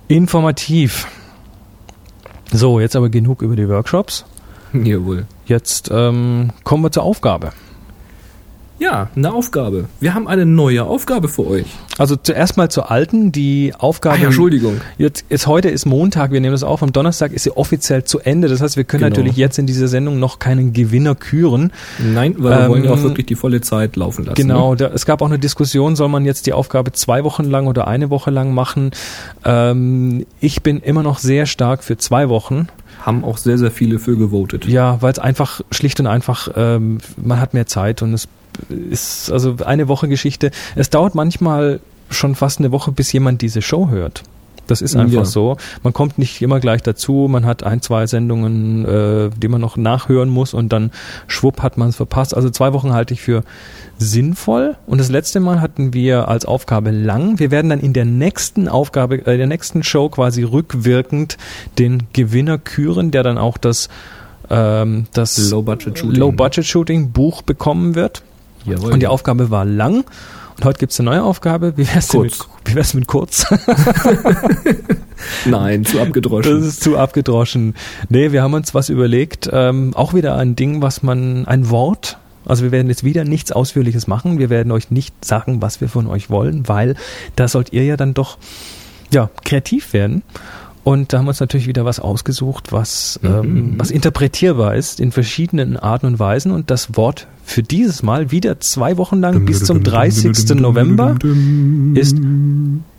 informativ. 0.09 1.07
So, 2.53 2.81
jetzt 2.81 2.97
aber 2.97 3.09
genug 3.09 3.43
über 3.43 3.57
die 3.57 3.69
Workshops. 3.69 4.25
Jawohl. 4.73 5.27
Jetzt 5.47 5.91
ähm, 5.93 6.51
kommen 6.65 6.83
wir 6.83 6.91
zur 6.91 7.05
Aufgabe. 7.05 7.53
Ja, 8.81 9.09
eine 9.15 9.33
Aufgabe. 9.33 9.85
Wir 10.01 10.15
haben 10.15 10.27
eine 10.27 10.45
neue 10.45 10.85
Aufgabe 10.85 11.29
für 11.29 11.47
euch. 11.47 11.67
Also 11.97 12.17
zuerst 12.17 12.57
mal 12.57 12.69
zur 12.71 12.91
alten, 12.91 13.31
die 13.31 13.73
Aufgabe. 13.79 14.19
Ja, 14.19 14.25
Entschuldigung. 14.27 14.81
Jetzt 14.99 15.25
ist 15.29 15.47
heute 15.47 15.69
ist 15.69 15.87
Montag, 15.87 16.33
wir 16.33 16.41
nehmen 16.41 16.53
das 16.53 16.65
auf. 16.65 16.83
Am 16.83 16.93
Donnerstag 16.93 17.33
ist 17.33 17.45
sie 17.45 17.57
offiziell 17.57 18.03
zu 18.03 18.19
Ende. 18.19 18.49
Das 18.49 18.61
heißt, 18.61 18.77
wir 18.77 18.83
können 18.83 19.05
Genau. 19.05 19.11
natürlich 19.17 19.37
jetzt 19.37 19.61
in 19.61 19.67
dieser 19.67 19.87
Sendung 19.87 20.19
noch 20.19 20.41
keinen 20.41 20.73
Gewinner 20.73 21.15
küren. 21.15 21.73
Nein, 22.01 22.35
weil 22.39 22.51
wir 22.51 22.65
Ähm, 22.65 22.71
wollen 22.71 22.85
ja 22.85 22.91
auch 22.91 23.03
wirklich 23.03 23.27
die 23.27 23.37
volle 23.37 23.61
Zeit 23.61 23.95
laufen 23.95 24.25
lassen. 24.25 24.35
Genau, 24.35 24.73
Ne? 24.73 24.77
da, 24.79 24.87
es 24.89 25.07
gab 25.07 25.23
auch 25.23 25.27
eine 25.27 25.39
Diskussion, 25.39 25.95
soll 25.95 26.09
man 26.09 26.25
jetzt 26.25 26.47
die 26.47 26.53
Aufgabe 26.53 26.91
zwei 26.91 27.23
Wochen 27.23 27.45
lang 27.45 27.69
oder 27.69 27.87
eine 27.87 28.11
Woche 28.11 28.33
lang 28.33 28.53
machen? 28.55 28.91
Ähm, 29.45 30.27
ich 30.41 30.63
bin 30.65 30.81
immer 30.81 31.05
noch 31.05 31.19
sehr 31.21 31.47
stark 31.47 31.85
für 31.85 31.97
zwei 31.97 32.29
Wochen. 32.29 32.67
Haben 33.03 33.23
auch 33.25 33.39
sehr, 33.39 33.57
sehr 33.59 33.71
viele 33.71 34.01
für 34.01 34.17
gewotet. 34.17 34.67
Ja, 34.67 35.01
weil 35.01 35.13
es 35.13 35.19
einfach 35.21 35.61
schlicht 35.71 36.01
und 36.01 36.07
einfach, 36.09 36.49
ähm, 36.57 36.99
man 37.23 37.41
hat 37.41 37.55
mehr 37.55 37.67
Zeit 37.67 38.03
und 38.03 38.13
es 38.15 38.27
ist 38.69 39.31
also 39.31 39.57
eine 39.65 39.89
Woche 39.89 40.09
Geschichte. 40.09 40.51
Es 40.77 40.91
dauert 40.91 41.15
manchmal 41.15 41.81
schon 42.11 42.35
fast 42.35 42.59
eine 42.59 42.73
Woche, 42.73 42.93
bis 42.93 43.13
jemand 43.13 43.43
diese 43.43 43.63
Show 43.63 43.89
hört. 43.89 44.23
Das 44.67 44.81
ist 44.81 44.97
einfach 44.97 45.13
Ja. 45.13 45.25
so. 45.27 45.59
Man 45.83 45.93
kommt 45.93 46.17
nicht 46.17 46.41
immer 46.41 46.59
gleich 46.59 46.83
dazu. 46.83 47.27
Man 47.31 47.45
hat 47.45 47.65
ein, 47.65 47.83
zwei 47.83 48.07
Sendungen, 48.07 48.87
äh, 48.87 49.31
die 49.37 49.49
man 49.49 49.61
noch 49.61 49.77
nachhören 49.77 50.31
muss 50.31 50.55
und 50.55 50.73
dann 50.73 50.91
schwupp 51.27 51.61
hat 51.63 51.77
man 51.77 51.91
es 51.91 51.97
verpasst. 51.97 52.35
Also 52.35 52.49
zwei 52.49 52.73
Wochen 52.73 52.95
halte 52.95 53.13
ich 53.13 53.21
für 53.21 53.45
sinnvoll. 53.99 54.77
Und 54.87 54.99
das 54.99 55.11
letzte 55.11 55.41
Mal 55.41 55.61
hatten 55.61 55.93
wir 55.93 56.29
als 56.29 56.47
Aufgabe 56.47 56.91
lang. 56.93 57.39
Wir 57.39 57.51
werden 57.51 57.69
dann 57.71 57.81
in 57.81 57.93
der 57.93 58.07
nächsten 58.07 58.69
Aufgabe, 58.69 59.27
äh, 59.27 59.37
der 59.37 59.47
nächsten 59.47 59.83
Show 59.83 60.09
quasi 60.09 60.43
rückwirkend 60.45 61.37
den 61.79 62.05
Gewinner 62.15 62.57
küren, 62.59 63.11
der 63.11 63.23
dann 63.23 63.39
auch 63.39 63.59
das 63.59 63.89
ähm, 64.51 65.07
das 65.13 65.51
Low-Budget-Shooting. 65.51 66.19
Low-Budget-Shooting 66.19 67.11
Buch 67.13 67.43
bekommen 67.43 67.95
wird. 67.95 68.23
Jawohl. 68.65 68.93
Und 68.93 69.01
die 69.01 69.07
Aufgabe 69.07 69.51
war 69.51 69.65
lang. 69.65 70.05
Und 70.57 70.65
heute 70.65 70.79
gibt's 70.79 71.01
eine 71.01 71.11
neue 71.11 71.23
Aufgabe. 71.23 71.77
Wie 71.77 71.87
wär's, 71.93 72.09
denn 72.09 72.23
mit, 72.23 72.39
Kurz. 72.39 72.49
wie 72.65 72.75
wär's 72.75 72.95
mit 72.95 73.07
kurz? 73.09 73.47
Nein, 75.47 75.85
zu 75.85 75.97
Das 75.99 76.07
abgedroschen. 76.07 76.63
ist 76.63 76.83
zu 76.83 76.97
abgedroschen. 76.97 77.75
Nee, 78.09 78.31
wir 78.33 78.43
haben 78.43 78.55
uns 78.55 78.73
was 78.73 78.89
überlegt. 78.89 79.49
Ähm, 79.53 79.93
auch 79.95 80.15
wieder 80.15 80.37
ein 80.37 80.55
Ding, 80.55 80.81
was 80.81 81.03
man, 81.03 81.47
ein 81.47 81.71
Wort. 81.71 82.19
Also 82.47 82.63
wir 82.63 82.73
werden 82.73 82.89
jetzt 82.89 83.05
wieder 83.05 83.25
nichts 83.25 83.53
Ausführliches 83.53 84.07
machen. 84.07 84.39
Wir 84.39 84.51
werden 84.51 84.71
euch 84.71 84.91
nicht 84.91 85.25
sagen, 85.25 85.61
was 85.61 85.81
wir 85.81 85.89
von 85.89 86.07
euch 86.07 86.31
wollen, 86.31 86.69
weil 86.69 86.95
da 87.37 87.49
sollt 87.49 87.73
ihr 87.73 87.85
ja 87.85 87.97
dann 87.97 88.15
doch 88.15 88.39
ja, 89.11 89.31
kreativ 89.45 89.93
werden. 89.93 90.23
Und 90.85 91.13
da 91.13 91.19
haben 91.19 91.25
wir 91.25 91.31
uns 91.31 91.41
natürlich 91.41 91.67
wieder 91.67 91.87
was 91.87 91.99
ausgesucht, 91.99 92.71
was, 92.71 93.19
ähm, 93.25 93.75
was 93.79 93.91
interpretierbar 93.91 94.75
ist 94.75 95.01
in 95.01 95.13
verschiedenen 95.13 95.79
Arten 95.79 96.05
und 96.05 96.19
Weisen. 96.19 96.53
Und 96.53 96.71
das 96.71 96.97
Wort 96.97 97.27
für 97.43 97.63
dieses 97.63 98.03
Mal 98.03 98.31
wieder 98.31 98.61
zwei 98.61 98.99
Wochen 98.99 99.19
lang 99.21 99.47
bis 99.47 99.65
zum 99.65 99.83
30. 99.83 100.61
November 100.61 101.17
ist 101.95 102.19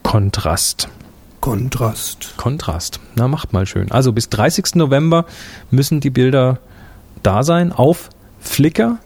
Kontrast. 0.01 0.89
Kontrast. 1.41 2.33
Kontrast. 2.37 2.99
Na, 3.13 3.27
macht 3.27 3.53
mal 3.53 3.67
schön. 3.67 3.91
Also 3.91 4.13
bis 4.13 4.29
30. 4.29 4.75
November 4.75 5.25
müssen 5.69 5.99
die 5.99 6.09
Bilder 6.09 6.57
da 7.21 7.43
sein, 7.43 7.71
auf 7.71 8.09
Flickr 8.39 8.97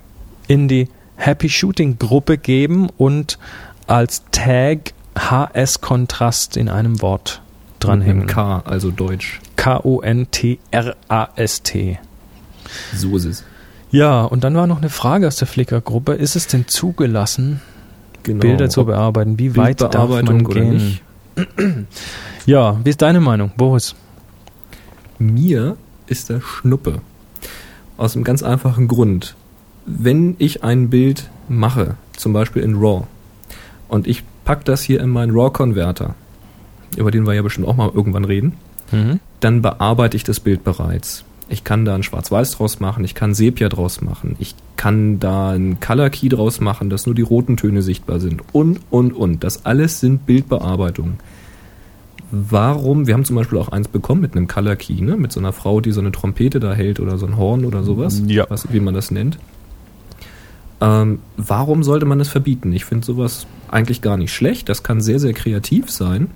in 0.48 0.70
die 0.70 0.88
Happy 1.18 1.50
Shooting 1.50 2.00
Gruppe 2.00 2.38
geben 2.38 2.88
und 2.98 3.40
als 3.88 4.24
Tag 4.32 4.94
HS 5.18 5.82
Kontrast 5.82 6.56
in 6.56 6.70
einem 6.70 7.02
Wort 7.02 7.42
dranhängen. 7.80 8.20
Mit 8.20 8.30
K, 8.30 8.60
also 8.66 8.92
Deutsch. 8.92 9.40
K-O-N-T-R-A-S-T. 10.70 12.00
So 12.96 13.18
ist 13.18 13.26
es. 13.26 13.44
Ja, 13.92 14.22
und 14.24 14.44
dann 14.44 14.56
war 14.56 14.68
noch 14.68 14.78
eine 14.78 14.90
Frage 14.90 15.28
aus 15.28 15.38
der 15.38 15.48
Flickr 15.48 15.82
Gruppe. 15.82 16.14
Ist 16.14 16.36
es 16.36 16.48
denn 16.48 16.68
zugelassen, 16.68 17.62
Genau. 18.24 18.42
Bilder 18.42 18.70
zu 18.70 18.86
bearbeiten? 18.86 19.40
Wie 19.40 19.56
weit 19.56 19.82
darf 19.82 20.10
man 20.10 20.44
gehen? 20.46 21.00
Ja, 22.46 22.80
wie 22.84 22.90
ist 22.90 23.02
deine 23.02 23.20
Meinung, 23.22 23.52
Boris? 23.56 23.96
Mir 25.20 25.78
ist 26.08 26.30
der 26.30 26.42
Schnuppe. 26.42 27.02
Aus 27.96 28.16
einem 28.16 28.24
ganz 28.24 28.42
einfachen 28.44 28.88
Grund. 28.88 29.36
Wenn 29.86 30.36
ich 30.40 30.64
ein 30.64 30.90
Bild 30.90 31.30
mache, 31.48 31.96
zum 32.18 32.34
Beispiel 32.34 32.64
in 32.64 32.76
RAW, 32.76 33.04
und 33.88 34.08
ich 34.08 34.24
pack 34.46 34.66
das 34.66 34.82
hier 34.82 35.00
in 35.02 35.10
meinen 35.10 35.32
RAW-Konverter, 35.32 36.16
über 36.98 37.12
den 37.12 37.26
wir 37.26 37.34
ja 37.34 37.42
bestimmt 37.42 37.68
auch 37.68 37.76
mal 37.76 37.92
irgendwann 37.94 38.26
reden, 38.26 38.54
Mhm. 38.92 39.20
dann 39.40 39.62
bearbeite 39.62 40.18
ich 40.18 40.24
das 40.24 40.40
Bild 40.40 40.64
bereits. 40.64 41.24
Ich 41.52 41.64
kann 41.64 41.84
da 41.86 41.96
ein 41.96 42.04
Schwarz-Weiß 42.04 42.52
draus 42.52 42.80
machen, 42.80 43.04
ich 43.04 43.16
kann 43.16 43.34
Sepia 43.34 43.70
draus 43.70 44.02
machen, 44.02 44.36
ich 44.40 44.56
kann 44.78 45.20
da 45.20 45.52
ein 45.52 45.80
Color 45.80 46.10
Key 46.12 46.30
draus 46.30 46.60
machen, 46.60 46.90
dass 46.92 47.06
nur 47.08 47.16
die 47.16 47.22
roten 47.24 47.58
Töne 47.58 47.82
sichtbar 47.82 48.20
sind 48.20 48.42
und, 48.52 48.80
und, 48.92 49.14
und. 49.14 49.44
Das 49.44 49.66
alles 49.66 50.00
sind 50.00 50.26
Bildbearbeitungen. 50.28 51.16
warum, 52.32 53.08
wir 53.08 53.16
haben 53.16 53.26
zum 53.26 53.36
Beispiel 53.36 53.58
auch 53.58 53.70
eins 53.70 53.88
bekommen 53.88 54.22
mit 54.22 54.36
einem 54.36 54.48
Color 54.48 54.76
Key, 54.76 55.02
ne? 55.02 55.18
mit 55.18 55.32
so 55.32 55.40
einer 55.40 55.52
Frau, 55.54 55.82
die 55.82 55.92
so 55.92 56.00
eine 56.02 56.12
Trompete 56.12 56.60
da 56.60 56.74
hält 56.74 57.00
oder 57.00 57.18
so 57.18 57.26
ein 57.26 57.38
Horn 57.38 57.66
oder 57.66 57.82
sowas, 57.84 58.22
Ja. 58.28 58.46
was, 58.50 58.72
wie 58.72 58.80
man 58.80 58.94
das 58.94 59.10
nennt. 59.10 59.40
Ähm, 60.82 61.20
warum 61.38 61.84
sollte 61.84 62.06
man 62.06 62.20
es 62.20 62.30
verbieten? 62.30 62.72
Ich 62.74 62.86
finde 62.86 63.06
sowas 63.06 63.48
eigentlich 63.70 64.02
gar 64.02 64.18
nicht 64.18 64.34
schlecht. 64.34 64.70
Das 64.70 64.84
kann 64.84 65.02
sehr, 65.02 65.20
sehr 65.20 65.34
kreativ 65.34 65.90
sein. 65.92 66.28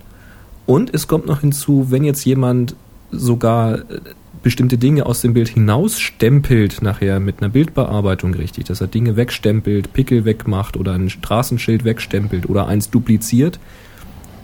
Und 0.66 0.94
es 0.94 1.08
kommt 1.08 1.26
noch 1.26 1.42
hinzu, 1.42 1.88
wenn 1.90 2.04
jetzt 2.04 2.26
jemand 2.26 2.76
sogar 3.12 3.80
äh, 3.80 4.00
bestimmte 4.42 4.78
Dinge 4.78 5.06
aus 5.06 5.22
dem 5.22 5.34
Bild 5.34 5.50
hinausstempelt 5.50 6.82
nachher 6.82 7.20
mit 7.20 7.42
einer 7.42 7.50
Bildbearbeitung 7.50 8.34
richtig, 8.34 8.66
dass 8.66 8.82
er 8.82 8.88
Dinge 8.88 9.16
wegstempelt, 9.16 9.94
Pickel 9.94 10.26
wegmacht 10.26 10.78
oder 10.78 10.94
ein 10.94 11.10
Straßenschild 11.10 11.86
wegstempelt 11.86 12.50
oder 12.50 12.68
eins 12.68 12.90
dupliziert. 12.90 13.60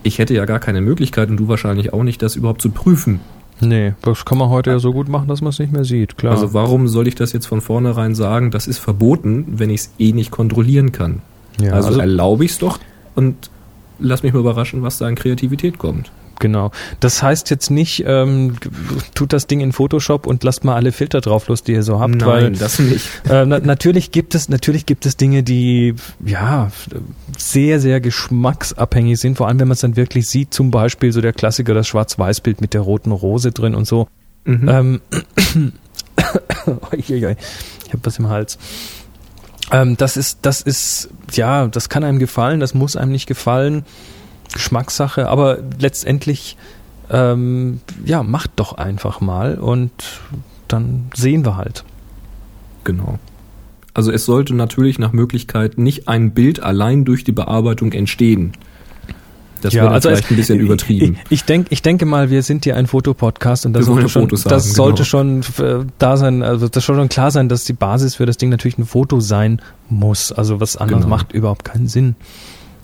Ich 0.02 0.18
hätte 0.18 0.34
ja 0.34 0.46
gar 0.46 0.58
keine 0.58 0.80
Möglichkeit 0.80 1.28
und 1.28 1.36
du 1.36 1.48
wahrscheinlich 1.48 1.92
auch 1.92 2.02
nicht, 2.02 2.22
das 2.22 2.36
überhaupt 2.36 2.62
zu 2.62 2.70
prüfen. 2.70 3.20
Nee, 3.60 3.92
das 4.00 4.24
kann 4.24 4.38
man 4.38 4.48
heute 4.48 4.70
ja 4.70 4.78
so 4.78 4.92
gut 4.92 5.10
machen, 5.10 5.28
dass 5.28 5.42
man 5.42 5.50
es 5.50 5.58
nicht 5.58 5.70
mehr 5.70 5.84
sieht, 5.84 6.16
klar. 6.16 6.32
Also 6.32 6.54
warum 6.54 6.88
soll 6.88 7.06
ich 7.06 7.14
das 7.14 7.34
jetzt 7.34 7.44
von 7.44 7.60
vornherein 7.60 8.14
sagen, 8.14 8.50
das 8.50 8.66
ist 8.66 8.78
verboten, 8.78 9.44
wenn 9.48 9.68
ich 9.68 9.82
es 9.82 9.90
eh 9.98 10.12
nicht 10.12 10.30
kontrollieren 10.30 10.92
kann? 10.92 11.20
ja, 11.60 11.72
also, 11.72 11.98
erlaube 11.98 12.44
ich 12.44 12.52
es 12.52 12.58
doch 12.58 12.78
und 13.14 13.50
lass 14.00 14.22
mich 14.22 14.32
mal 14.32 14.40
überraschen, 14.40 14.82
was 14.82 14.98
da 14.98 15.06
an 15.06 15.14
Kreativität 15.14 15.78
kommt. 15.78 16.10
Genau. 16.40 16.70
Das 17.00 17.22
heißt 17.22 17.50
jetzt 17.50 17.70
nicht, 17.70 18.02
ähm, 18.06 18.56
tut 19.14 19.32
das 19.32 19.46
Ding 19.46 19.60
in 19.60 19.72
Photoshop 19.72 20.26
und 20.26 20.42
lasst 20.42 20.64
mal 20.64 20.74
alle 20.74 20.90
Filter 20.90 21.20
drauf 21.20 21.46
los, 21.48 21.62
die 21.62 21.72
ihr 21.72 21.82
so 21.82 22.00
habt, 22.00 22.24
weil 22.24 22.52
das 22.52 22.78
nicht. 22.78 23.06
äh, 23.30 23.44
na, 23.44 23.60
natürlich 23.60 24.10
gibt 24.10 24.34
es 24.34 24.48
natürlich 24.48 24.86
gibt 24.86 25.04
es 25.04 25.18
Dinge, 25.18 25.42
die 25.42 25.94
ja 26.24 26.72
sehr 27.36 27.78
sehr 27.78 28.00
geschmacksabhängig 28.00 29.20
sind. 29.20 29.36
Vor 29.36 29.48
allem 29.48 29.60
wenn 29.60 29.68
man 29.68 29.74
es 29.74 29.80
dann 29.80 29.96
wirklich 29.96 30.26
sieht, 30.28 30.54
zum 30.54 30.70
Beispiel 30.70 31.12
so 31.12 31.20
der 31.20 31.34
Klassiker 31.34 31.74
das 31.74 31.86
Schwarz-Weiß-Bild 31.86 32.62
mit 32.62 32.72
der 32.72 32.80
roten 32.80 33.12
Rose 33.12 33.52
drin 33.52 33.74
und 33.74 33.86
so. 33.86 34.08
Mhm. 34.46 34.68
Ähm, 34.68 35.00
ich 36.96 37.12
habe 37.12 38.00
was 38.02 38.18
im 38.18 38.28
Hals. 38.28 38.58
Ähm, 39.72 39.96
das 39.96 40.16
ist, 40.16 40.40
das 40.42 40.62
ist, 40.62 41.10
ja, 41.32 41.68
das 41.68 41.88
kann 41.88 42.04
einem 42.04 42.18
gefallen, 42.18 42.60
das 42.60 42.74
muss 42.74 42.96
einem 42.96 43.12
nicht 43.12 43.26
gefallen. 43.26 43.84
Geschmackssache, 44.52 45.28
aber 45.28 45.58
letztendlich, 45.78 46.56
ähm, 47.08 47.80
ja, 48.04 48.22
macht 48.22 48.52
doch 48.56 48.72
einfach 48.72 49.20
mal 49.20 49.58
und 49.58 49.92
dann 50.66 51.10
sehen 51.14 51.44
wir 51.44 51.56
halt. 51.56 51.84
Genau. 52.84 53.18
Also 53.94 54.12
es 54.12 54.24
sollte 54.24 54.54
natürlich 54.54 54.98
nach 54.98 55.12
Möglichkeit 55.12 55.78
nicht 55.78 56.08
ein 56.08 56.32
Bild 56.32 56.60
allein 56.60 57.04
durch 57.04 57.24
die 57.24 57.32
Bearbeitung 57.32 57.92
entstehen. 57.92 58.52
Das 59.60 59.74
wäre 59.74 59.90
also 59.90 60.08
vielleicht 60.08 60.30
ein 60.30 60.36
bisschen 60.36 60.60
übertrieben. 60.60 61.18
Ich, 61.26 61.32
ich, 61.32 61.44
denk, 61.44 61.66
ich 61.70 61.82
denke 61.82 62.06
mal, 62.06 62.30
wir 62.30 62.42
sind 62.42 62.64
hier 62.64 62.76
ein 62.76 62.86
Fotopodcast 62.86 63.66
und 63.66 63.72
das 63.72 63.82
Wir 63.82 63.94
sollte, 63.94 64.08
schon, 64.08 64.22
Fotos 64.22 64.44
das 64.44 64.64
haben, 64.66 64.74
sollte 64.74 65.02
genau. 65.02 65.04
schon 65.04 65.40
äh, 65.64 65.84
da 65.98 66.16
sein, 66.16 66.42
also 66.42 66.68
das 66.68 66.84
soll 66.84 66.96
schon 66.96 67.08
klar 67.08 67.30
sein, 67.30 67.48
dass 67.48 67.64
die 67.64 67.72
Basis 67.72 68.16
für 68.16 68.26
das 68.26 68.36
Ding 68.36 68.50
natürlich 68.50 68.78
ein 68.78 68.86
Foto 68.86 69.20
sein 69.20 69.60
muss. 69.88 70.32
Also 70.32 70.60
was 70.60 70.76
anderes 70.76 71.04
Genau. 71.04 71.16
macht 71.16 71.32
überhaupt 71.32 71.64
keinen 71.64 71.88
Sinn. 71.88 72.14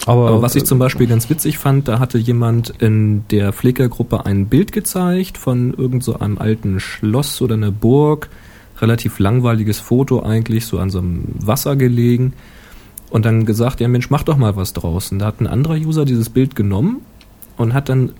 Aber, 0.04 0.28
Aber 0.28 0.42
was 0.42 0.54
ich 0.54 0.64
zum 0.64 0.78
Beispiel 0.78 1.06
ganz 1.06 1.30
witzig 1.30 1.58
fand, 1.58 1.88
da 1.88 1.98
hatte 1.98 2.18
jemand 2.18 2.70
in 2.78 3.24
der 3.30 3.52
Flickr-Gruppe 3.52 4.26
ein 4.26 4.46
Bild 4.46 4.72
gezeigt 4.72 5.38
von 5.38 5.72
irgend 5.74 6.04
so 6.04 6.18
einem 6.18 6.38
alten 6.38 6.80
Schloss 6.80 7.40
oder 7.40 7.54
einer 7.54 7.70
Burg. 7.70 8.28
Relativ 8.78 9.18
langweiliges 9.18 9.80
Foto 9.80 10.22
eigentlich, 10.22 10.66
so 10.66 10.78
an 10.78 10.90
so 10.90 10.98
einem 10.98 11.24
Wasser 11.38 11.76
gelegen. 11.76 12.34
Und 13.10 13.24
dann 13.24 13.46
gesagt, 13.46 13.80
ja 13.80 13.88
Mensch, 13.88 14.10
mach 14.10 14.24
doch 14.24 14.36
mal 14.36 14.56
was 14.56 14.72
draus. 14.72 15.12
Und 15.12 15.20
da 15.20 15.26
hat 15.26 15.40
ein 15.40 15.46
anderer 15.46 15.76
User 15.76 16.04
dieses 16.04 16.28
Bild 16.28 16.56
genommen 16.56 17.02
und 17.56 17.72
hat 17.72 17.88
dann 17.88 18.12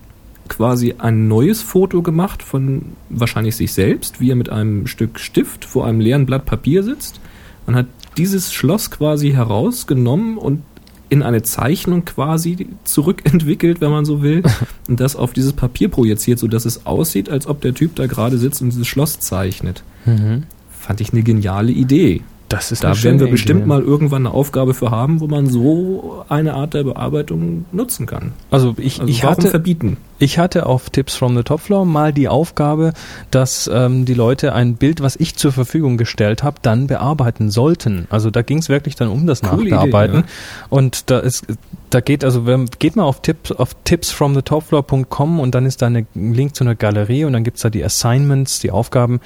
quasi 0.49 0.95
ein 0.99 1.29
neues 1.29 1.61
Foto 1.63 2.03
gemacht 2.03 2.43
von 2.43 2.93
wahrscheinlich 3.09 3.57
sich 3.57 3.73
selbst, 3.73 4.21
wie 4.21 4.31
er 4.31 4.37
mit 4.37 4.49
einem 4.49 4.87
Stück 4.87 5.19
Stift 5.19 5.65
vor 5.65 5.87
einem 5.87 6.01
leeren 6.01 6.27
Blatt 6.27 6.45
Papier 6.45 6.83
sitzt 6.83 7.21
und 7.67 7.75
hat 7.75 7.87
dieses 8.17 8.53
Schloss 8.53 8.91
quasi 8.91 9.33
herausgenommen 9.33 10.39
und 10.39 10.63
in 11.09 11.23
eine 11.23 11.43
Zeichnung 11.43 12.05
quasi 12.05 12.69
zurückentwickelt, 12.85 13.81
wenn 13.81 13.91
man 13.91 14.05
so 14.05 14.23
will, 14.23 14.43
und 14.89 15.01
das 15.01 15.17
auf 15.17 15.33
dieses 15.33 15.53
Papier 15.53 15.89
projiziert, 15.89 16.39
sodass 16.39 16.65
es 16.65 16.87
aussieht, 16.87 17.29
als 17.29 17.47
ob 17.47 17.61
der 17.61 17.75
Typ 17.75 17.95
da 17.95 18.07
gerade 18.07 18.39
sitzt 18.39 18.63
und 18.63 18.71
dieses 18.71 18.87
Schloss 18.87 19.21
zeichnet. 19.21 19.85
Mhm. 20.05 20.45
Fand 20.71 21.01
ich 21.01 21.13
eine 21.13 21.23
geniale 21.23 21.73
Idee. 21.73 22.23
Das 22.49 22.71
ist 22.71 22.85
Da 22.85 23.03
werden 23.03 23.19
wir 23.19 23.29
bestimmt 23.29 23.61
Idee. 23.63 23.69
mal 23.69 23.83
irgendwann 23.83 24.25
eine 24.25 24.33
Aufgabe 24.35 24.73
für 24.73 24.93
haben, 24.93 25.19
wo 25.21 25.27
man 25.27 25.47
so 25.49 26.25
eine 26.29 26.55
Art 26.55 26.75
der 26.75 26.85
Bearbeitung 26.85 27.65
nutzen 27.73 28.07
kann. 28.07 28.35
Also 28.53 28.75
ich, 28.79 29.01
Also 29.01 29.11
ich 29.11 29.25
warum 29.25 29.37
hatte 29.37 29.49
verbieten? 29.49 29.97
ich 30.21 30.39
hatte 30.39 30.67
auf 30.67 30.89
Tips 30.91 31.17
from 31.17 31.37
the 31.37 31.43
Top 31.43 31.61
Floor 31.61 31.85
mal 31.85 32.13
die 32.13 32.29
Aufgabe, 32.29 32.93
dass 33.33 33.69
ähm, 33.73 34.05
die 34.05 34.15
Leute 34.15 34.53
ein 34.53 34.77
Bild, 34.77 35.01
was 35.03 35.17
ich 35.17 35.35
zur 35.35 35.51
Verfügung 35.51 35.97
gestellt 35.97 36.45
habe, 36.45 36.59
dann 36.63 36.87
bearbeiten 36.87 37.51
sollten. 37.51 38.07
Also 38.11 38.31
da 38.31 38.43
ging 38.43 38.59
es 38.59 38.69
wirklich 38.69 38.95
dann 38.95 39.09
um 39.09 39.27
das 39.27 39.43
Coole 39.43 39.63
Idee, 39.63 39.71
Nachbearbeiten. 39.71 40.17
ja. 40.21 40.25
Und 40.71 41.11
da 41.11 41.19
ist, 41.19 41.47
da 41.91 42.01
geht 42.01 42.25
also, 42.25 42.47
wenn, 42.47 42.67
geht 42.79 42.95
mal 42.95 43.03
auf 43.05 43.23
Tipps 43.23 43.51
auf 43.51 43.75
tipsfromthetopfloor.com 43.83 45.41
und 45.41 45.55
dann 45.55 45.67
ist 45.67 45.83
da 45.83 45.87
ein 45.87 46.07
Link 46.15 46.55
zu 46.55 46.65
einer 46.65 46.75
Galerie 46.77 47.25
und 47.25 47.33
dann 47.33 47.45
gibt's 47.45 47.63
da 47.63 47.71
die 47.71 47.85
Assignments, 47.85 48.61
die 48.61 48.71
Aufgaben. 48.71 49.21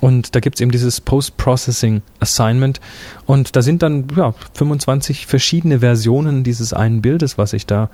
Und 0.00 0.34
da 0.34 0.40
gibt's 0.40 0.60
eben 0.60 0.70
dieses 0.70 1.00
Post-Processing 1.00 2.02
Assignment. 2.20 2.80
Und 3.26 3.56
da 3.56 3.62
sind 3.62 3.82
dann 3.82 4.04
ja, 4.16 4.34
25 4.54 5.26
verschiedene 5.26 5.80
Versionen 5.80 6.44
dieses 6.44 6.72
einen 6.72 7.02
Bildes, 7.02 7.38
was 7.38 7.52
ich 7.52 7.66
da 7.66 7.90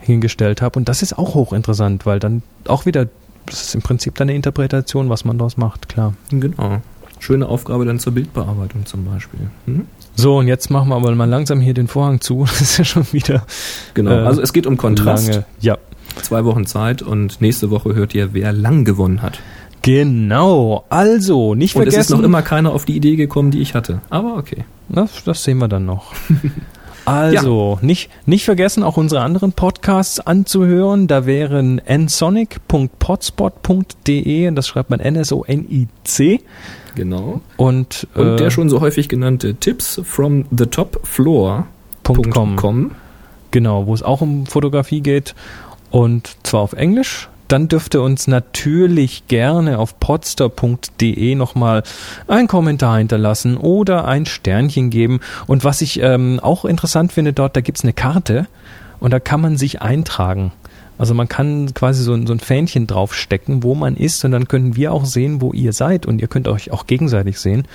hingestellt 0.00 0.62
habe. 0.62 0.78
Und 0.78 0.88
das 0.88 1.02
ist 1.02 1.18
auch 1.18 1.34
hochinteressant, 1.34 2.06
weil 2.06 2.18
dann 2.18 2.42
auch 2.66 2.86
wieder, 2.86 3.08
das 3.46 3.62
ist 3.62 3.74
im 3.74 3.82
Prinzip 3.82 4.14
dann 4.14 4.28
eine 4.28 4.36
Interpretation, 4.36 5.08
was 5.08 5.24
man 5.24 5.38
daraus 5.38 5.56
macht, 5.56 5.88
klar. 5.88 6.14
Genau. 6.30 6.80
Schöne 7.18 7.46
Aufgabe 7.48 7.84
dann 7.84 7.98
zur 7.98 8.14
Bildbearbeitung 8.14 8.86
zum 8.86 9.04
Beispiel. 9.04 9.50
Hm? 9.66 9.86
So, 10.14 10.38
und 10.38 10.48
jetzt 10.48 10.70
machen 10.70 10.88
wir 10.88 10.96
aber 10.96 11.14
mal 11.14 11.28
langsam 11.28 11.60
hier 11.60 11.74
den 11.74 11.86
Vorhang 11.86 12.20
zu. 12.20 12.44
Das 12.46 12.60
ist 12.62 12.78
ja 12.78 12.84
schon 12.84 13.06
wieder 13.12 13.44
Genau. 13.92 14.10
Äh, 14.10 14.26
also 14.26 14.40
es 14.40 14.54
geht 14.54 14.66
um 14.66 14.76
Kontrast. 14.78 15.28
lange. 15.28 15.44
Ja, 15.60 15.76
Zwei 16.22 16.44
Wochen 16.44 16.66
Zeit 16.66 17.02
und 17.02 17.40
nächste 17.40 17.70
Woche 17.70 17.94
hört 17.94 18.14
ihr, 18.14 18.34
wer 18.34 18.52
lang 18.52 18.84
gewonnen 18.84 19.22
hat. 19.22 19.38
Genau. 19.82 20.84
Also, 20.88 21.54
nicht 21.54 21.76
Und 21.76 21.86
es 21.86 21.94
vergessen. 21.94 22.12
ist 22.12 22.18
noch 22.18 22.24
immer 22.24 22.42
keiner 22.42 22.72
auf 22.72 22.84
die 22.84 22.96
Idee 22.96 23.16
gekommen, 23.16 23.50
die 23.50 23.60
ich 23.60 23.74
hatte. 23.74 24.00
Aber 24.10 24.36
okay. 24.36 24.64
Das, 24.88 25.24
das 25.24 25.42
sehen 25.44 25.58
wir 25.58 25.68
dann 25.68 25.86
noch. 25.86 26.12
Also, 27.06 27.78
nicht, 27.82 28.10
nicht 28.26 28.44
vergessen, 28.44 28.82
auch 28.82 28.96
unsere 28.98 29.22
anderen 29.22 29.52
Podcasts 29.52 30.20
anzuhören. 30.20 31.06
Da 31.08 31.24
wären 31.26 31.80
nsonic.potspot.de 31.88 34.48
und 34.48 34.54
das 34.54 34.68
schreibt 34.68 34.90
man 34.90 35.00
N-S-O-N-I-C. 35.00 36.40
Genau. 36.94 37.40
Und, 37.56 38.06
Und 38.14 38.26
äh, 38.26 38.36
der 38.36 38.50
schon 38.50 38.68
so 38.68 38.80
häufig 38.80 39.08
genannte 39.08 39.54
Tipps 39.54 40.00
from 40.04 40.44
the 40.56 40.66
top 40.66 41.00
floor. 41.04 41.66
Punkt 42.02 42.30
com. 42.30 42.56
com. 42.56 42.90
Genau, 43.50 43.86
wo 43.86 43.94
es 43.94 44.02
auch 44.02 44.20
um 44.20 44.44
Fotografie 44.46 45.00
geht 45.00 45.34
und 45.90 46.36
zwar 46.44 46.60
auf 46.60 46.74
Englisch. 46.74 47.28
Dann 47.50 47.66
dürft 47.68 47.94
ihr 47.94 48.02
uns 48.02 48.26
natürlich 48.28 49.26
gerne 49.26 49.78
auf 49.78 49.98
podster.de 49.98 51.34
nochmal 51.34 51.82
einen 52.28 52.46
Kommentar 52.48 52.98
hinterlassen 52.98 53.56
oder 53.56 54.06
ein 54.06 54.24
Sternchen 54.24 54.90
geben. 54.90 55.20
Und 55.46 55.64
was 55.64 55.80
ich 55.80 56.00
ähm, 56.00 56.38
auch 56.40 56.64
interessant 56.64 57.12
finde 57.12 57.32
dort, 57.32 57.56
da 57.56 57.60
gibt's 57.60 57.82
eine 57.82 57.92
Karte 57.92 58.46
und 59.00 59.12
da 59.12 59.18
kann 59.20 59.40
man 59.40 59.56
sich 59.56 59.82
eintragen. 59.82 60.52
Also 60.96 61.14
man 61.14 61.28
kann 61.28 61.72
quasi 61.74 62.02
so, 62.02 62.12
ein- 62.12 62.26
so 62.26 62.32
ein 62.34 62.40
Fähnchen 62.40 62.86
draufstecken, 62.86 63.62
wo 63.62 63.74
man 63.74 63.96
ist 63.96 64.24
und 64.24 64.32
dann 64.32 64.46
können 64.48 64.76
wir 64.76 64.92
auch 64.92 65.04
sehen, 65.04 65.40
wo 65.40 65.52
ihr 65.52 65.72
seid 65.72 66.06
und 66.06 66.20
ihr 66.20 66.28
könnt 66.28 66.46
euch 66.46 66.70
auch 66.70 66.86
gegenseitig 66.86 67.38
sehen. 67.40 67.66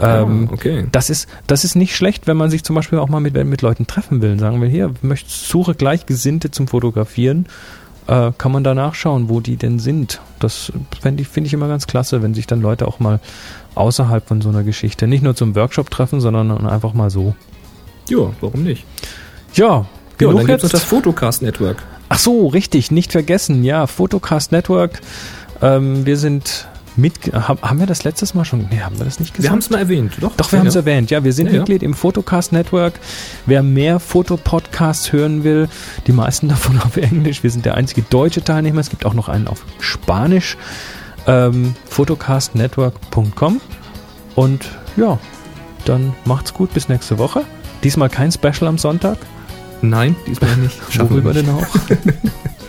Ähm, 0.00 0.48
Ah, 0.50 0.54
okay. 0.54 0.86
das 0.92 1.10
ist, 1.10 1.28
das 1.46 1.62
ist 1.64 1.74
nicht 1.76 1.94
schlecht, 1.94 2.26
wenn 2.26 2.36
man 2.36 2.50
sich 2.50 2.64
zum 2.64 2.74
Beispiel 2.74 2.98
auch 2.98 3.08
mal 3.08 3.20
mit, 3.20 3.34
mit 3.44 3.62
Leuten 3.62 3.86
treffen 3.86 4.20
will. 4.22 4.38
Sagen 4.38 4.60
wir 4.60 4.68
hier, 4.68 4.92
möchte, 5.02 5.30
suche 5.30 5.74
Gleichgesinnte 5.74 6.50
zum 6.50 6.68
Fotografieren, 6.68 7.46
äh, 8.10 8.32
kann 8.36 8.50
man 8.50 8.64
da 8.64 8.74
nachschauen, 8.74 9.28
wo 9.28 9.38
die 9.40 9.56
denn 9.56 9.78
sind. 9.78 10.20
Das 10.40 10.72
finde 11.00 11.22
ich, 11.22 11.28
finde 11.28 11.46
ich 11.46 11.54
immer 11.54 11.68
ganz 11.68 11.86
klasse, 11.86 12.22
wenn 12.22 12.34
sich 12.34 12.48
dann 12.48 12.60
Leute 12.60 12.88
auch 12.88 12.98
mal 12.98 13.20
außerhalb 13.76 14.26
von 14.26 14.40
so 14.40 14.48
einer 14.48 14.64
Geschichte 14.64 15.06
nicht 15.06 15.22
nur 15.22 15.36
zum 15.36 15.54
Workshop 15.54 15.90
treffen, 15.90 16.20
sondern 16.20 16.66
einfach 16.66 16.92
mal 16.92 17.08
so. 17.08 17.36
Ja, 18.08 18.32
warum 18.40 18.64
nicht? 18.64 18.84
Ja, 19.54 19.66
Ja, 19.66 19.86
genug 20.18 20.38
dann 20.38 20.46
gibt's 20.46 20.64
noch 20.64 20.70
jetzt. 20.70 20.74
das 20.74 20.84
Photocast 20.84 21.42
Network. 21.42 21.84
Ach 22.08 22.18
so, 22.18 22.48
richtig, 22.48 22.90
nicht 22.90 23.12
vergessen. 23.12 23.62
Ja, 23.62 23.86
Photocast 23.86 24.50
Network. 24.50 25.00
Ähm, 25.62 26.04
wir 26.04 26.16
sind 26.16 26.66
mit, 27.00 27.32
haben, 27.32 27.78
wir 27.78 27.86
das 27.86 28.04
letztes 28.04 28.34
Mal 28.34 28.44
schon? 28.44 28.68
Nee, 28.70 28.80
haben 28.80 28.98
wir 28.98 29.04
das 29.04 29.20
nicht 29.20 29.34
gesagt? 29.34 29.44
Wir 29.44 29.50
haben 29.50 29.58
es 29.58 29.70
mal 29.70 29.78
erwähnt, 29.78 30.12
doch? 30.20 30.36
Doch, 30.36 30.52
wir 30.52 30.56
ja, 30.56 30.60
haben 30.60 30.66
es 30.68 30.74
ja. 30.74 30.80
erwähnt. 30.80 31.10
Ja, 31.10 31.24
wir 31.24 31.32
sind 31.32 31.46
Ja, 31.46 31.52
ja. 31.52 31.58
Mitglied 31.58 31.82
im 31.82 31.94
Photocast 31.94 32.52
Network. 32.52 32.94
Wer 33.46 33.62
mehr 33.62 34.00
Fotopodcasts 34.00 35.12
hören 35.12 35.44
will, 35.44 35.68
die 36.06 36.12
meisten 36.12 36.48
davon 36.48 36.80
auf 36.80 36.96
Englisch. 36.96 37.42
Wir 37.42 37.50
sind 37.50 37.64
der 37.64 37.74
einzige 37.74 38.02
deutsche 38.02 38.42
Teilnehmer. 38.42 38.80
Es 38.80 38.90
gibt 38.90 39.06
auch 39.06 39.14
noch 39.14 39.28
einen 39.28 39.48
auf 39.48 39.64
Spanisch. 39.80 40.56
Ähm, 41.26 41.74
photocastnetwork.com. 41.88 43.60
Und 44.34 44.68
ja, 44.96 45.18
dann 45.84 46.14
macht's 46.24 46.54
gut. 46.54 46.72
Bis 46.74 46.88
nächste 46.88 47.18
Woche. 47.18 47.44
Diesmal 47.82 48.08
kein 48.08 48.30
Special 48.32 48.68
am 48.68 48.78
Sonntag. 48.78 49.18
Nein, 49.82 50.16
diesmal 50.26 50.56
nicht. 50.56 50.78
Schaffen 50.90 51.24
wir 51.24 51.32
nicht. 51.32 51.46
denn 51.46 51.54
auch? 51.54 51.66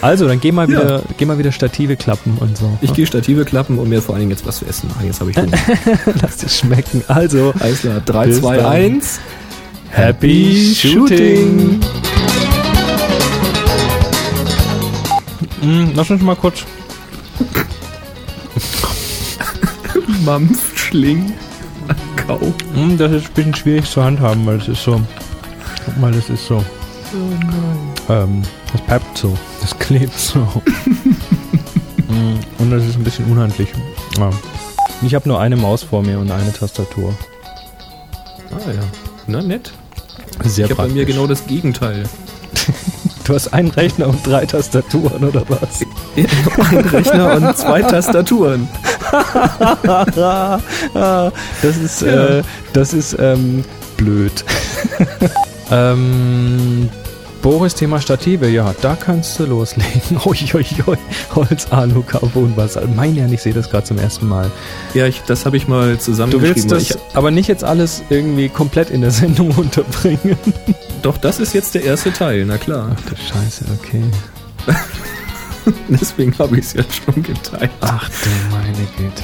Also, 0.00 0.26
dann 0.28 0.40
geh 0.40 0.52
mal 0.52 0.70
Ja. 0.70 0.80
wieder, 0.82 1.02
geh 1.16 1.24
mal 1.24 1.38
wieder 1.38 1.52
Stative 1.52 1.96
klappen 1.96 2.36
und 2.40 2.56
so. 2.58 2.76
Ich 2.80 2.92
gehe 2.92 3.06
Stative 3.06 3.44
klappen 3.44 3.78
und 3.78 3.88
mir 3.88 4.02
vor 4.02 4.14
allen 4.14 4.22
Dingen 4.22 4.30
jetzt 4.32 4.46
was 4.46 4.58
zu 4.58 4.66
essen 4.66 4.88
machen. 4.88 5.06
Jetzt 5.06 5.20
habe 5.20 5.30
ich 5.30 5.36
Hunger. 5.36 5.56
Lass 6.22 6.42
es 6.42 6.58
schmecken. 6.58 7.02
Also, 7.08 7.52
Alles 7.60 7.80
klar, 7.80 8.00
3, 8.04 8.26
Bis 8.26 8.40
2, 8.40 8.56
dann. 8.56 8.66
1. 8.66 9.20
Happy 9.90 10.74
Shooting! 10.74 11.80
Mm, 15.62 15.92
lass 15.94 16.10
uns 16.10 16.20
mal 16.20 16.36
kurz. 16.36 16.64
Mampfschling. 20.24 21.32
Kau. 22.26 22.38
Mm, 22.74 22.96
das 22.98 23.12
ist 23.12 23.26
ein 23.28 23.32
bisschen 23.34 23.54
schwierig 23.54 23.90
zu 23.90 24.02
handhaben, 24.02 24.44
weil 24.46 24.58
es 24.58 24.68
ist 24.68 24.82
so. 24.82 25.00
Guck 25.84 25.96
mal, 25.98 26.12
das 26.12 26.28
ist 26.28 26.46
so. 26.46 26.64
Ähm, 28.08 28.42
das 28.72 28.80
peppt 28.82 29.18
so. 29.18 29.36
Das 29.60 29.78
klebt 29.78 30.18
so. 30.18 30.40
Und 32.58 32.70
das 32.70 32.84
ist 32.84 32.96
ein 32.96 33.04
bisschen 33.04 33.26
unhandlich. 33.26 33.68
Ja. 34.18 34.30
Ich 35.02 35.14
habe 35.14 35.28
nur 35.28 35.40
eine 35.40 35.56
Maus 35.56 35.82
vor 35.82 36.02
mir 36.02 36.18
und 36.18 36.30
eine 36.30 36.52
Tastatur. 36.52 37.14
Ah 38.50 38.70
ja. 38.70 38.80
Na 39.26 39.42
nett. 39.42 39.72
Sehr 40.44 40.64
Ich 40.66 40.70
habe 40.70 40.88
bei 40.88 40.94
mir 40.94 41.04
genau 41.04 41.26
das 41.26 41.46
Gegenteil. 41.46 42.04
Du 43.24 43.32
hast 43.32 43.54
einen 43.54 43.70
Rechner 43.70 44.08
und 44.08 44.26
drei 44.26 44.44
Tastaturen 44.44 45.24
oder 45.24 45.44
was? 45.48 45.80
Ein 46.70 46.80
Rechner 46.84 47.36
und 47.36 47.56
zwei 47.56 47.80
Tastaturen. 47.80 48.68
das 49.82 51.76
ist, 51.82 52.02
äh, 52.02 52.42
das 52.74 52.92
ist 52.92 53.16
ähm, 53.18 53.64
blöd. 53.96 54.44
ähm, 55.70 56.90
Boris, 57.44 57.74
Thema 57.74 58.00
Stative, 58.00 58.48
ja, 58.48 58.74
da 58.80 58.96
kannst 58.96 59.38
du 59.38 59.44
loslegen. 59.44 60.16
Uiuiui, 60.24 60.64
Holz, 61.34 61.66
Alu, 61.70 62.02
Carbon, 62.02 62.54
was. 62.56 62.78
Mein 62.96 63.14
Herrn, 63.16 63.30
ich 63.34 63.42
sehe 63.42 63.52
das 63.52 63.68
gerade 63.68 63.84
zum 63.84 63.98
ersten 63.98 64.26
Mal. 64.26 64.50
Ja, 64.94 65.06
ich, 65.06 65.20
das 65.26 65.44
habe 65.44 65.58
ich 65.58 65.68
mal 65.68 65.92
Du 65.92 65.98
zusammengeschrieben. 65.98 66.70
willst 66.70 66.90
das 66.92 66.98
aber 67.14 67.30
nicht 67.30 67.46
jetzt 67.48 67.62
alles 67.62 68.02
irgendwie 68.08 68.48
komplett 68.48 68.88
in 68.88 69.02
der 69.02 69.10
Sendung 69.10 69.50
unterbringen. 69.58 70.38
doch, 71.02 71.18
das 71.18 71.38
ist 71.38 71.52
jetzt 71.52 71.74
der 71.74 71.84
erste 71.84 72.14
Teil, 72.14 72.46
na 72.46 72.56
klar. 72.56 72.96
Ach 72.98 73.10
du 73.10 73.14
Scheiße, 73.14 73.66
okay. 73.78 74.02
Deswegen 75.90 76.34
habe 76.38 76.58
ich 76.58 76.64
es 76.64 76.72
jetzt 76.72 76.94
schon 77.04 77.22
geteilt. 77.22 77.70
Ach 77.82 78.08
du 78.08 78.30
meine 78.56 78.72
Güte. 78.96 79.22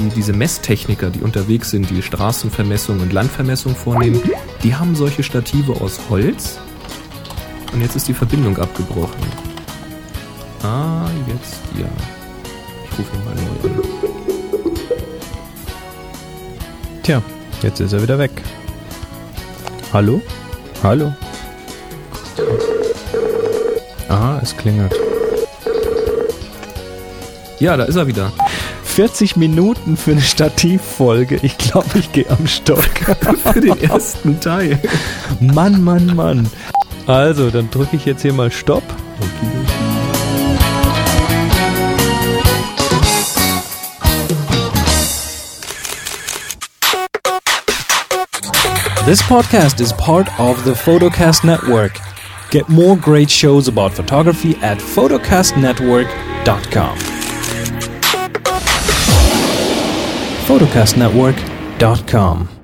Die- 0.00 0.08
Diese 0.16 0.32
Messtechniker, 0.32 1.10
die 1.10 1.20
unterwegs 1.20 1.70
sind, 1.70 1.90
die 1.90 2.02
Straßenvermessung 2.02 2.98
und 2.98 3.12
Landvermessung 3.12 3.76
vornehmen, 3.76 4.20
die 4.64 4.74
haben 4.74 4.96
solche 4.96 5.22
Stative 5.22 5.80
aus 5.80 6.00
Holz. 6.10 6.58
Und 7.72 7.80
jetzt 7.80 7.96
ist 7.96 8.08
die 8.08 8.14
Verbindung 8.14 8.58
abgebrochen. 8.58 9.22
Ah, 10.62 11.08
jetzt 11.26 11.60
ja. 11.78 11.86
Ich 12.84 12.98
rufe 12.98 13.16
ihn 13.16 13.24
mal 13.24 13.34
neu 13.34 13.42
an. 13.68 13.82
Tja, 17.02 17.22
jetzt 17.62 17.80
ist 17.80 17.92
er 17.92 18.02
wieder 18.02 18.18
weg. 18.18 18.30
Hallo? 19.92 20.20
Hallo? 20.82 21.12
Ah, 24.08 24.38
es 24.42 24.56
klingelt. 24.56 24.94
Ja, 27.58 27.76
da 27.76 27.84
ist 27.84 27.96
er 27.96 28.06
wieder. 28.06 28.32
40 28.84 29.36
Minuten 29.36 29.96
für 29.96 30.12
eine 30.12 30.20
Stativfolge. 30.20 31.38
Ich 31.42 31.56
glaube, 31.58 31.98
ich 31.98 32.10
gehe 32.12 32.28
am 32.28 32.46
Stock. 32.46 32.82
Für 33.52 33.60
den 33.60 33.80
ersten 33.80 34.40
Teil. 34.40 34.78
Mann, 35.40 35.82
Mann, 35.82 36.14
Mann. 36.16 36.50
Also, 37.10 37.50
dann 37.50 37.68
drücke 37.72 37.96
ich 37.96 38.04
jetzt 38.04 38.22
hier 38.22 38.32
mal 38.32 38.52
Stopp. 38.52 38.84
This 49.06 49.20
podcast 49.24 49.80
is 49.80 49.92
part 49.94 50.28
of 50.38 50.64
the 50.64 50.70
Photocast 50.70 51.42
Network. 51.42 51.98
Get 52.52 52.68
more 52.68 52.96
great 52.96 53.28
shows 53.28 53.66
about 53.66 53.90
photography 53.90 54.54
at 54.62 54.78
photocastnetwork.com. 54.78 56.96
photocastnetwork.com 60.46 62.59